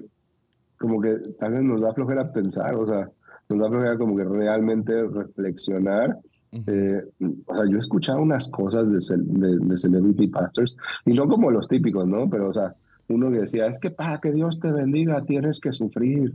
como 0.78 1.00
que 1.00 1.16
tal 1.40 1.54
vez 1.54 1.62
nos 1.64 1.80
da 1.80 1.92
flojera 1.92 2.32
pensar, 2.32 2.76
o 2.76 2.86
sea, 2.86 3.10
nos 3.48 3.58
da 3.58 3.68
flojera 3.68 3.98
como 3.98 4.16
que 4.16 4.22
realmente 4.22 5.02
reflexionar. 5.08 6.16
Eh, 6.64 7.02
o 7.44 7.56
sea, 7.56 7.64
yo 7.68 7.76
he 7.76 7.80
escuchado 7.80 8.22
unas 8.22 8.46
cosas 8.50 8.88
de, 8.92 8.98
de, 8.98 9.78
Celebrity 9.78 10.28
Pastors, 10.28 10.76
y 11.06 11.12
no 11.12 11.26
como 11.26 11.50
los 11.50 11.66
típicos, 11.66 12.06
¿no? 12.06 12.30
Pero, 12.30 12.50
o 12.50 12.52
sea, 12.52 12.72
uno 13.12 13.30
que 13.30 13.40
decía, 13.40 13.66
es 13.66 13.78
que 13.78 13.90
para 13.90 14.20
que 14.20 14.32
Dios 14.32 14.60
te 14.60 14.72
bendiga 14.72 15.24
tienes 15.24 15.60
que 15.60 15.72
sufrir. 15.72 16.34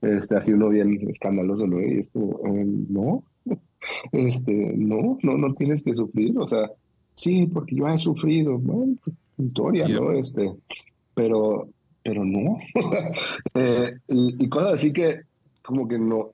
Este, 0.00 0.36
así 0.36 0.52
uno 0.52 0.68
bien 0.68 1.08
escandaloso, 1.08 1.66
¿no? 1.66 1.80
Y 1.80 2.00
es 2.00 2.10
como, 2.10 2.38
eh, 2.46 2.64
no, 2.88 3.24
este, 4.12 4.74
no, 4.76 5.18
no, 5.22 5.38
no 5.38 5.54
tienes 5.54 5.82
que 5.82 5.94
sufrir, 5.94 6.38
o 6.38 6.46
sea, 6.46 6.70
sí, 7.14 7.46
porque 7.46 7.76
yo 7.76 7.88
he 7.88 7.96
sufrido, 7.96 8.58
bueno, 8.58 8.96
historia, 9.38 9.88
¿no? 9.88 10.12
Este, 10.12 10.52
pero, 11.14 11.68
pero 12.02 12.24
no. 12.24 12.58
Eh, 13.56 13.92
y, 14.08 14.48
cosas 14.48 14.74
así 14.74 14.92
que 14.92 15.20
como 15.62 15.86
que 15.86 15.96
no, 15.96 16.32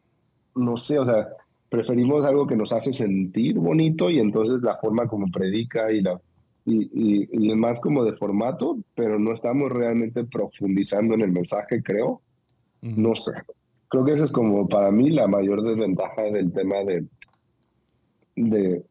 no 0.56 0.76
sé, 0.78 0.98
o 0.98 1.04
sea, 1.04 1.28
preferimos 1.68 2.24
algo 2.24 2.46
que 2.46 2.56
nos 2.56 2.72
hace 2.72 2.94
sentir 2.94 3.58
bonito 3.58 4.08
y 4.08 4.18
entonces 4.18 4.62
la 4.62 4.76
forma 4.78 5.06
como 5.06 5.30
predica 5.30 5.92
y 5.92 6.00
la 6.00 6.18
y, 6.64 7.28
y, 7.32 7.50
es 7.50 7.56
más 7.56 7.80
como 7.80 8.04
de 8.04 8.16
formato, 8.16 8.78
pero 8.94 9.18
no 9.18 9.32
estamos 9.32 9.70
realmente 9.72 10.24
profundizando 10.24 11.14
en 11.14 11.22
el 11.22 11.32
mensaje, 11.32 11.82
creo. 11.82 12.20
No 12.82 13.14
sé. 13.14 13.32
Creo 13.88 14.04
que 14.04 14.12
esa 14.12 14.24
es 14.24 14.32
como 14.32 14.68
para 14.68 14.90
mí 14.90 15.11
la 15.11 15.26
mayor 15.26 15.62
desventaja 15.62 16.22
del 16.22 16.52
tema 16.52 16.76
de, 16.84 17.06
de 18.36 18.84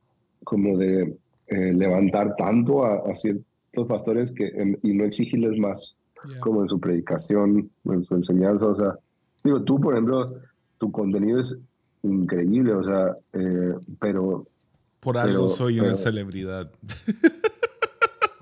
como 0.43 0.78
de 0.78 1.17
eh, 1.47 1.74
levantar 1.74 2.36
tanto 2.36 2.86
a, 2.86 3.15
ciertos 3.15 3.88
pastores 3.88 4.32
que, 4.32 4.78
y 4.84 4.93
no 4.93 5.05
exigirles 5.05 5.57
más, 5.57 5.95
como 6.41 6.63
en 6.63 6.67
su 6.67 6.80
predicación, 6.80 7.70
en 7.86 8.03
su 8.03 8.15
enseñanza. 8.15 8.65
O 8.65 8.76
sea, 8.76 8.99
digo, 9.43 9.63
tú, 9.63 9.80
por 9.80 9.93
ejemplo, 9.93 10.36
tu 10.78 10.91
contenido 10.91 11.39
es 11.39 11.57
increíble, 12.03 12.74
o 12.74 12.84
sea, 12.84 13.15
eh, 13.34 13.76
pero... 13.99 14.47
Por 14.99 15.17
algo 15.17 15.47
soy 15.47 15.80
una 15.80 15.95
celebridad. 15.95 16.70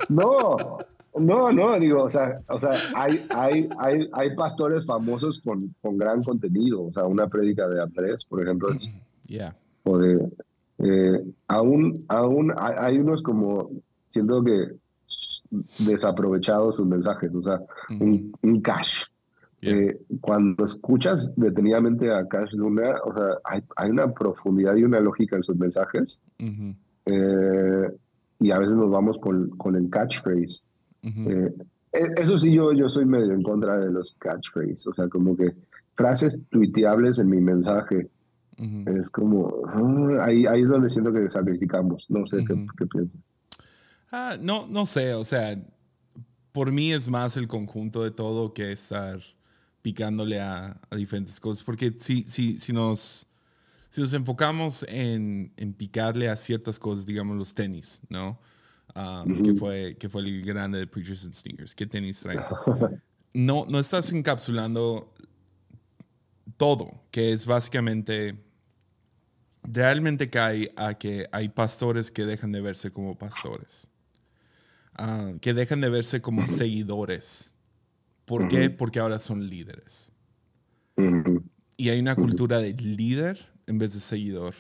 No, 0.10 0.78
no, 1.20 1.52
no, 1.52 1.80
digo, 1.80 2.04
o 2.04 2.10
sea, 2.10 2.42
o 2.48 2.60
sea 2.60 2.72
hay, 2.96 3.20
hay, 3.36 3.70
hay, 3.80 4.10
hay 4.14 4.36
pastores 4.36 4.86
famosos 4.86 5.40
con, 5.40 5.74
con 5.82 5.98
gran 5.98 6.22
contenido, 6.22 6.84
o 6.84 6.94
sea, 6.94 7.06
una 7.06 7.28
prédica 7.28 7.68
de 7.68 7.82
Andrés, 7.82 8.26
por 8.26 8.42
ejemplo, 8.42 8.68
es, 8.70 8.90
o 9.84 9.98
de, 9.98 10.30
eh, 10.80 11.24
aún, 11.48 12.06
aún 12.08 12.54
hay 12.58 13.00
unos 13.00 13.22
como 13.24 13.72
siento 14.08 14.44
que 14.44 14.68
desaprovechados 15.80 16.76
sus 16.76 16.86
mensajes, 16.86 17.34
o 17.34 17.42
sea, 17.42 17.62
un, 18.00 18.62
cash. 18.62 19.04
Eh, 19.62 20.00
cuando 20.22 20.66
escuchas 20.66 21.34
detenidamente 21.36 22.12
a 22.14 22.28
Cash 22.28 22.54
Luna, 22.54 22.96
o 23.04 23.14
sea, 23.14 23.40
hay, 23.44 23.64
hay 23.76 23.90
una 23.90 24.14
profundidad 24.14 24.76
y 24.76 24.84
una 24.84 25.00
lógica 25.00 25.36
en 25.36 25.44
sus 25.44 25.58
mensajes. 25.58 26.20
Eh, 26.38 27.92
y 28.40 28.52
a 28.52 28.60
veces 28.60 28.76
nos 28.76 28.92
vamos 28.92 29.18
con, 29.20 29.50
con 29.58 29.76
el 29.76 29.90
catchphrase. 29.90 30.62
Eh, 31.04 31.54
e, 31.94 32.00
eso 32.18 32.38
sí, 32.38 32.54
yo, 32.54 32.74
yo 32.74 32.90
soy 32.90 33.06
medio 33.06 33.34
en 33.34 33.44
contra 33.44 33.78
de 33.78 33.92
los 33.92 34.16
catchphrases. 34.20 34.86
O 34.88 34.94
sea, 34.94 35.08
como 35.08 35.36
que 35.36 35.54
frases 35.96 36.38
tuiteables 36.50 37.20
en 37.20 37.30
mi 37.30 37.42
mensaje. 37.42 38.10
Es 38.88 39.12
como, 39.12 39.54
ah, 39.68 40.26
ahí, 40.26 40.48
ahí 40.48 40.64
es 40.64 40.70
donde 40.70 40.90
siento 40.90 41.14
que 41.14 41.30
sacrificamos. 41.30 42.06
No 42.10 42.26
sé 42.26 42.44
qué, 42.44 42.66
qué 42.78 42.86
piensas. 42.88 43.20
Ah, 44.12 44.36
no, 44.42 44.66
no 44.68 44.86
sé, 44.86 45.14
o 45.14 45.24
sea, 45.24 45.56
por 46.52 46.72
mí 46.72 46.92
es 46.92 47.10
más 47.10 47.38
el 47.38 47.48
conjunto 47.48 48.04
de 48.04 48.10
todo 48.10 48.54
que 48.54 48.72
estar 48.72 49.20
picándole 49.82 50.42
a, 50.42 50.80
diferentes 50.96 51.40
cosas, 51.40 51.64
porque 51.64 51.94
si, 51.98 52.24
si, 52.24 52.58
si, 52.58 52.74
nos, 52.74 53.27
si 53.98 54.02
nos 54.02 54.14
enfocamos 54.14 54.86
en, 54.90 55.52
en 55.58 55.74
picarle 55.74 56.30
a 56.30 56.36
ciertas 56.36 56.78
cosas, 56.78 57.08
digamos 57.08 57.36
los 57.36 57.56
tenis, 57.56 58.00
¿no? 58.10 58.40
Um, 58.96 59.42
que, 59.44 59.56
fue, 59.56 59.98
que 60.00 60.08
fue 60.08 60.22
el 60.22 60.46
grande 60.46 60.78
de 60.78 60.86
Preachers 60.86 61.26
and 61.26 61.34
Sneakers. 61.34 61.74
¿Qué 61.74 61.88
tenis 61.88 62.20
traen? 62.20 62.42
No, 63.34 63.66
no 63.68 63.80
estás 63.80 64.14
encapsulando 64.14 65.12
todo, 66.58 67.06
que 67.10 67.32
es 67.32 67.48
básicamente, 67.48 68.40
realmente 69.64 70.30
cae 70.30 70.70
a 70.76 70.94
que 70.94 71.28
hay 71.32 71.50
pastores 71.50 72.12
que 72.12 72.28
dejan 72.28 72.52
de 72.52 72.62
verse 72.62 72.92
como 72.92 73.18
pastores. 73.18 73.90
Ah, 74.94 75.32
que 75.42 75.56
dejan 75.56 75.82
de 75.82 75.90
verse 75.90 76.22
como 76.22 76.46
seguidores. 76.46 77.56
¿Por 78.26 78.48
qué? 78.48 78.70
Porque 78.70 79.00
ahora 79.00 79.18
son 79.18 79.50
líderes. 79.50 80.12
Y 81.78 81.90
hay 81.90 82.00
una 82.00 82.16
cultura 82.16 82.60
de 82.60 82.74
líder 82.74 83.57
en 83.68 83.78
vez 83.78 83.94
de 83.94 84.00
seguidor. 84.00 84.56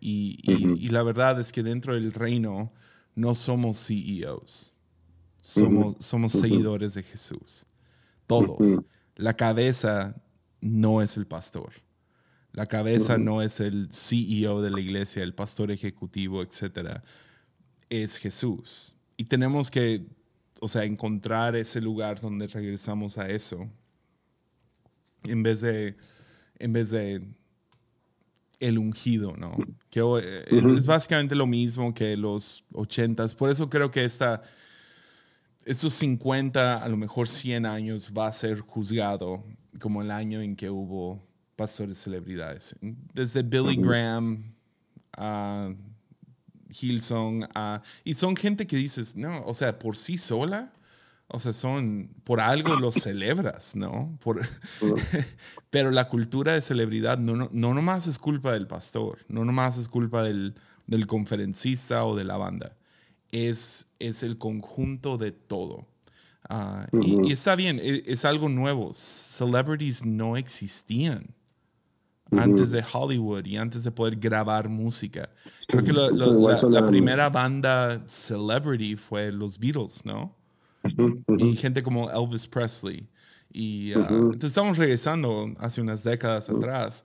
Y, 0.00 0.38
y, 0.42 0.88
la 0.88 1.02
verdad 1.02 1.38
es 1.40 1.52
que 1.52 1.62
dentro 1.62 1.94
del 1.94 2.12
reino 2.12 2.72
no 3.14 3.34
somos 3.34 3.78
CEOs. 3.86 4.76
Somos, 5.42 5.96
somos 6.00 6.32
seguidores 6.32 6.94
de 6.94 7.02
Jesús. 7.02 7.66
Todos. 8.26 8.80
La 9.16 9.34
cabeza 9.34 10.14
no 10.60 11.02
es 11.02 11.16
el 11.16 11.26
pastor. 11.26 11.72
La 12.52 12.66
cabeza 12.66 13.18
no 13.18 13.42
es 13.42 13.60
el 13.60 13.88
CEO 13.92 14.60
de 14.62 14.70
la 14.70 14.80
iglesia, 14.80 15.22
el 15.22 15.34
pastor 15.34 15.70
ejecutivo, 15.70 16.42
etc. 16.42 17.00
Es 17.88 18.16
Jesús. 18.16 18.94
Y 19.16 19.24
tenemos 19.24 19.70
que, 19.70 20.06
o 20.60 20.68
sea, 20.68 20.84
encontrar 20.84 21.54
ese 21.56 21.80
lugar 21.80 22.20
donde 22.20 22.46
regresamos 22.48 23.18
a 23.18 23.28
eso. 23.28 23.68
En 25.24 25.42
vez 25.42 25.60
de, 25.60 25.96
en 26.58 26.72
vez 26.72 26.90
de 26.90 27.22
el 28.60 28.78
ungido, 28.78 29.36
¿no? 29.36 29.56
Que 29.88 30.00
eh, 30.00 30.44
es, 30.50 30.86
básicamente 30.86 31.34
lo 31.34 31.46
mismo 31.46 31.92
que 31.94 32.16
los 32.16 32.64
ochentas. 32.72 33.34
Por 33.34 33.50
eso 33.50 33.68
creo 33.68 33.90
que 33.90 34.04
esta, 34.04 34.42
estos 35.64 35.94
50, 35.94 36.82
a 36.82 36.88
lo 36.88 36.96
mejor 36.96 37.28
100 37.28 37.66
años 37.66 38.12
va 38.16 38.26
a 38.26 38.32
ser 38.32 38.60
juzgado 38.60 39.42
como 39.80 40.02
el 40.02 40.10
año 40.10 40.40
en 40.42 40.54
que 40.54 40.70
hubo 40.70 41.26
pastores 41.56 41.98
celebridades. 41.98 42.76
Desde 42.80 43.42
Billy 43.42 43.76
Graham 43.76 44.54
a 45.16 45.70
Hillsong, 46.68 47.44
uh, 47.44 47.80
y 48.04 48.14
son 48.14 48.36
gente 48.36 48.66
que 48.66 48.76
dices, 48.76 49.16
no, 49.16 49.42
o 49.44 49.54
sea, 49.54 49.78
por 49.78 49.96
sí 49.96 50.18
sola, 50.18 50.72
o 51.32 51.38
sea, 51.38 51.52
son, 51.52 52.10
por 52.24 52.40
algo 52.40 52.74
los 52.76 52.94
celebras, 52.94 53.76
¿no? 53.76 54.18
Por, 54.22 54.40
pero 55.70 55.90
la 55.90 56.08
cultura 56.08 56.54
de 56.54 56.60
celebridad 56.60 57.18
no, 57.18 57.36
no, 57.36 57.48
no 57.52 57.74
nomás 57.74 58.06
es 58.06 58.18
culpa 58.18 58.52
del 58.52 58.66
pastor, 58.66 59.18
no 59.28 59.44
nomás 59.44 59.78
es 59.78 59.88
culpa 59.88 60.22
del, 60.22 60.54
del 60.86 61.06
conferencista 61.06 62.04
o 62.04 62.16
de 62.16 62.24
la 62.24 62.36
banda, 62.36 62.76
es, 63.32 63.86
es 63.98 64.22
el 64.22 64.38
conjunto 64.38 65.18
de 65.18 65.32
todo. 65.32 65.86
Ah, 66.48 66.86
y, 67.00 67.28
y, 67.28 67.32
está 67.32 67.54
bien, 67.54 67.80
es, 67.82 68.02
es, 68.06 68.24
algo 68.24 68.48
nuevo. 68.48 68.92
Celebrities 68.92 70.04
no 70.04 70.36
existían 70.36 71.34
antes 72.32 72.70
de 72.70 72.84
Hollywood 72.92 73.44
y 73.44 73.56
antes 73.56 73.84
de 73.84 73.90
poder 73.90 74.16
grabar 74.16 74.68
música. 74.68 75.30
Creo 75.68 75.84
que 75.84 75.92
la, 75.92 76.86
primera 76.86 77.28
banda 77.28 78.02
celebrity 78.06 78.96
fue 78.96 79.32
los 79.32 79.58
Beatles, 79.58 80.04
¿no? 80.04 80.36
Y 81.38 81.56
gente 81.56 81.82
como 81.82 82.10
Elvis 82.10 82.46
Presley. 82.46 83.08
Y 83.52 83.94
uh, 83.94 84.00
entonces 84.32 84.50
estamos 84.50 84.78
regresando 84.78 85.52
hace 85.58 85.80
unas 85.80 86.04
décadas 86.04 86.48
atrás, 86.48 87.04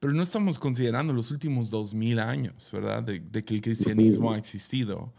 pero 0.00 0.12
no 0.12 0.22
estamos 0.22 0.58
considerando 0.58 1.12
los 1.12 1.30
últimos 1.30 1.70
dos 1.70 1.94
mil 1.94 2.18
años, 2.18 2.70
¿verdad? 2.72 3.02
De, 3.02 3.44
que 3.44 3.54
el 3.54 3.62
cristianismo 3.62 4.32
ha 4.32 4.38
existido. 4.38 5.12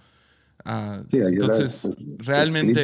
Uh, 0.66 1.06
entonces, 1.12 1.90
realmente, 2.18 2.84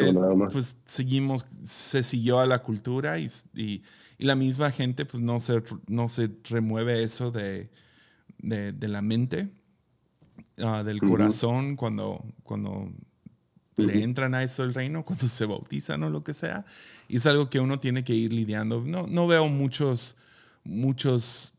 pues 0.52 0.78
seguimos, 0.86 1.46
se 1.64 2.04
siguió 2.04 2.40
a 2.40 2.46
la 2.46 2.64
cultura 2.64 3.20
y, 3.20 3.28
y 3.54 3.84
y 4.18 4.26
la 4.26 4.36
misma 4.36 4.72
gente 4.72 5.06
pues 5.06 5.22
no 5.22 5.40
se, 5.40 5.62
no 5.88 6.10
se 6.10 6.32
remueve 6.50 7.04
eso 7.04 7.32
de, 7.32 7.70
de, 8.38 8.88
la 8.88 9.02
mente, 9.02 9.50
ah, 10.60 10.84
del 10.84 11.02
corazón, 11.02 11.76
cuando, 11.76 12.24
cuando 12.44 12.92
le 13.78 14.04
entran 14.04 14.34
a 14.34 14.44
eso 14.44 14.64
el 14.64 14.74
reino, 14.74 15.04
cuando 15.06 15.28
se 15.28 15.46
bautizan 15.46 16.04
o 16.04 16.10
lo 16.10 16.24
que 16.24 16.34
sea. 16.34 16.66
Y 17.08 17.18
es 17.18 17.26
algo 17.26 17.50
que 17.50 17.60
uno 17.60 17.80
tiene 17.80 18.04
que 18.04 18.14
ir 18.14 18.34
lidiando. 18.34 18.84
No, 18.86 19.08
no 19.08 19.28
veo 19.28 19.48
muchos, 19.48 20.18
muchos 20.64 21.54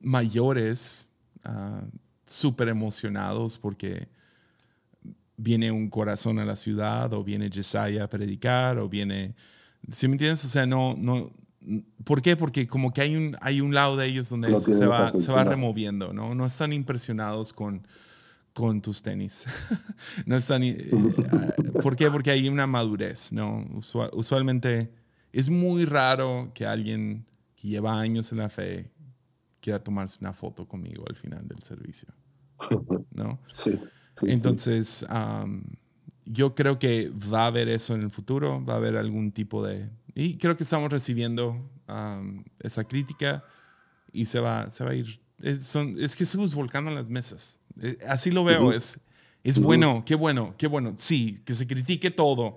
mayores 0.00 1.10
uh, 1.46 1.86
súper 2.24 2.68
emocionados 2.68 3.58
porque 3.58 4.08
viene 5.38 5.70
un 5.70 5.88
corazón 5.88 6.38
a 6.38 6.44
la 6.44 6.54
ciudad 6.54 7.12
o 7.14 7.24
viene 7.24 7.50
Jesiah 7.50 8.04
a 8.04 8.08
predicar 8.08 8.78
o 8.78 8.88
viene 8.88 9.34
¿Sí 9.90 10.08
me 10.08 10.14
entiendes? 10.14 10.44
O 10.44 10.48
sea, 10.48 10.66
no, 10.66 10.96
no, 10.98 11.32
¿Por 12.04 12.22
qué? 12.22 12.36
Porque 12.36 12.66
como 12.66 12.92
que 12.92 13.02
hay 13.02 13.16
un, 13.16 13.36
hay 13.40 13.60
un 13.60 13.74
lado 13.74 13.96
de 13.96 14.06
ellos 14.06 14.28
donde 14.28 14.52
eso 14.54 14.70
se 14.70 14.86
va, 14.86 15.12
se 15.16 15.30
va 15.30 15.44
removiendo, 15.44 16.12
¿no? 16.12 16.34
No 16.34 16.46
están 16.46 16.72
impresionados 16.72 17.52
con, 17.52 17.86
con 18.58 18.82
tus 18.82 19.02
tenis. 19.02 19.46
no 20.26 20.36
están... 20.36 20.64
Eh, 20.64 20.90
¿Por 21.80 21.94
qué? 21.94 22.10
Porque 22.10 22.32
hay 22.32 22.48
una 22.48 22.66
madurez, 22.66 23.32
¿no? 23.32 23.64
usualmente 24.12 24.92
es 25.32 25.48
muy 25.48 25.84
raro 25.84 26.50
que 26.52 26.66
alguien 26.66 27.24
que 27.54 27.68
lleva 27.68 28.00
años 28.00 28.32
en 28.32 28.38
la 28.38 28.48
fe 28.48 28.90
quiera 29.60 29.78
tomarse 29.78 30.18
una 30.20 30.32
foto 30.32 30.66
conmigo 30.66 31.04
al 31.08 31.14
final 31.14 31.46
del 31.46 31.62
servicio, 31.62 32.08
¿no? 33.12 33.40
Sí. 33.48 33.78
Entonces, 34.22 35.06
yo 36.24 36.56
creo 36.56 36.80
que 36.80 37.12
va 37.32 37.44
a 37.44 37.46
haber 37.46 37.68
eso 37.68 37.94
en 37.94 38.00
el 38.00 38.10
futuro, 38.10 38.64
va 38.64 38.74
a 38.74 38.78
haber 38.78 38.96
algún 38.96 39.30
tipo 39.30 39.64
de... 39.64 39.88
Y 40.16 40.36
creo 40.36 40.56
que 40.56 40.64
estamos 40.64 40.90
recibiendo 40.90 41.70
um, 41.88 42.42
esa 42.58 42.82
crítica 42.82 43.44
y 44.10 44.24
se 44.24 44.40
va, 44.40 44.68
se 44.70 44.82
va 44.82 44.90
a 44.90 44.94
ir... 44.96 45.20
Es, 45.40 45.64
son, 45.64 45.94
es 46.00 46.16
Jesús 46.16 46.56
volcando 46.56 46.90
las 46.90 47.08
mesas. 47.08 47.57
Así 48.08 48.30
lo 48.30 48.44
veo, 48.44 48.72
es, 48.72 49.00
es 49.44 49.60
bueno, 49.60 50.04
qué 50.04 50.14
bueno, 50.14 50.54
qué 50.58 50.66
bueno. 50.66 50.94
Sí, 50.96 51.40
que 51.44 51.54
se 51.54 51.66
critique 51.66 52.10
todo, 52.10 52.56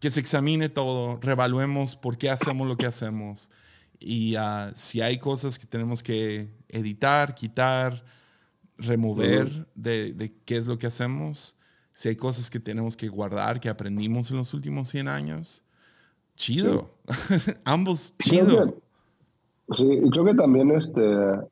que 0.00 0.10
se 0.10 0.20
examine 0.20 0.68
todo, 0.68 1.18
revaluemos 1.20 1.96
por 1.96 2.18
qué 2.18 2.30
hacemos 2.30 2.66
lo 2.68 2.76
que 2.76 2.86
hacemos. 2.86 3.50
Y 3.98 4.36
uh, 4.36 4.70
si 4.74 5.00
hay 5.00 5.18
cosas 5.18 5.58
que 5.58 5.66
tenemos 5.66 6.02
que 6.02 6.48
editar, 6.68 7.34
quitar, 7.34 8.04
remover 8.76 9.66
de, 9.74 10.12
de 10.12 10.32
qué 10.44 10.56
es 10.56 10.66
lo 10.66 10.78
que 10.78 10.86
hacemos, 10.86 11.56
si 11.92 12.08
hay 12.08 12.16
cosas 12.16 12.48
que 12.48 12.60
tenemos 12.60 12.96
que 12.96 13.08
guardar, 13.08 13.58
que 13.58 13.68
aprendimos 13.68 14.30
en 14.30 14.36
los 14.36 14.54
últimos 14.54 14.88
100 14.88 15.08
años, 15.08 15.64
chido. 16.36 16.94
Ambos 17.64 18.14
chido. 18.18 18.80
Sí, 19.70 19.84
y 19.84 20.08
creo 20.08 20.24
que 20.24 20.34
también 20.34 20.70
este, 20.70 21.02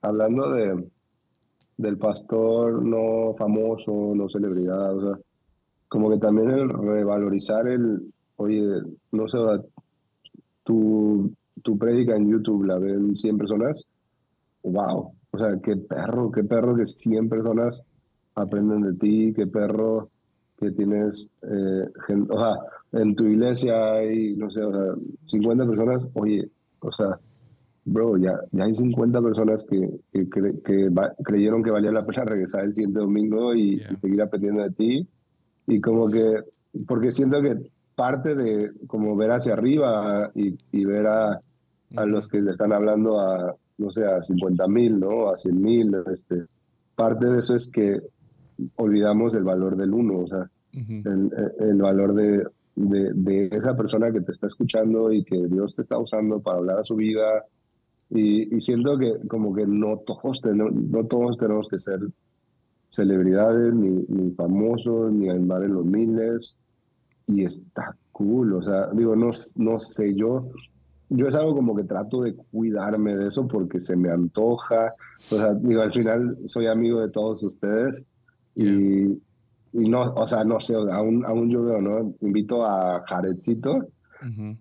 hablando 0.01 0.53
de, 0.53 0.89
del 1.77 1.99
pastor 1.99 2.83
no 2.83 3.35
famoso, 3.37 4.15
no 4.15 4.29
celebridad, 4.29 4.97
o 4.97 5.01
sea, 5.01 5.21
como 5.89 6.11
que 6.11 6.19
también 6.19 6.51
el 6.51 6.69
revalorizar 6.69 7.69
el, 7.69 8.13
oye, 8.37 8.67
no 9.13 9.29
sé, 9.29 9.39
tu, 10.65 11.33
tu 11.63 11.79
prédica 11.79 12.17
en 12.17 12.31
YouTube 12.31 12.65
la 12.65 12.79
ven 12.79 13.15
100 13.15 13.39
personas, 13.39 13.85
wow, 14.63 15.13
o 15.31 15.39
sea, 15.39 15.59
qué 15.63 15.77
perro, 15.77 16.31
qué 16.31 16.45
perro 16.45 16.75
que 16.77 16.87
100 16.87 17.29
personas 17.29 17.83
aprenden 18.35 18.83
de 18.83 18.95
ti, 18.95 19.33
qué 19.35 19.47
perro 19.47 20.11
que 20.59 20.71
tienes, 20.73 21.31
eh, 21.43 21.89
o 22.29 22.39
sea, 22.39 22.55
en 22.93 23.15
tu 23.15 23.25
iglesia 23.25 23.93
hay, 23.93 24.37
no 24.37 24.51
sé, 24.51 24.63
o 24.63 24.73
sea, 24.73 24.95
50 25.27 25.67
personas, 25.67 26.03
oye, 26.15 26.51
o 26.81 26.91
sea, 26.91 27.19
bro, 27.87 28.19
ya, 28.19 28.39
ya 28.53 28.65
hay 28.65 28.75
50 28.75 29.23
personas 29.23 29.65
que, 29.65 29.89
que, 30.13 30.29
que, 30.29 30.91
creyeron 31.25 31.63
que 31.63 31.71
valía 31.71 31.93
la 31.93 32.03
pena 32.03 32.25
regresar 32.25 32.65
el 32.65 32.75
siguiente 32.75 33.01
domingo 33.01 33.55
y, 33.55 33.81
seguir 34.01 34.21
aprendiendo 34.21 34.63
de 34.63 34.71
ti. 34.71 35.09
Y 35.69 35.81
como 35.81 36.11
que, 36.11 36.43
porque 36.87 37.13
siento 37.13 37.41
que 37.41 37.57
parte 37.95 38.35
de 38.35 38.73
como 38.87 39.17
ver 39.17 39.31
hacia 39.31 39.55
arriba 39.55 40.31
y, 40.35 40.59
y 40.73 40.85
ver 40.85 41.07
a, 41.07 41.41
a 41.97 42.07
los 42.07 42.29
que 42.29 42.41
le 42.41 42.51
están 42.51 42.73
hablando 42.73 43.21
a, 43.21 43.55
no 43.79 43.91
sé, 43.91 44.05
a 44.05 44.23
50 44.23 44.67
mil, 44.69 45.01
¿no? 45.01 45.31
A 45.31 45.37
100 45.37 45.63
mil, 45.63 45.95
este, 46.13 46.45
parte 46.95 47.27
de 47.27 47.39
eso 47.39 47.55
es 47.55 47.69
que 47.69 48.01
olvidamos 48.77 49.35
el 49.35 49.45
valor 49.45 49.77
del 49.77 49.93
uno, 49.93 50.21
o 50.21 50.27
sea, 50.27 50.51
el, 50.73 51.31
el, 51.61 51.77
valor 51.77 52.15
de, 52.15 52.47
de, 52.75 53.13
de, 53.15 53.49
esa 53.53 53.77
persona 53.77 54.13
que 54.13 54.21
te 54.21 54.33
está 54.33 54.47
escuchando 54.47 55.13
y 55.13 55.25
que 55.25 55.47
Dios 55.47 55.75
te 55.75 55.83
está 55.83 55.99
usando 55.99 56.41
para 56.41 56.59
hablar 56.59 56.79
a 56.81 56.85
su 56.85 56.97
vida. 56.97 57.45
Y, 58.11 58.55
y 58.57 58.61
siento 58.61 58.99
que 58.99 59.15
como 59.29 59.55
que 59.55 59.67
no 59.67 59.99
todos, 59.99 60.41
tenemos, 60.41 60.73
no 60.73 61.05
todos 61.07 61.37
tenemos 61.39 61.69
que 61.69 61.79
ser 61.79 62.01
celebridades, 62.91 63.75
ni, 63.75 63.91
ni 64.09 64.31
famosos, 64.33 65.13
ni 65.13 65.29
andar 65.29 65.65
en 65.65 65.75
los 65.75 65.85
miles. 65.85 66.57
Y 67.27 67.45
está 67.45 67.97
cool, 68.13 68.55
o 68.55 68.63
sea, 68.63 68.89
digo, 68.93 69.17
no, 69.17 69.33
no 69.57 69.79
sé, 69.81 70.15
yo, 70.15 70.49
yo 71.09 71.27
es 71.27 71.35
algo 71.35 71.55
como 71.55 71.75
que 71.75 71.85
trato 71.85 72.23
de 72.23 72.35
cuidarme 72.35 73.17
de 73.17 73.29
eso 73.29 73.47
porque 73.49 73.81
se 73.81 73.97
me 73.97 74.11
antoja. 74.11 74.95
O 75.31 75.37
sea, 75.37 75.55
digo, 75.55 75.83
al 75.83 75.93
final 75.93 76.39
soy 76.45 76.67
amigo 76.67 77.01
de 77.01 77.11
todos 77.11 77.43
ustedes 77.43 78.07
y, 78.55 79.07
y 79.73 79.89
no, 79.89 80.15
o 80.15 80.27
sea, 80.29 80.45
no 80.45 80.61
sé, 80.61 80.75
aún, 80.75 81.25
aún 81.27 81.51
yo 81.51 81.65
veo, 81.65 81.81
¿no? 81.81 82.15
Invito 82.21 82.65
a 82.65 83.03
Jaredcito 83.07 83.89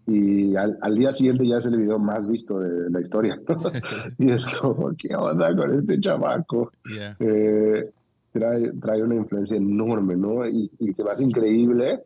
y 0.08 0.56
al, 0.56 0.78
al, 0.82 0.96
día 0.96 1.14
siguiente 1.14 1.48
ya 1.48 1.58
es 1.58 1.66
el 1.66 1.78
video 1.78 2.00
más 2.00 2.28
visto 2.28 2.60
de 2.60 2.90
la 2.90 3.02
historia. 3.02 3.40
y 4.18 4.32
es 4.32 4.46
como, 4.46 4.92
¿qué 4.98 5.16
onda 5.16 5.56
con 5.56 5.80
este 5.80 6.00
chamaco? 6.00 6.72
Eh, 7.20 7.90
trae, 8.32 8.72
trae 8.74 9.04
una 9.04 9.16
influencia 9.16 9.58
enorme, 9.58 10.16
¿no? 10.16 10.48
Y, 10.48 10.70
y 10.80 10.94
se 10.94 11.04
me 11.04 11.12
hace 11.12 11.24
increíble, 11.24 12.02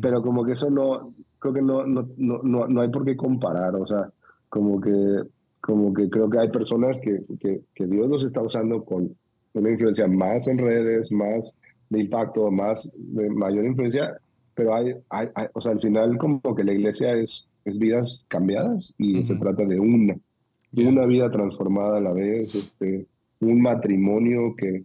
pero 0.00 0.22
como 0.22 0.44
que 0.44 0.52
eso 0.52 0.70
no, 0.70 1.12
creo 1.38 1.52
que 1.52 1.62
no, 1.62 1.86
no, 1.86 2.08
no, 2.16 2.66
no 2.66 2.80
hay 2.80 2.88
por 2.88 3.04
qué 3.04 3.14
comparar, 3.14 3.74
o 3.76 3.86
sea, 3.86 4.10
como 4.48 4.80
que, 4.80 5.22
como 5.60 5.92
que 5.92 6.08
creo 6.08 6.30
que 6.30 6.38
hay 6.38 6.48
personas 6.48 6.98
que, 7.00 7.20
que, 7.38 7.60
que 7.74 7.86
Dios 7.86 8.08
los 8.08 8.24
está 8.24 8.40
usando 8.40 8.84
con 8.84 9.14
una 9.52 9.70
influencia 9.70 10.06
más 10.08 10.46
en 10.46 10.58
redes, 10.58 11.12
más 11.12 11.52
de 11.90 12.00
impacto, 12.00 12.50
más 12.50 12.88
de 12.94 13.28
mayor 13.30 13.66
influencia, 13.66 14.18
pero 14.56 14.74
hay, 14.74 14.94
hay, 15.10 15.28
o 15.52 15.60
sea, 15.60 15.72
al 15.72 15.80
final 15.80 16.16
como 16.18 16.54
que 16.54 16.64
la 16.64 16.72
iglesia 16.72 17.12
es, 17.12 17.46
es 17.64 17.78
vidas 17.78 18.24
cambiadas 18.28 18.92
y 18.98 19.24
se 19.24 19.36
trata 19.36 19.64
de 19.64 19.78
una, 19.78 20.16
una 20.72 21.04
vida 21.04 21.30
transformada 21.30 21.98
a 21.98 22.00
la 22.00 22.12
vez, 22.12 22.54
este, 22.54 23.06
un 23.40 23.60
matrimonio 23.60 24.54
que, 24.56 24.84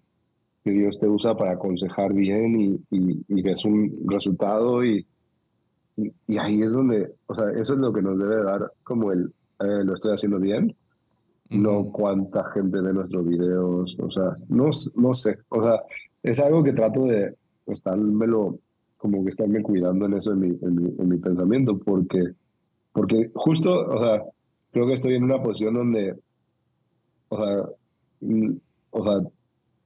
que 0.63 0.71
Dios 0.71 0.99
te 0.99 1.07
usa 1.07 1.37
para 1.37 1.53
aconsejar 1.53 2.13
bien 2.13 2.59
y, 2.59 2.73
y, 2.91 3.25
y 3.27 3.41
ves 3.41 3.63
un 3.63 4.03
resultado 4.07 4.83
y, 4.83 5.07
y, 5.95 6.11
y, 6.27 6.37
ahí 6.37 6.61
es 6.61 6.73
donde, 6.73 7.13
o 7.27 7.33
sea, 7.33 7.45
eso 7.51 7.73
es 7.73 7.79
lo 7.79 7.93
que 7.93 8.01
nos 8.01 8.19
debe 8.19 8.43
dar 8.43 8.71
como 8.83 9.13
el, 9.13 9.33
eh, 9.61 9.83
lo 9.85 9.93
estoy 9.93 10.13
haciendo 10.13 10.39
bien, 10.39 10.75
no 11.49 11.91
cuánta 11.91 12.43
gente 12.51 12.81
ve 12.81 12.93
nuestros 12.93 13.25
videos, 13.25 13.95
o 13.99 14.11
sea, 14.11 14.33
no, 14.49 14.69
no 14.95 15.13
sé, 15.13 15.37
o 15.47 15.63
sea, 15.63 15.81
es 16.23 16.39
algo 16.41 16.61
que 16.61 16.73
trato 16.73 17.05
de 17.05 17.35
estármelo, 17.67 18.59
como 19.01 19.23
que 19.23 19.29
estarme 19.29 19.63
cuidando 19.63 20.05
en 20.05 20.13
eso 20.13 20.31
en 20.31 20.39
mi, 20.39 20.49
en 20.61 21.09
mi, 21.09 21.17
pensamiento, 21.17 21.79
porque, 21.79 22.23
porque 22.93 23.31
justo, 23.33 23.73
o 23.73 23.99
sea, 23.99 24.21
creo 24.71 24.85
que 24.85 24.93
estoy 24.93 25.15
en 25.15 25.23
una 25.23 25.41
posición 25.41 25.73
donde, 25.73 26.15
o 27.29 27.37
sea, 27.37 27.65
mm, 28.21 28.51
o 28.91 29.03
sea, 29.03 29.27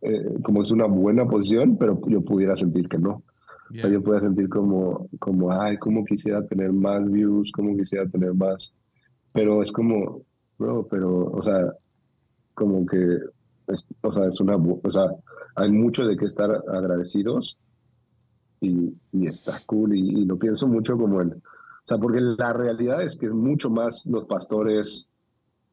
eh, 0.01 0.41
como 0.43 0.63
es 0.63 0.71
una 0.71 0.87
buena 0.87 1.25
posición, 1.25 1.77
pero 1.77 1.97
yo 2.09 2.21
pudiera 2.25 2.57
sentir 2.57 2.89
que 2.89 2.97
no. 2.97 3.23
O 3.71 3.73
sea, 3.73 3.89
yo 3.89 4.03
pudiera 4.03 4.25
sentir 4.25 4.49
como, 4.49 5.07
como, 5.17 5.49
ay, 5.49 5.77
como 5.77 6.03
quisiera 6.03 6.45
tener 6.45 6.73
más 6.73 7.09
views, 7.09 7.51
como 7.53 7.75
quisiera 7.77 8.05
tener 8.09 8.33
más. 8.33 8.73
Pero 9.31 9.63
es 9.63 9.71
como, 9.71 10.23
bro, 10.59 10.85
pero, 10.89 11.31
o 11.31 11.41
sea, 11.41 11.71
como 12.53 12.85
que, 12.85 13.17
o 14.01 14.11
sea, 14.11 14.27
es 14.27 14.39
una, 14.41 14.57
o 14.57 14.91
sea, 14.91 15.05
hay 15.55 15.71
mucho 15.71 16.05
de 16.05 16.17
qué 16.17 16.25
estar 16.25 16.51
agradecidos 16.67 17.57
y, 18.61 18.93
y 19.11 19.27
está 19.27 19.59
cool 19.65 19.95
y, 19.95 20.21
y, 20.21 20.25
lo 20.25 20.37
pienso 20.37 20.67
mucho 20.67 20.97
como 20.97 21.21
en, 21.21 21.31
o 21.85 21.87
sea, 21.87 21.97
porque 21.97 22.19
la 22.19 22.51
realidad 22.51 23.03
es 23.03 23.15
que 23.15 23.27
es 23.27 23.31
mucho 23.31 23.69
más 23.69 24.05
los 24.07 24.25
pastores 24.25 25.07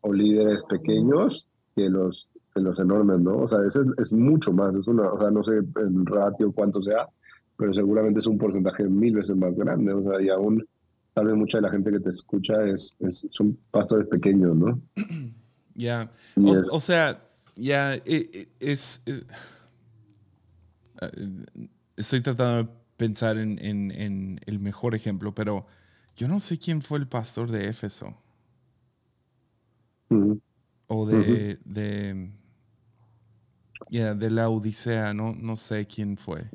o 0.02 0.12
líderes 0.12 0.62
pequeños 0.64 1.46
que 1.74 1.88
los, 1.88 2.28
que 2.54 2.60
los 2.60 2.78
enormes, 2.78 3.20
¿no? 3.20 3.38
O 3.38 3.48
sea, 3.48 3.58
es, 3.66 3.78
es 3.98 4.12
mucho 4.12 4.52
más, 4.52 4.76
es 4.76 4.86
una, 4.86 5.10
o 5.10 5.18
sea, 5.18 5.30
no 5.30 5.42
sé 5.42 5.52
el 5.56 6.06
ratio 6.06 6.52
cuánto 6.52 6.82
sea, 6.82 7.08
pero 7.56 7.72
seguramente 7.72 8.20
es 8.20 8.26
un 8.26 8.36
porcentaje 8.36 8.84
mil 8.84 9.14
veces 9.14 9.36
más 9.36 9.54
grande, 9.54 9.92
o 9.94 10.02
sea, 10.02 10.20
y 10.20 10.28
aún 10.28 10.66
tal 11.14 11.26
vez 11.26 11.36
mucha 11.36 11.58
de 11.58 11.62
la 11.62 11.70
gente 11.70 11.90
que 11.90 12.00
te 12.00 12.10
escucha 12.10 12.62
es, 12.64 12.94
es 13.00 13.26
son 13.30 13.56
pastores 13.70 14.06
pequeños, 14.08 14.56
¿no? 14.56 14.80
Ya, 15.74 16.10
o, 16.70 16.80
sea, 16.80 17.18
ya 17.56 17.94
e, 17.94 18.02
e, 18.04 18.48
es, 18.60 19.02
es, 19.06 19.24
eh, 21.00 21.68
estoy 21.96 22.20
tratando 22.20 22.64
de 22.64 22.68
pensar 22.96 23.38
en, 23.38 23.58
en, 23.64 23.90
en, 23.90 24.40
el 24.46 24.58
mejor 24.58 24.94
ejemplo, 24.94 25.34
pero 25.34 25.66
yo 26.16 26.28
no 26.28 26.40
sé 26.40 26.58
quién 26.58 26.82
fue 26.82 26.98
el 26.98 27.08
pastor 27.08 27.50
de 27.50 27.68
Éfeso. 27.68 28.16
O 30.86 31.06
de, 31.06 31.58
de, 31.64 32.30
de 33.90 34.30
la 34.30 34.50
Odisea, 34.50 35.14
no, 35.14 35.34
no 35.34 35.56
sé 35.56 35.86
quién 35.86 36.16
fue. 36.18 36.50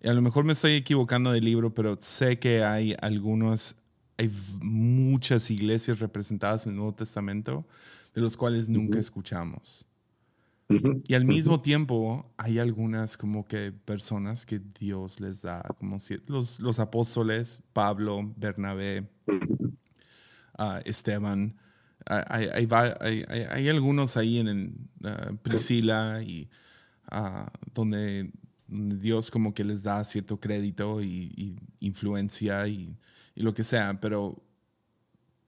Y 0.00 0.08
a 0.08 0.14
lo 0.14 0.20
mejor 0.20 0.44
me 0.44 0.52
estoy 0.52 0.72
equivocando 0.72 1.30
del 1.30 1.44
libro, 1.44 1.72
pero 1.72 1.96
sé 2.00 2.40
que 2.40 2.64
hay 2.64 2.96
algunos, 3.00 3.76
hay 4.18 4.30
muchas 4.60 5.50
iglesias 5.50 6.00
representadas 6.00 6.66
en 6.66 6.72
el 6.72 6.76
Nuevo 6.76 6.94
Testamento 6.94 7.64
de 8.14 8.20
los 8.20 8.36
cuales 8.36 8.68
nunca 8.68 8.98
escuchamos. 8.98 9.86
Y 10.68 11.14
al 11.14 11.24
mismo 11.24 11.60
tiempo 11.60 12.32
hay 12.38 12.58
algunas 12.58 13.16
como 13.16 13.44
que 13.44 13.72
personas 13.72 14.46
que 14.46 14.58
Dios 14.58 15.20
les 15.20 15.42
da, 15.42 15.62
como 15.78 15.98
si, 15.98 16.18
los, 16.26 16.60
los 16.60 16.78
apóstoles, 16.78 17.62
Pablo, 17.72 18.32
Bernabé, 18.36 19.08
uh, 20.58 20.80
Esteban, 20.84 21.56
uh, 22.10 22.22
hay, 22.28 22.46
hay, 22.46 22.68
hay, 23.00 23.24
hay, 23.50 23.68
algunos 23.68 24.16
ahí 24.16 24.38
en 24.38 24.48
el, 24.48 24.74
uh, 25.04 25.36
Priscila 25.42 26.22
y 26.22 26.48
donde, 27.74 28.30
Dios 28.74 29.30
como 29.30 29.52
que 29.52 29.64
les 29.64 29.82
da 29.82 30.02
cierto 30.02 30.40
crédito 30.40 31.02
y, 31.02 31.30
y 31.36 31.56
influencia 31.80 32.66
y, 32.68 32.96
y, 33.34 33.42
lo 33.42 33.52
que 33.52 33.64
sea, 33.64 34.00
pero, 34.00 34.42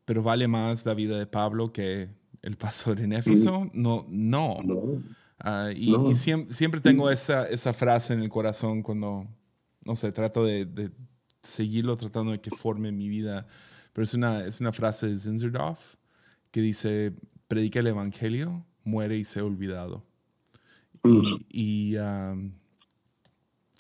pero 0.04 0.22
vale 0.22 0.46
más 0.46 0.84
la 0.84 0.92
vida 0.92 1.18
de 1.18 1.26
Pablo 1.26 1.72
que 1.72 2.10
el 2.44 2.56
pastor 2.56 3.00
en 3.00 3.14
Éfeso? 3.14 3.70
No, 3.72 4.06
no. 4.08 4.60
Ah, 5.38 5.70
y, 5.74 6.14
siempre, 6.14 6.80
tengo 6.80 7.10
esa, 7.10 7.48
esa 7.48 7.72
frase 7.72 8.12
en 8.12 8.20
el 8.20 8.28
corazón 8.28 8.82
cuando, 8.82 9.26
no 9.84 9.96
sé, 9.96 10.12
trato 10.12 10.44
de, 10.44 10.92
seguirlo 11.42 11.96
tratando 11.96 12.32
de 12.32 12.40
que 12.40 12.50
forme 12.50 12.92
mi 12.92 13.08
vida. 13.08 13.46
Pero 13.92 14.04
es 14.04 14.14
una, 14.14 14.44
es 14.44 14.60
una 14.60 14.72
frase 14.72 15.08
de 15.08 15.18
Zinzendorf 15.18 15.96
que 16.50 16.60
dice, 16.60 17.14
predica 17.48 17.80
el 17.80 17.86
evangelio, 17.86 18.64
muere 18.84 19.16
y 19.16 19.24
se 19.24 19.40
olvidado. 19.40 20.04
Y, 21.50 21.96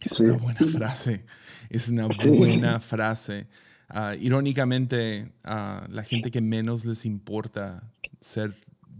es 0.00 0.20
una 0.20 0.36
buena 0.36 0.66
frase, 0.66 1.24
es 1.68 1.88
una 1.88 2.06
buena 2.06 2.80
frase. 2.80 3.46
Ah, 3.88 4.14
irónicamente, 4.18 5.32
uh, 5.44 5.90
la 5.90 6.02
gente 6.02 6.30
que 6.30 6.40
menos 6.40 6.84
les 6.84 7.04
importa 7.04 7.82
ser 8.20 8.54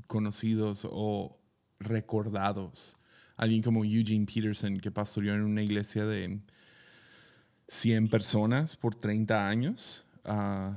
conocidos 0.07 0.87
o 0.91 1.39
recordados. 1.81 2.97
Alguien 3.37 3.63
como 3.63 3.85
Eugene 3.85 4.27
Peterson, 4.27 4.77
que 4.77 4.91
pastoreó 4.91 5.35
en 5.35 5.43
una 5.43 5.63
iglesia 5.63 6.05
de 6.07 6.39
100 7.69 8.09
personas 8.09 8.77
por 8.77 8.95
30 8.95 9.49
años. 9.49 10.07
Uh, 10.25 10.75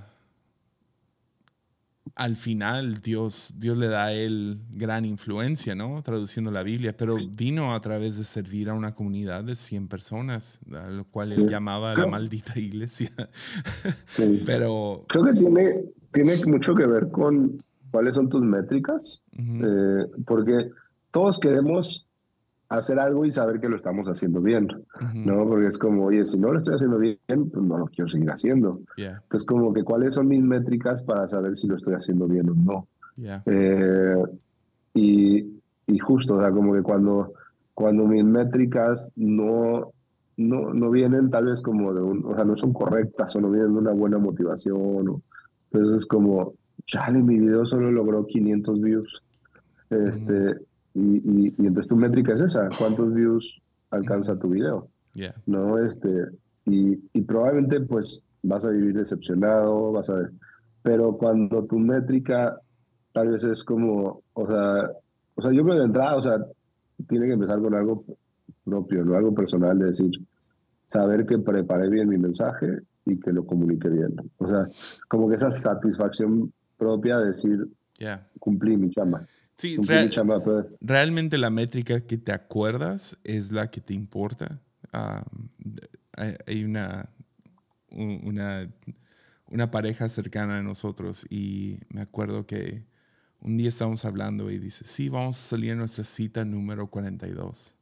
al 2.16 2.36
final 2.36 3.02
Dios, 3.02 3.54
Dios 3.58 3.78
le 3.78 3.88
da 3.88 4.06
a 4.06 4.14
él 4.14 4.60
gran 4.72 5.06
influencia, 5.06 5.76
¿no? 5.76 6.02
Traduciendo 6.02 6.52
la 6.52 6.64
Biblia, 6.64 6.96
pero 6.96 7.18
vino 7.36 7.74
a 7.74 7.82
través 7.82 8.18
de 8.18 8.24
servir 8.24 8.70
a 8.70 8.74
una 8.74 8.94
comunidad 8.94 9.44
de 9.44 9.56
100 9.56 9.88
personas, 9.88 10.60
a 10.74 10.90
lo 10.90 11.06
cual 11.06 11.34
él 11.34 11.50
llamaba 11.50 11.96
la 11.96 12.08
maldita 12.08 12.60
iglesia. 12.60 13.12
Sí. 14.08 14.42
pero... 14.46 15.06
Creo 15.08 15.24
que 15.24 15.34
tiene, 15.34 15.86
tiene 16.12 16.46
mucho 16.46 16.74
que 16.76 16.86
ver 16.86 17.10
con 17.10 17.58
cuáles 17.92 18.16
son 18.16 18.30
tus 18.30 18.42
métricas, 18.42 19.22
eh, 19.38 20.06
porque 20.26 20.72
todos 21.12 21.40
queremos 21.40 22.07
hacer 22.70 23.00
algo 23.00 23.26
y 23.26 23.32
saber 23.32 23.60
que 23.60 23.70
lo 23.70 23.78
estamos 23.78 24.08
haciendo 24.08 24.42
bien, 24.42 24.68
¿no? 25.14 25.48
Porque 25.48 25.68
es 25.68 25.78
como, 25.78 26.06
oye, 26.06 26.26
si 26.26 26.38
no 26.38 26.52
lo 26.52 26.60
estoy 26.60 26.76
haciendo 26.76 26.98
bien, 26.98 27.18
pues 27.28 27.66
no 27.66 27.78
lo 27.78 27.86
quiero 27.86 28.10
seguir 28.10 28.30
haciendo. 28.30 28.82
Entonces, 28.98 29.46
como 29.46 29.74
que, 29.74 29.84
¿cuáles 29.84 30.16
son 30.16 30.28
mis 30.28 30.42
métricas 30.42 31.02
para 31.02 31.28
saber 31.28 31.58
si 31.58 31.68
lo 31.68 31.78
estoy 31.78 31.94
haciendo 31.94 32.28
bien 32.28 32.50
o 32.50 32.56
no? 32.56 32.88
Eh, 33.46 34.24
y, 34.94 35.60
y, 35.88 36.00
justo, 36.00 36.36
o 36.36 36.42
sea, 36.42 36.52
como 36.52 36.74
que 36.74 36.82
cuando, 36.82 37.34
cuando 37.74 38.06
mis 38.06 38.26
métricas 38.26 39.12
no, 39.16 39.92
no, 40.36 40.74
no 40.74 40.92
vienen 40.92 41.30
tal 41.30 41.46
vez 41.46 41.62
como 41.62 41.94
de 41.94 42.02
un, 42.02 42.26
o 42.26 42.36
sea, 42.36 42.44
no 42.44 42.58
son 42.58 42.74
correctas 42.74 43.36
o 43.36 43.42
no 43.42 43.50
vienen 43.50 43.74
de 43.74 43.80
una 43.80 43.92
buena 43.92 44.18
motivación. 44.18 45.08
O, 45.08 45.22
entonces 45.72 46.00
es 46.00 46.06
como, 46.06 46.54
chale, 46.86 47.20
mi 47.20 47.40
video 47.40 47.66
solo 47.66 47.92
logró 47.92 48.26
500 48.26 48.82
views. 48.82 49.24
Este, 49.90 50.58
y, 50.98 51.18
y, 51.18 51.56
y, 51.58 51.68
entonces 51.68 51.88
tu 51.88 51.96
métrica 51.96 52.34
es 52.34 52.42
esa, 52.42 52.68
¿cuántos 52.78 53.14
views 53.14 53.62
alcanza 53.92 54.38
tu 54.40 54.50
video? 54.50 54.88
¿No? 55.46 55.78
Este, 55.80 56.26
y, 56.66 57.00
y 57.14 57.22
probablemente 57.22 57.82
pues 57.82 58.24
vas 58.42 58.66
a 58.66 58.70
vivir 58.70 58.96
decepcionado, 58.96 59.92
vas 59.92 60.10
a 60.10 60.16
ver. 60.16 60.32
Pero 60.82 61.18
cuando 61.18 61.66
tu 61.66 61.78
métrica 61.78 62.60
tal 63.12 63.30
vez 63.30 63.44
es 63.44 63.64
como, 63.64 64.24
o 64.34 64.48
sea, 64.48 64.92
o 65.36 65.42
sea, 65.42 65.52
yo 65.52 65.64
creo 65.64 65.78
de 65.78 65.86
entrada, 65.86 66.18
o 66.18 66.22
sea, 66.22 66.38
tiene 67.08 67.28
que 67.28 67.34
empezar 67.34 67.60
con 67.62 67.74
algo 67.76 68.04
propio, 68.64 69.06
no 69.06 69.16
algo 69.16 69.34
personal, 69.34 69.78
de 69.78 69.86
decir, 69.86 70.12
saber 70.86 71.26
que 71.26 71.38
preparé 71.38 71.90
bien 71.90 72.10
mi 72.10 72.18
mensaje 72.18 72.80
y 73.06 73.20
que 73.20 73.32
lo 73.32 73.46
comunique 73.46 73.90
bien. 73.90 74.16
O 74.38 74.48
sea, 74.48 74.68
como 75.08 75.30
que 75.30 75.36
esa 75.36 75.52
satisfacción 75.52 76.52
propia 76.78 77.20
de 77.20 77.28
decir, 77.28 77.68
cumplí 78.40 78.78
mi 78.78 78.90
chamba. 78.92 79.26
Sí, 79.58 79.78
realmente 80.82 81.38
la 81.38 81.50
métrica 81.50 82.02
que 82.02 82.18
te 82.18 82.32
acuerdas 82.32 83.18
es 83.24 83.52
la 83.52 83.72
que 83.72 83.82
te 83.82 83.94
importa. 83.96 84.62
hay 86.46 86.64
una, 86.64 87.10
una, 87.90 88.70
una 89.48 89.72
pareja 89.72 90.10
cercana 90.10 90.60
a 90.60 90.62
nosotros 90.62 91.26
y 91.30 91.80
me 91.90 92.02
acuerdo 92.02 92.46
que 92.46 92.86
un 93.42 93.58
día 93.58 93.70
estábamos 93.70 94.06
hablando 94.06 94.52
y 94.52 94.60
dice, 94.60 94.86
sí, 94.86 95.10
vamos 95.10 95.38
a 95.38 95.50
salir 95.50 95.72
a 95.72 95.76
nuestra 95.76 96.04
cita 96.04 96.46
número 96.46 96.88
42. 96.90 97.76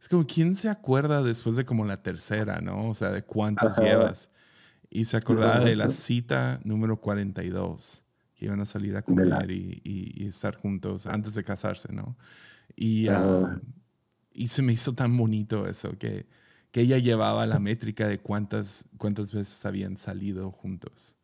Es 0.00 0.08
como, 0.08 0.26
¿quién 0.26 0.54
se 0.54 0.68
acuerda 0.68 1.22
después 1.22 1.56
de 1.56 1.64
como 1.64 1.84
la 1.84 2.02
tercera, 2.02 2.60
no? 2.60 2.88
O 2.88 2.94
sea, 2.94 3.10
de 3.10 3.22
cuántos 3.22 3.76
llevas. 3.78 4.30
Y 4.88 5.04
se 5.04 5.16
acordaba 5.16 5.60
de 5.60 5.76
la 5.76 5.90
cita 5.90 6.60
número 6.64 7.00
42, 7.00 8.04
que 8.40 8.46
iban 8.46 8.60
a 8.62 8.64
salir 8.64 8.96
a 8.96 9.02
comer 9.02 9.50
y, 9.50 9.82
y, 9.84 10.26
estar 10.26 10.54
juntos 10.54 11.04
antes 11.04 11.34
de 11.34 11.44
casarse, 11.44 11.92
¿no? 11.92 12.16
Y, 12.74 13.06
ah, 13.08 13.60
y 14.32 14.48
se 14.48 14.62
me 14.62 14.72
hizo 14.72 14.94
tan 14.94 15.14
bonito 15.14 15.68
eso, 15.68 15.98
que, 15.98 16.26
que 16.70 16.80
ella 16.80 16.96
llevaba 16.96 17.46
la 17.46 17.58
métrica 17.58 18.08
de 18.08 18.18
cuántas, 18.18 18.86
cuántas 18.96 19.34
veces 19.34 19.66
habían 19.66 19.98
salido 19.98 20.50
juntos. 20.52 21.18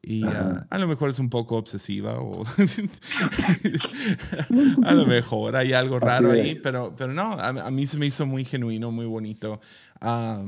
Y 0.00 0.24
ah, 0.24 0.66
a 0.70 0.78
lo 0.78 0.88
mejor 0.88 1.10
es 1.10 1.18
un 1.18 1.28
poco 1.28 1.58
obsesiva 1.58 2.18
o 2.18 2.46
a 4.84 4.94
lo 4.94 5.04
mejor 5.04 5.56
hay 5.56 5.74
algo 5.74 6.00
raro 6.00 6.30
ahí, 6.30 6.58
pero, 6.62 6.94
pero 6.96 7.12
no, 7.12 7.32
a, 7.32 7.70
mí 7.70 7.86
se 7.86 7.98
me 7.98 8.06
hizo 8.06 8.24
muy 8.24 8.46
genuino, 8.46 8.90
muy 8.90 9.04
bonito. 9.04 9.60
Ah, 10.06 10.44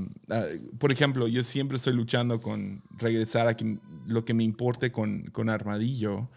por 0.78 0.92
ejemplo, 0.92 1.26
yo 1.28 1.42
siempre 1.42 1.78
estoy 1.78 1.94
luchando 1.94 2.42
con 2.42 2.82
regresar 2.98 3.46
a 3.46 3.56
que 3.56 3.78
lo 4.06 4.22
que 4.26 4.34
me 4.34 4.44
importe 4.44 4.92
con, 4.92 5.22
con 5.32 5.48
Armadillo. 5.48 6.28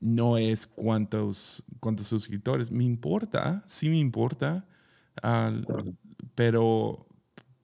no 0.00 0.36
es 0.36 0.66
cuántos, 0.66 1.64
cuántos 1.80 2.08
suscriptores. 2.08 2.70
Me 2.70 2.84
importa, 2.84 3.62
sí 3.66 3.88
me 3.88 3.96
importa, 3.96 4.66
pero, 6.34 7.06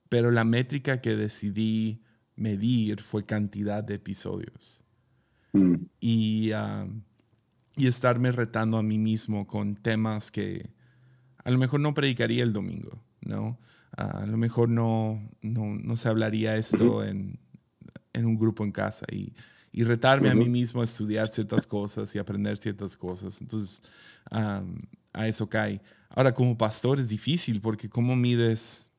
pero 0.09 0.31
la 0.31 0.43
métrica 0.43 1.01
que 1.01 1.15
decidí 1.15 2.01
medir 2.35 3.01
fue 3.01 3.27
cantidad 3.27 3.83
de 3.83 3.93
episodios. 3.93 4.83
Mm. 5.53 5.75
Y, 5.99 6.49
y 7.75 7.87
estarme 7.87 8.31
retando 8.31 8.79
a 8.79 8.83
mí 8.83 8.97
mismo 8.97 9.45
con 9.45 9.75
temas 9.75 10.31
que 10.31 10.71
a 11.43 11.51
lo 11.51 11.59
mejor 11.59 11.79
no 11.79 11.93
predicaría 11.93 12.41
el 12.41 12.53
domingo, 12.53 13.03
¿no? 13.21 13.59
A 13.97 14.25
lo 14.25 14.37
mejor 14.37 14.69
no, 14.69 15.21
no, 15.41 15.75
no 15.75 15.95
se 15.95 16.09
hablaría 16.09 16.55
esto 16.55 17.03
en, 17.03 17.39
en, 18.13 18.25
un 18.25 18.37
grupo 18.37 18.63
en 18.63 18.71
casa 18.71 19.05
y, 19.11 19.33
y 19.71 19.83
retarme 19.83 20.29
a 20.29 20.35
mí 20.35 20.47
mismo 20.47 20.81
a 20.81 20.85
estudiar 20.85 21.27
ciertas 21.27 21.67
cosas 21.67 22.13
y 22.15 22.19
aprender 22.19 22.57
ciertas 22.57 22.95
cosas. 22.95 23.41
Entonces, 23.41 23.83
a 24.31 25.27
eso 25.27 25.49
cae. 25.49 25.81
Ahora, 26.09 26.33
como 26.33 26.57
pastor 26.57 26.99
es 26.99 27.09
difícil 27.09 27.61
porque 27.61 27.89
¿cómo 27.89 28.15
mides 28.15 28.89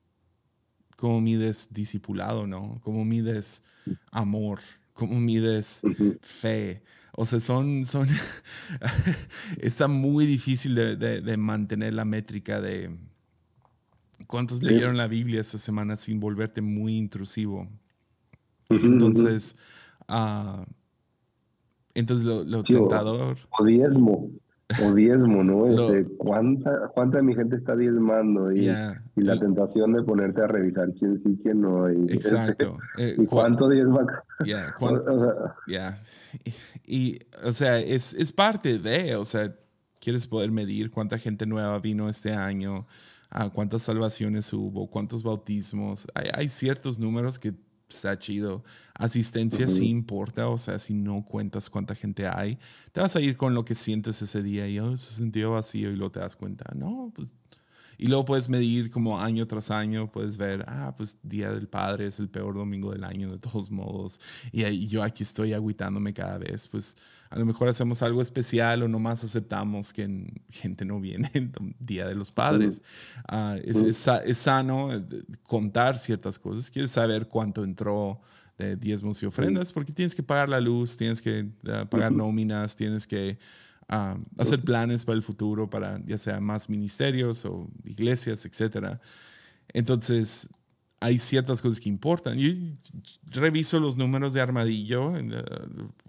cómo 1.01 1.21
mides 1.21 1.69
discipulado, 1.71 2.47
¿no? 2.47 2.79
Cómo 2.85 3.05
mides 3.05 3.63
amor, 4.13 4.61
cómo 4.93 5.19
mides 5.19 5.83
fe. 6.21 6.83
O 7.13 7.25
sea, 7.25 7.41
son, 7.41 7.87
son, 7.87 8.07
está 9.59 9.89
muy 9.89 10.27
difícil 10.27 10.75
de, 10.75 11.37
mantener 11.37 11.95
la 11.95 12.05
métrica 12.05 12.61
de 12.61 12.97
cuántos 14.27 14.63
leyeron 14.63 14.97
la 14.97 15.07
Biblia 15.09 15.41
esta 15.41 15.59
semana 15.59 15.97
sin 15.97 16.21
volverte 16.21 16.61
muy 16.61 16.97
intrusivo. 16.97 17.69
Entonces, 18.69 19.57
uh, 20.09 20.65
entonces 21.95 22.27
lo, 22.27 22.45
lo 22.45 22.63
tentador. 22.63 23.37
O 23.59 23.65
diezmo 23.65 24.31
o 24.85 24.95
diezmo, 24.95 25.43
¿no? 25.43 25.67
Este, 25.71 26.17
¿cuánta, 26.17 26.89
¿Cuánta 26.95 27.19
de 27.19 27.23
mi 27.23 27.35
gente 27.35 27.57
está 27.57 27.77
diezmando? 27.77 28.53
Y, 28.53 28.69
y 29.17 29.23
la 29.23 29.39
tentación 29.39 29.93
de 29.93 30.03
ponerte 30.03 30.43
a 30.43 30.47
revisar 30.47 30.93
quién 30.99 31.19
sí, 31.19 31.39
quién 31.43 31.61
no. 31.63 31.91
Y, 31.91 32.09
Exacto. 32.13 32.79
Eh, 32.99 33.15
¿Y 33.19 33.27
cuánto 33.27 33.69
diezma? 33.69 34.07
Ya, 34.45 34.75
y, 36.87 37.19
o 37.45 37.53
sea, 37.53 37.79
es, 37.79 38.15
es 38.15 38.33
parte 38.33 38.79
de, 38.79 39.17
o 39.17 39.25
sea, 39.25 39.55
quieres 40.01 40.27
poder 40.27 40.51
medir 40.51 40.91
cuánta 40.91 41.19
gente 41.19 41.47
nueva 41.47 41.79
vino 41.79 42.09
este 42.09 42.33
año, 42.33 42.87
ah, 43.31 43.51
cuántas 43.51 43.83
salvaciones 43.83 44.53
hubo, 44.53 44.91
cuántos 44.91 45.23
bautismos. 45.23 46.07
Hay, 46.15 46.29
hay 46.35 46.49
ciertos 46.49 46.99
números 46.99 47.39
que 47.39 47.55
está 47.89 48.17
chido. 48.19 48.65
Asistencia 48.95 49.67
sí 49.69 49.89
importa, 49.89 50.49
o 50.49 50.59
sea, 50.59 50.79
si 50.79 50.95
no 50.95 51.25
cuentas 51.25 51.71
cuánta 51.71 51.95
gente 51.95 52.27
hay, 52.27 52.59
te 52.93 53.01
vas 53.01 53.17
a 53.17 53.21
ir 53.21 53.37
con 53.37 53.55
lo 53.55 53.65
que 53.65 53.75
sientes 53.75 54.21
ese 54.23 54.43
día 54.43 54.69
y 54.69 54.79
oh, 54.79 54.97
se 54.97 55.15
sintió 55.15 55.53
vacío 55.53 55.91
y 55.91 55.97
luego 55.97 56.13
te 56.13 56.21
das 56.21 56.37
cuenta, 56.37 56.67
no, 56.75 57.13
pues 57.15 57.35
y 58.01 58.07
luego 58.07 58.25
puedes 58.25 58.49
medir 58.49 58.91
como 58.91 59.21
año 59.21 59.47
tras 59.47 59.71
año, 59.71 60.11
puedes 60.11 60.39
ver, 60.39 60.65
ah, 60.67 60.95
pues 60.97 61.19
Día 61.23 61.53
del 61.53 61.69
Padre 61.69 62.07
es 62.07 62.19
el 62.19 62.31
peor 62.31 62.55
domingo 62.55 62.93
del 62.93 63.05
año 63.05 63.29
de 63.31 63.39
todos 63.39 63.71
modos. 63.71 64.19
Y, 64.53 64.65
y 64.65 64.89
yo 64.89 65.03
aquí 65.03 65.23
estoy 65.23 65.53
agüitándome 65.53 66.15
cada 66.15 66.39
vez. 66.39 66.67
Pues 66.67 66.97
a 67.29 67.39
lo 67.39 67.45
mejor 67.45 67.69
hacemos 67.69 68.03
algo 68.03 68.23
especial 68.23 68.83
o 68.83 68.89
nomás 68.89 69.23
aceptamos 69.23 69.93
que 69.93 70.33
gente 70.49 70.87
no 70.87 70.99
viene 70.99 71.31
el 71.35 71.53
Día 71.79 72.09
de 72.09 72.15
los 72.15 72.33
Padres. 72.33 72.83
Ah, 73.29 73.59
es, 73.63 73.83
es, 73.83 74.39
sano 74.39 74.95
eh, 74.95 75.05
contar 75.43 75.99
ciertas 75.99 76.39
cosas. 76.39 76.71
Quieres 76.71 76.93
saber 76.93 77.29
cuánto 77.29 77.65
entró 77.65 78.23
de 78.57 78.77
diezmos 78.77 79.23
y 79.23 79.27
ofrendas 79.27 79.75
porque 79.75 79.93
tienes 79.93 80.15
que 80.15 80.23
pagar 80.23 80.49
la 80.49 80.61
luz, 80.61 80.97
tienes 80.97 81.21
que 81.21 81.51
ah, 81.69 81.85
pagar 81.85 82.13
nóminas, 82.13 82.75
tienes 82.77 83.07
que 83.07 83.39
hacer 84.39 84.61
planes 84.63 85.05
para 85.05 85.17
el 85.17 85.23
futuro, 85.23 85.69
para 85.69 86.01
ya 86.07 86.17
sea 86.17 86.41
más 86.41 86.69
ministerios 86.69 87.45
o 87.45 87.69
iglesias, 87.85 88.47
etc. 88.47 88.99
Entonces, 89.73 90.49
hay 91.01 91.19
ciertas 91.19 91.63
cosas 91.63 91.81
que 91.81 91.89
importan. 91.89 92.39
Yo 92.39 92.53
reviso 93.31 93.81
los 93.81 93.97
números 93.97 94.35
de 94.35 94.43
Armadillo, 94.43 95.17
eh, 95.17 95.43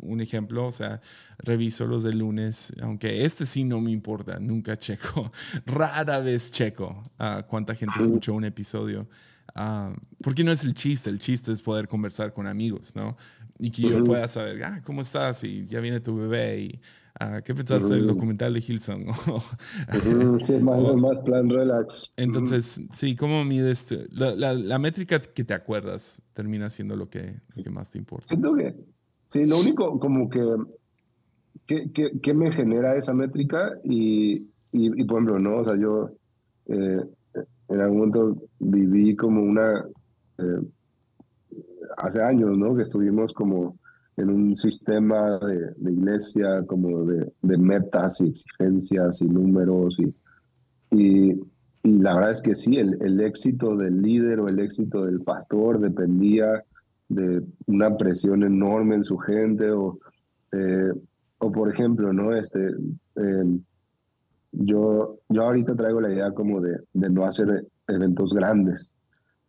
un 0.02 0.20
ejemplo, 0.20 0.68
o 0.68 0.72
sea, 0.72 1.00
reviso 1.40 1.88
los 1.88 2.04
de 2.04 2.14
lunes, 2.14 2.74
aunque 2.82 3.24
este 3.26 3.46
sí 3.46 3.64
no 3.64 3.80
me 3.80 3.92
importa, 3.92 4.38
nunca 4.40 4.78
checo, 4.78 5.32
rara 5.66 6.20
vez 6.20 6.52
checo 6.52 7.02
uh, 7.20 7.42
cuánta 7.48 7.74
gente 7.74 8.00
escuchó 8.00 8.34
un 8.34 8.44
episodio. 8.44 9.08
Uh, 9.56 9.94
porque 10.22 10.44
no 10.44 10.52
es 10.52 10.64
el 10.66 10.74
chiste, 10.74 11.10
el 11.10 11.20
chiste 11.20 11.52
es 11.52 11.62
poder 11.62 11.88
conversar 11.88 12.34
con 12.34 12.46
amigos, 12.46 12.94
¿no? 12.96 13.18
Y 13.60 13.70
que 13.70 13.84
yo 13.84 14.04
pueda 14.04 14.28
saber, 14.28 14.64
ah, 14.64 14.82
¿cómo 14.84 15.02
estás? 15.02 15.44
Y 15.44 15.68
ya 15.68 15.80
viene 15.80 16.00
tu 16.00 16.16
bebé 16.18 16.62
y 16.62 16.82
Ah, 17.20 17.42
¿Qué 17.44 17.54
pensaste 17.54 17.94
del 17.94 18.08
documental 18.08 18.54
de 18.54 18.64
Hilson? 18.66 19.06
sí, 20.46 20.54
más, 20.60 21.18
plan 21.26 21.50
relax. 21.50 22.14
Entonces, 22.16 22.82
sí, 22.92 23.16
¿cómo 23.16 23.44
mides? 23.44 23.96
La, 24.12 24.54
la, 24.54 24.80
métrica 24.80 25.20
que 25.20 25.44
te 25.44 25.54
acuerdas 25.54 26.22
termina 26.34 26.70
siendo 26.70 26.96
lo 26.96 27.10
que, 27.10 27.36
lo 27.56 27.64
que 27.64 27.70
más 27.70 27.92
te 27.92 27.98
importa. 27.98 28.28
Siento 28.28 28.56
que, 28.56 28.76
sí, 29.28 29.46
lo 29.46 29.60
único 29.60 30.00
como 30.00 30.30
que, 30.30 30.42
que, 31.68 32.20
que, 32.22 32.34
me 32.34 32.52
genera 32.52 32.96
esa 32.96 33.14
métrica 33.14 33.74
y, 33.84 34.48
y, 34.72 35.04
por 35.06 35.18
ejemplo, 35.18 35.40
¿no? 35.40 35.58
O 35.58 35.66
sea, 35.66 35.78
yo 35.78 36.12
eh, 36.68 37.02
en 37.68 37.80
algún 37.80 37.98
momento 37.98 38.42
viví 38.60 39.16
como 39.16 39.42
una, 39.42 39.86
eh, 40.38 40.62
hace 41.98 42.22
años, 42.22 42.58
¿no? 42.58 42.76
Que 42.76 42.84
estuvimos 42.84 43.34
como 43.34 43.78
en 44.18 44.30
un 44.30 44.56
sistema 44.56 45.40
de, 45.40 45.74
iglesia 45.92 46.64
como 46.66 47.06
de, 47.06 47.58
metas 47.58 48.22
y 48.22 48.30
exigencias 48.30 49.22
y 49.22 49.26
números 49.26 49.98
y, 50.00 50.14
y, 50.92 51.42
la 51.84 52.16
verdad 52.16 52.32
es 52.32 52.42
que 52.42 52.56
sí, 52.56 52.78
el, 52.78 52.98
el, 53.02 53.22
éxito 53.22 53.76
del 53.76 54.02
líder 54.02 54.40
o 54.40 54.48
el 54.48 54.60
éxito 54.60 55.06
del 55.06 55.22
pastor 55.22 55.80
dependía 55.80 56.64
de 57.10 57.42
una 57.66 57.98
presión 57.98 58.44
enorme 58.44 58.96
en 58.96 59.04
su 59.04 59.18
gente 59.18 59.72
o, 59.72 60.00
eh, 60.52 60.92
o 61.40 61.52
por 61.52 61.74
ejemplo, 61.74 62.14
¿no? 62.14 62.36
Este, 62.36 62.70
em, 63.16 63.62
yo, 64.52 65.20
yo 65.30 65.44
ahorita 65.44 65.76
traigo 65.76 66.02
la 66.02 66.12
idea 66.12 66.32
como 66.32 66.62
de, 66.62 66.78
de 66.94 67.10
no 67.10 67.26
hacer 67.26 67.66
eventos 67.88 68.34
grandes. 68.34 68.94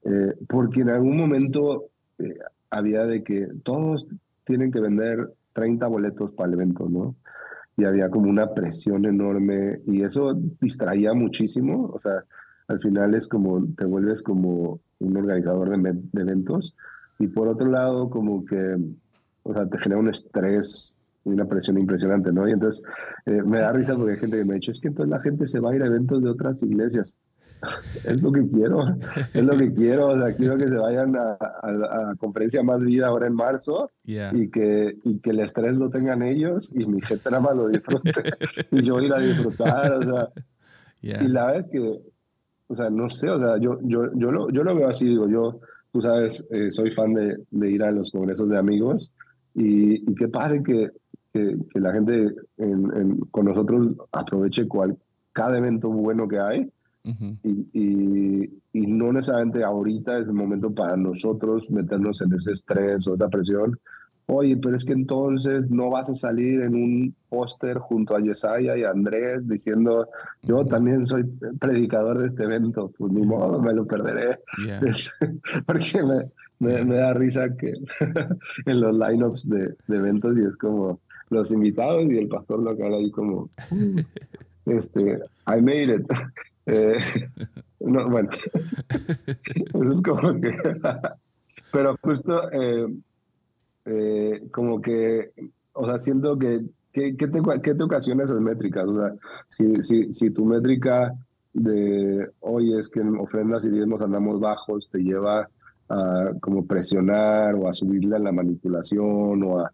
Eh, 0.05 0.35
porque 0.49 0.81
en 0.81 0.91
algún 0.91 1.17
momento 1.17 1.91
eh, 2.19 2.39
había 2.71 3.05
de 3.07 3.23
que 3.23 3.47
todos 3.63 4.07
tienen 4.45 4.71
que 4.71 4.81
vender 4.81 5.33
30 5.53 5.87
boletos 5.87 6.33
para 6.33 6.49
el 6.49 6.55
evento, 6.55 6.89
¿no? 6.89 7.17
Y 7.77 7.85
había 7.85 8.11
como 8.11 8.29
una 8.29 8.53
presión 8.53 9.07
enorme 9.07 9.81
y 9.87 10.03
eso 10.03 10.35
distraía 10.61 11.15
muchísimo, 11.15 11.91
o 11.93 11.99
sea, 11.99 12.25
al 12.69 12.81
final 12.81 13.15
es 13.15 13.29
como, 13.29 13.67
te 13.77 13.85
vuelves 13.85 14.23
como 14.23 14.81
un 14.99 15.17
organizador 15.17 15.71
de, 15.71 16.21
eventos 16.21 16.77
y 17.19 17.29
por 17.29 17.49
otro 17.49 17.67
lado 17.67 18.11
como 18.11 18.45
que, 18.45 18.77
o 19.43 19.55
sea, 19.55 19.67
te 19.69 19.79
genera 19.79 20.01
un 20.01 20.09
estrés 20.09 20.95
y 21.25 21.31
una 21.31 21.47
presión 21.47 21.79
impresionante, 21.79 22.33
¿no? 22.33 22.49
Y 22.49 22.53
entonces 22.53 22.83
eh, 23.27 23.43
me 23.43 23.59
da 23.59 23.73
risa 23.73 23.97
porque 23.97 24.13
hay 24.13 24.19
gente 24.19 24.39
que 24.39 24.45
me 24.45 24.53
ha 24.53 24.55
dicho, 24.55 24.73
es 24.73 24.81
que 24.81 24.89
entonces 24.89 25.11
la 25.11 25.21
gente 25.21 25.47
se 25.47 25.61
va 25.61 25.71
a 25.71 25.77
ir 25.77 25.83
a 25.83 25.87
eventos 25.87 26.23
de 26.23 26.31
otras 26.31 26.63
iglesias. 26.63 27.17
Es 28.05 28.23
lo 28.23 28.33
que 28.33 28.49
quiero, 28.49 28.85
es 29.35 29.45
lo 29.45 29.57
que 29.57 29.73
quiero, 29.73 30.09
o 30.09 30.19
sea, 30.19 30.35
quiero 30.35 30.57
que 30.57 30.69
se 30.69 30.77
vayan 30.77 31.17
a, 31.17 31.33
a, 31.33 32.15
Conferencia 32.19 32.63
Más 32.63 32.85
Vida 32.85 33.07
ahora 33.07 33.27
en 33.27 33.35
marzo 33.35 33.91
y, 34.05 34.51
que, 34.51 34.97
y 35.05 35.19
que 35.19 35.31
el 35.31 35.41
estrés 35.41 35.77
lo 35.77 35.91
tengan 35.91 36.23
ellos 36.23 36.71
y 36.75 36.87
mi 36.87 37.01
gente 37.01 37.31
nada 37.31 37.43
más 37.43 37.57
lo 37.57 37.69
disfrute 37.69 38.13
y 38.71 38.83
yo 38.83 39.01
ir 39.01 39.13
a 39.13 39.21
disfrutar, 39.21 39.93
o 39.95 40.03
sea. 40.03 40.29
Y 41.03 41.29
la 41.29 41.57
es 41.57 41.67
que, 41.67 42.01
o 42.69 42.75
sea, 42.75 42.91
no 42.91 43.11
sé, 43.11 43.29
o 43.29 43.39
sea, 43.39 43.59
yo, 43.59 43.79
yo, 43.83 44.13
yo, 44.15 44.31
lo, 44.31 44.51
yo 44.51 44.63
lo 44.63 44.75
veo 44.75 44.89
así, 44.89 45.07
digo, 45.07 45.29
yo, 45.29 45.61
tú 45.93 46.01
sabes, 46.01 46.47
eh, 46.51 46.71
soy 46.71 46.93
fan 46.93 47.13
de, 47.15 47.37
de, 47.51 47.71
ir 47.71 47.83
a 47.83 47.91
los 47.91 48.11
congresos 48.11 48.49
de 48.49 48.57
amigos 48.57 49.13
y, 49.55 50.09
y 50.11 50.15
qué 50.15 50.29
padre 50.29 50.63
que, 50.63 50.91
que, 51.33 51.57
la 51.75 51.93
gente 51.93 52.35
con 53.31 53.47
nosotros 53.47 53.97
aproveche 54.13 54.69
cual, 54.69 54.97
cada 55.33 55.59
evento 55.59 55.89
bueno 55.89 56.29
que 56.29 56.39
hay. 56.39 56.71
Y, 57.05 58.49
y, 58.73 58.87
no 58.87 59.13
necesariamente 59.13 59.65
ahorita 59.65 60.19
es 60.19 60.27
el 60.29 60.35
momento 60.35 60.73
para 60.73 60.97
nosotros 60.97 61.71
meternos 61.71 62.23
en 62.23 62.33
ese 62.35 62.53
estrés 62.53 63.07
o 63.07 63.15
esa 63.15 63.29
presión. 63.29 63.79
Oye, 64.27 64.57
pero 64.57 64.77
es 64.77 64.85
que 64.85 64.93
entonces 64.93 65.69
no 65.69 65.91
vas 65.91 66.09
a 66.09 66.15
salir 66.15 66.61
en 66.61 66.75
un 66.75 67.15
póster 67.29 67.79
junto 67.79 68.15
a 68.15 68.21
Yesaya 68.21 68.77
y 68.77 68.85
a 68.85 68.91
Andrés 68.91 69.47
diciendo, 69.49 70.09
yo 70.43 70.65
también 70.65 71.07
soy 71.07 71.25
predicador 71.59 72.21
de 72.21 72.29
este 72.29 72.45
evento, 72.45 72.93
pues 72.97 73.13
ni 73.13 73.27
modo, 73.27 73.61
me 73.61 73.75
lo 73.75 73.85
perderé. 73.85 74.39
Porque 75.67 76.03
me, 76.61 76.85
me, 76.85 76.97
da 76.97 77.13
risa 77.15 77.57
que 77.57 77.73
en 78.67 78.81
los 78.81 78.95
lineups 78.97 79.49
de, 79.49 79.75
de 79.89 79.97
eventos 79.97 80.39
y 80.39 80.45
es 80.45 80.57
como, 80.57 81.01
los 81.33 81.51
invitados 81.51 82.05
y 82.11 82.19
el 82.19 82.29
pastor 82.29 82.63
local 82.63 82.95
ahí 82.95 83.11
como, 83.11 83.49
mm, 83.71 83.99
este, 84.67 85.19
I 85.47 85.61
made 85.61 85.95
it. 85.95 86.07
Eh, 86.67 86.97
no, 87.81 88.09
bueno, 88.09 88.31
eso 88.33 88.51
es 89.93 90.03
como 90.03 90.41
que, 90.41 90.57
pero 91.73 91.97
justo 92.03 92.51
eh, 92.53 92.87
eh, 93.87 94.49
como 94.51 94.81
que, 94.81 95.33
o 95.73 95.87
sea, 95.87 95.99
siento 95.99 96.39
que, 96.39 96.61
¿qué, 96.93 97.13
te, 97.15 97.43
qué 97.63 97.75
te 97.75 97.83
ocasiona 97.83 98.25
esas 98.25 98.41
métricas? 98.41 98.85
O 98.85 98.97
sea, 98.97 99.15
si, 99.49 99.83
si, 99.83 100.13
si 100.13 100.31
tu 100.31 100.45
métrica 100.45 101.13
de 101.53 102.29
hoy 102.41 102.79
es 102.79 102.89
que 102.89 103.01
en 103.01 103.17
ofrendas 103.17 103.65
y 103.65 103.71
diezmos 103.71 104.01
andamos 104.01 104.41
bajos, 104.41 104.89
te 104.91 104.99
lleva 104.99 105.49
a 105.89 106.31
como 106.41 106.65
presionar 106.67 107.55
o 107.57 107.69
a 107.69 107.73
subirle 107.73 108.17
a 108.17 108.21
la 108.21 108.33
manipulación 108.33 109.43
o 109.43 109.61
a 109.61 109.73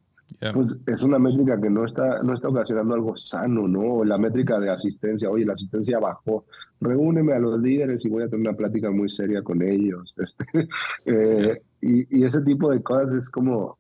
pues 0.53 0.79
es 0.87 1.03
una 1.03 1.19
métrica 1.19 1.61
que 1.61 1.71
no 1.71 1.85
está, 1.85 2.23
no 2.23 2.35
está 2.35 2.49
ocasionando 2.49 2.95
algo 2.95 3.17
sano, 3.17 3.67
¿no? 3.67 4.05
La 4.05 4.19
métrica 4.19 4.61
de 4.61 4.71
asistencia, 4.71 5.31
oye, 5.31 5.47
la 5.47 5.55
asistencia 5.55 5.99
bajó, 5.99 6.45
reúneme 6.81 7.33
a 7.33 7.39
los 7.39 7.61
líderes 7.61 8.05
y 8.05 8.09
voy 8.09 8.23
a 8.23 8.29
tener 8.29 8.49
una 8.49 8.57
plática 8.57 8.91
muy 8.91 9.09
seria 9.09 9.43
con 9.43 9.63
ellos. 9.63 10.15
Este, 10.29 10.69
eh, 11.07 11.63
y, 11.81 12.19
y, 12.19 12.25
ese 12.25 12.43
tipo 12.43 12.71
de 12.71 12.83
cosas 12.83 13.13
es 13.15 13.31
como, 13.31 13.79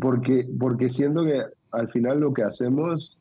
porque, 0.00 0.48
porque 0.58 0.90
siento 0.90 1.24
que 1.24 1.42
al 1.70 1.88
final 1.88 2.20
lo 2.20 2.34
que 2.34 2.42
hacemos, 2.42 3.18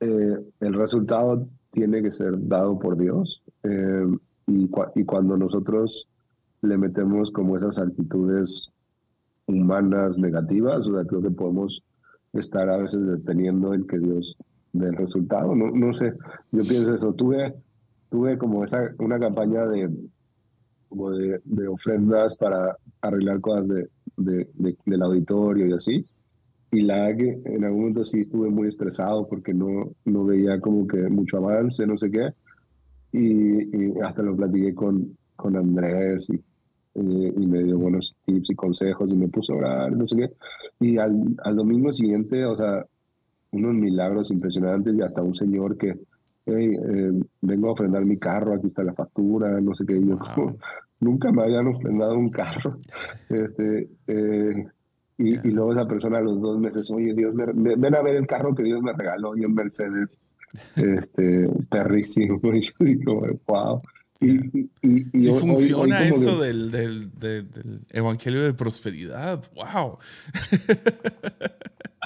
eh, 0.00 0.36
el 0.60 0.74
resultado 0.74 1.48
tiene 1.70 2.02
que 2.02 2.12
ser 2.12 2.32
dado 2.46 2.78
por 2.78 2.96
Dios. 2.98 3.42
Eh, 3.62 4.06
y, 4.46 4.68
y 4.94 5.04
cuando 5.04 5.36
nosotros 5.36 6.08
le 6.62 6.76
metemos 6.76 7.30
como 7.30 7.56
esas 7.56 7.78
actitudes 7.78 8.70
humanas 9.48 10.16
negativas, 10.18 10.86
o 10.86 10.94
sea, 10.94 11.04
creo 11.04 11.22
que 11.22 11.30
podemos 11.30 11.82
estar 12.34 12.68
a 12.68 12.76
veces 12.76 13.04
deteniendo 13.06 13.72
el 13.72 13.86
que 13.86 13.98
Dios 13.98 14.36
dé 14.72 14.88
el 14.88 14.96
resultado. 14.96 15.54
No, 15.54 15.70
no 15.70 15.92
sé, 15.94 16.12
yo 16.52 16.62
pienso 16.62 16.94
eso. 16.94 17.12
Tuve, 17.14 17.54
tuve 18.10 18.38
como 18.38 18.64
esa, 18.64 18.94
una 18.98 19.18
campaña 19.18 19.66
de, 19.66 19.90
como 20.88 21.10
de, 21.10 21.40
de 21.44 21.66
ofrendas 21.66 22.36
para 22.36 22.76
arreglar 23.00 23.40
cosas 23.40 23.68
de, 23.68 23.88
de, 24.16 24.76
del 24.84 25.02
auditorio 25.02 25.66
y 25.66 25.72
así. 25.72 26.06
Y 26.70 26.82
la 26.82 27.16
que 27.16 27.40
en 27.46 27.64
algún 27.64 27.80
momento 27.80 28.04
sí 28.04 28.20
estuve 28.20 28.50
muy 28.50 28.68
estresado 28.68 29.26
porque 29.26 29.54
no, 29.54 29.90
no 30.04 30.24
veía 30.24 30.60
como 30.60 30.86
que 30.86 31.08
mucho 31.08 31.38
avance, 31.38 31.86
no 31.86 31.96
sé 31.96 32.10
qué. 32.10 32.28
Y, 33.10 33.94
y 33.94 34.00
hasta 34.02 34.22
lo 34.22 34.36
platiqué 34.36 34.74
con, 34.74 35.16
con 35.34 35.56
Andrés 35.56 36.28
y 36.28 36.38
y 37.00 37.46
me 37.46 37.62
dio 37.62 37.78
buenos 37.78 38.14
tips 38.24 38.50
y 38.50 38.54
consejos 38.54 39.10
y 39.12 39.16
me 39.16 39.28
puso 39.28 39.54
a 39.54 39.56
orar, 39.56 39.92
no 39.92 40.06
sé 40.06 40.16
qué. 40.16 40.30
Y 40.80 40.98
al, 40.98 41.36
al 41.44 41.56
domingo 41.56 41.92
siguiente, 41.92 42.44
o 42.44 42.56
sea, 42.56 42.84
unos 43.50 43.74
milagros 43.74 44.30
impresionantes 44.30 44.94
y 44.94 45.02
hasta 45.02 45.22
un 45.22 45.34
señor 45.34 45.76
que, 45.76 45.98
hey, 46.46 46.72
eh, 46.72 47.12
vengo 47.42 47.68
a 47.68 47.72
ofrendar 47.72 48.04
mi 48.04 48.18
carro, 48.18 48.54
aquí 48.54 48.66
está 48.66 48.82
la 48.82 48.94
factura, 48.94 49.60
no 49.60 49.74
sé 49.74 49.84
qué. 49.86 50.00
yo, 50.00 50.18
nunca 51.00 51.30
me 51.32 51.42
habían 51.42 51.68
ofrendado 51.68 52.16
un 52.16 52.30
carro. 52.30 52.78
Este, 53.28 53.88
eh, 54.06 54.66
y, 55.18 55.48
y, 55.48 55.50
luego 55.50 55.72
esa 55.72 55.86
persona 55.86 56.18
a 56.18 56.22
los 56.22 56.40
dos 56.40 56.58
meses, 56.60 56.90
oye, 56.90 57.12
Dios, 57.12 57.34
me, 57.34 57.46
ven 57.76 57.94
a 57.94 58.02
ver 58.02 58.16
el 58.16 58.26
carro 58.26 58.54
que 58.54 58.62
Dios 58.62 58.80
me 58.82 58.92
regaló, 58.92 59.36
y 59.36 59.44
un 59.44 59.54
Mercedes, 59.54 60.20
este, 60.76 61.48
perrísimo. 61.70 62.40
Y 62.54 62.62
yo 62.62 62.72
digo, 62.80 63.26
wow. 63.46 63.80
Y, 64.20 64.68
y, 64.82 65.28
funciona 65.30 66.02
eso 66.02 66.40
del, 66.40 66.72
del, 66.72 67.10
del, 67.20 67.46
evangelio 67.90 68.42
de 68.42 68.52
prosperidad, 68.52 69.44
wow. 69.54 69.96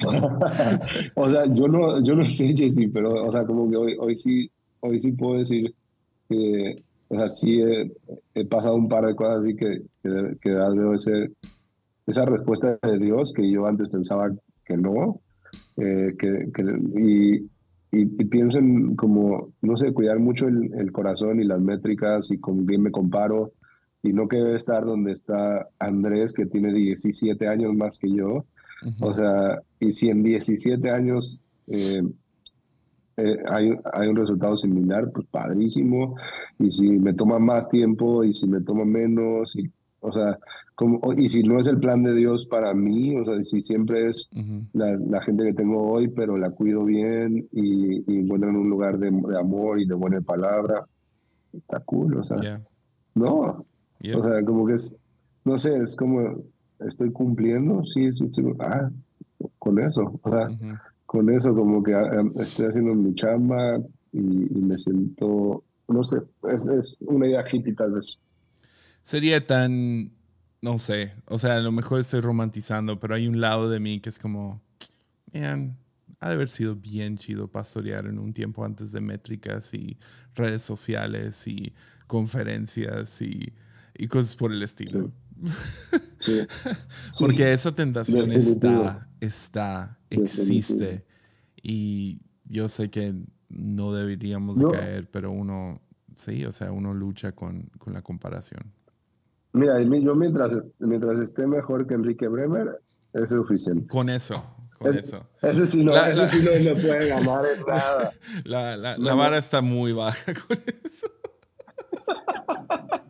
o 1.15 1.31
sea, 1.31 1.47
yo 1.47 1.69
no, 1.69 2.03
yo 2.03 2.15
no 2.15 2.25
sé, 2.27 2.55
Jesse, 2.55 2.91
pero, 2.93 3.09
o 3.27 3.33
sea, 3.33 3.47
como 3.47 3.71
que 3.71 3.77
hoy, 3.77 3.97
hoy 3.99 4.17
sí, 4.17 4.51
hoy 4.81 5.01
sí 5.01 5.13
puedo 5.13 5.39
decir 5.39 5.75
que, 6.29 6.77
o 7.09 7.17
sea, 7.17 7.31
sí 7.31 7.63
he, 7.63 8.45
pasado 8.45 8.75
un 8.75 8.91
par 8.91 9.07
de 9.07 9.15
cosas 9.15 9.45
así 9.45 9.57
que, 9.57 9.81
que, 10.03 10.37
que 10.39 10.51
dado 10.51 10.93
ese, 10.93 11.31
esa 12.07 12.27
respuesta 12.27 12.79
de 12.83 12.99
Dios 12.99 13.33
que 13.33 13.51
yo 13.51 13.67
antes 13.67 13.89
pensaba 13.89 14.31
que 14.67 14.77
no, 14.77 15.21
eh, 15.79 16.15
que, 16.19 16.51
que, 16.53 16.63
y, 17.01 17.51
y, 17.93 18.07
pienso 18.25 18.59
en 18.59 18.97
como, 18.97 19.53
no 19.61 19.77
sé, 19.77 19.93
cuidar 19.93 20.19
mucho 20.19 20.49
el, 20.49 20.73
el, 20.75 20.91
corazón 20.93 21.41
y 21.41 21.45
las 21.45 21.61
métricas 21.61 22.31
y 22.31 22.39
con 22.39 22.65
quién 22.65 22.83
me 22.83 22.91
comparo 22.91 23.53
y 24.03 24.13
no 24.13 24.29
que 24.29 24.57
estar 24.57 24.85
donde 24.85 25.13
está 25.13 25.69
Andrés, 25.79 26.33
que 26.33 26.47
tiene 26.47 26.73
17 26.73 27.47
años 27.47 27.75
más 27.75 27.99
que 27.99 28.11
yo. 28.11 28.45
O 29.01 29.15
sea, 29.15 29.61
y 29.79 29.93
si 29.93 30.09
en 30.09 30.25
17 30.25 30.91
años 30.91 31.41
eh, 31.69 32.03
eh, 33.17 33.37
hay, 33.49 33.71
hay 33.93 34.09
un 34.09 34.17
resultado 34.17 34.57
similar, 34.57 35.11
pues 35.13 35.27
padrísimo. 35.29 36.17
Y 36.59 36.73
si 36.73 36.89
me 36.99 37.15
toma 37.15 37.39
más 37.39 37.69
tiempo 37.69 38.25
y 38.25 38.33
si 38.33 38.49
me 38.49 38.61
toma 38.61 38.85
menos, 38.85 39.55
y 39.55 39.71
o 40.03 40.13
sea, 40.13 40.37
como, 40.75 41.13
y 41.13 41.29
si 41.29 41.45
no 41.45 41.61
es 41.61 41.67
el 41.69 41.79
plan 41.79 42.03
de 42.03 42.13
Dios 42.13 42.47
para 42.47 42.75
mí, 42.75 43.17
o 43.17 43.25
sea, 43.25 43.41
si 43.45 43.63
siempre 43.63 44.09
es 44.09 44.29
la, 44.73 44.97
la, 44.97 45.23
gente 45.23 45.45
que 45.45 45.55
tengo 45.55 45.93
hoy, 45.93 46.09
pero 46.09 46.37
la 46.37 46.51
cuido 46.51 46.85
bien 46.85 47.49
y, 47.53 48.13
y 48.13 48.19
encuentro 48.19 48.51
en 48.51 48.57
un 48.57 48.69
lugar 48.69 48.99
de, 48.99 49.11
de, 49.11 49.39
amor 49.39 49.81
y 49.81 49.87
de 49.87 49.95
buena 49.95 50.21
palabra, 50.21 50.85
está 51.53 51.79
cool, 51.81 52.17
o 52.17 52.25
sea. 52.25 52.61
No, 53.15 53.65
o 54.15 54.23
sea, 54.25 54.45
como 54.45 54.67
que 54.67 54.75
es, 54.75 54.95
no 55.45 55.57
sé, 55.57 55.77
es 55.77 55.95
como, 55.95 56.43
estoy 56.81 57.13
cumpliendo, 57.13 57.85
sí, 57.95 58.13
sí, 58.13 58.29
ah, 58.59 58.91
con 59.61 59.79
eso, 59.79 60.19
o 60.21 60.29
sea, 60.29 60.49
con 61.07 61.31
eso 61.31 61.55
como 61.55 61.81
que 61.83 61.95
ah, 61.95 62.25
estoy 62.41 62.67
haciendo 62.67 62.95
mi 62.95 63.15
chamba 63.15 63.79
y, 64.13 64.59
y 64.59 64.63
me 64.63 64.77
siento, 64.79 65.63
no 65.87 66.03
sé, 66.03 66.23
es, 66.51 66.63
es 66.69 66.97
una 67.03 67.29
idea 67.29 67.45
hippie 67.49 67.75
tal 67.75 67.93
vez 67.93 68.19
sería 69.03 69.45
tan, 69.45 70.13
no 70.61 70.79
sé, 70.79 71.15
o 71.27 71.39
sea, 71.39 71.57
a 71.57 71.61
lo 71.61 71.73
mejor 71.73 72.01
estoy 72.01 72.21
romantizando, 72.21 72.99
pero 73.01 73.15
hay 73.15 73.29
un 73.29 73.41
lado 73.41 73.69
de 73.71 73.81
mí 73.81 74.01
que 74.01 74.09
es 74.09 74.19
como, 74.19 74.63
man, 75.33 75.77
ha 76.21 76.29
de 76.29 76.35
haber 76.35 76.49
sido 76.49 76.77
bien 76.77 77.19
chido 77.19 77.49
pastorear 77.49 78.07
en 78.07 78.19
un 78.19 78.33
tiempo 78.33 78.65
antes 78.65 78.93
de 78.93 79.01
métricas 79.01 79.75
y 79.75 79.99
redes 80.35 80.63
sociales 80.63 81.47
y 81.49 81.73
conferencias 82.07 83.21
y, 83.23 83.53
y 83.97 84.07
cosas 84.07 84.37
por 84.37 84.53
el 84.53 84.63
estilo. 84.63 85.13
Porque 87.19 87.53
esa 87.53 87.75
tentación 87.75 88.31
está, 88.31 89.09
está, 89.21 89.99
existe. 90.11 91.05
Y 91.61 92.21
yo 92.45 92.69
sé 92.69 92.89
que 92.91 93.15
no 93.49 93.93
deberíamos 93.93 94.59
caer, 94.73 95.11
pero 95.11 95.33
uno 95.33 95.81
sí, 96.17 96.45
o 96.45 96.53
sea, 96.53 96.71
uno 96.73 96.95
lucha 96.95 97.33
con, 97.33 97.71
con 97.79 97.93
la 97.93 98.03
comparación. 98.03 98.73
Mira, 99.53 99.81
yo 99.83 100.15
mientras, 100.15 100.51
mientras 100.79 101.19
esté 101.19 101.47
mejor 101.47 101.87
que 101.87 101.95
Enrique 101.95 102.27
Bremer, 102.27 102.81
es 103.13 103.29
suficiente. 103.29 103.87
Con 103.87 104.09
eso, 104.09 104.35
con 104.79 104.97
es, 104.97 105.05
eso. 105.05 105.27
Ese 105.43 105.67
sí 105.67 105.85
no, 105.85 105.93
la, 105.93 106.29
sí 106.29 106.43
no 106.43 106.53
me 106.53 106.81
puede 106.81 107.09
ganar 107.11 107.45
en 107.45 107.63
nada. 107.67 108.13
La, 108.45 108.77
la, 108.77 109.15
vara 109.15 109.37
está 109.37 109.61
muy 109.61 109.93
baja 109.93 110.33
con 110.47 110.59
eso. 110.85 111.07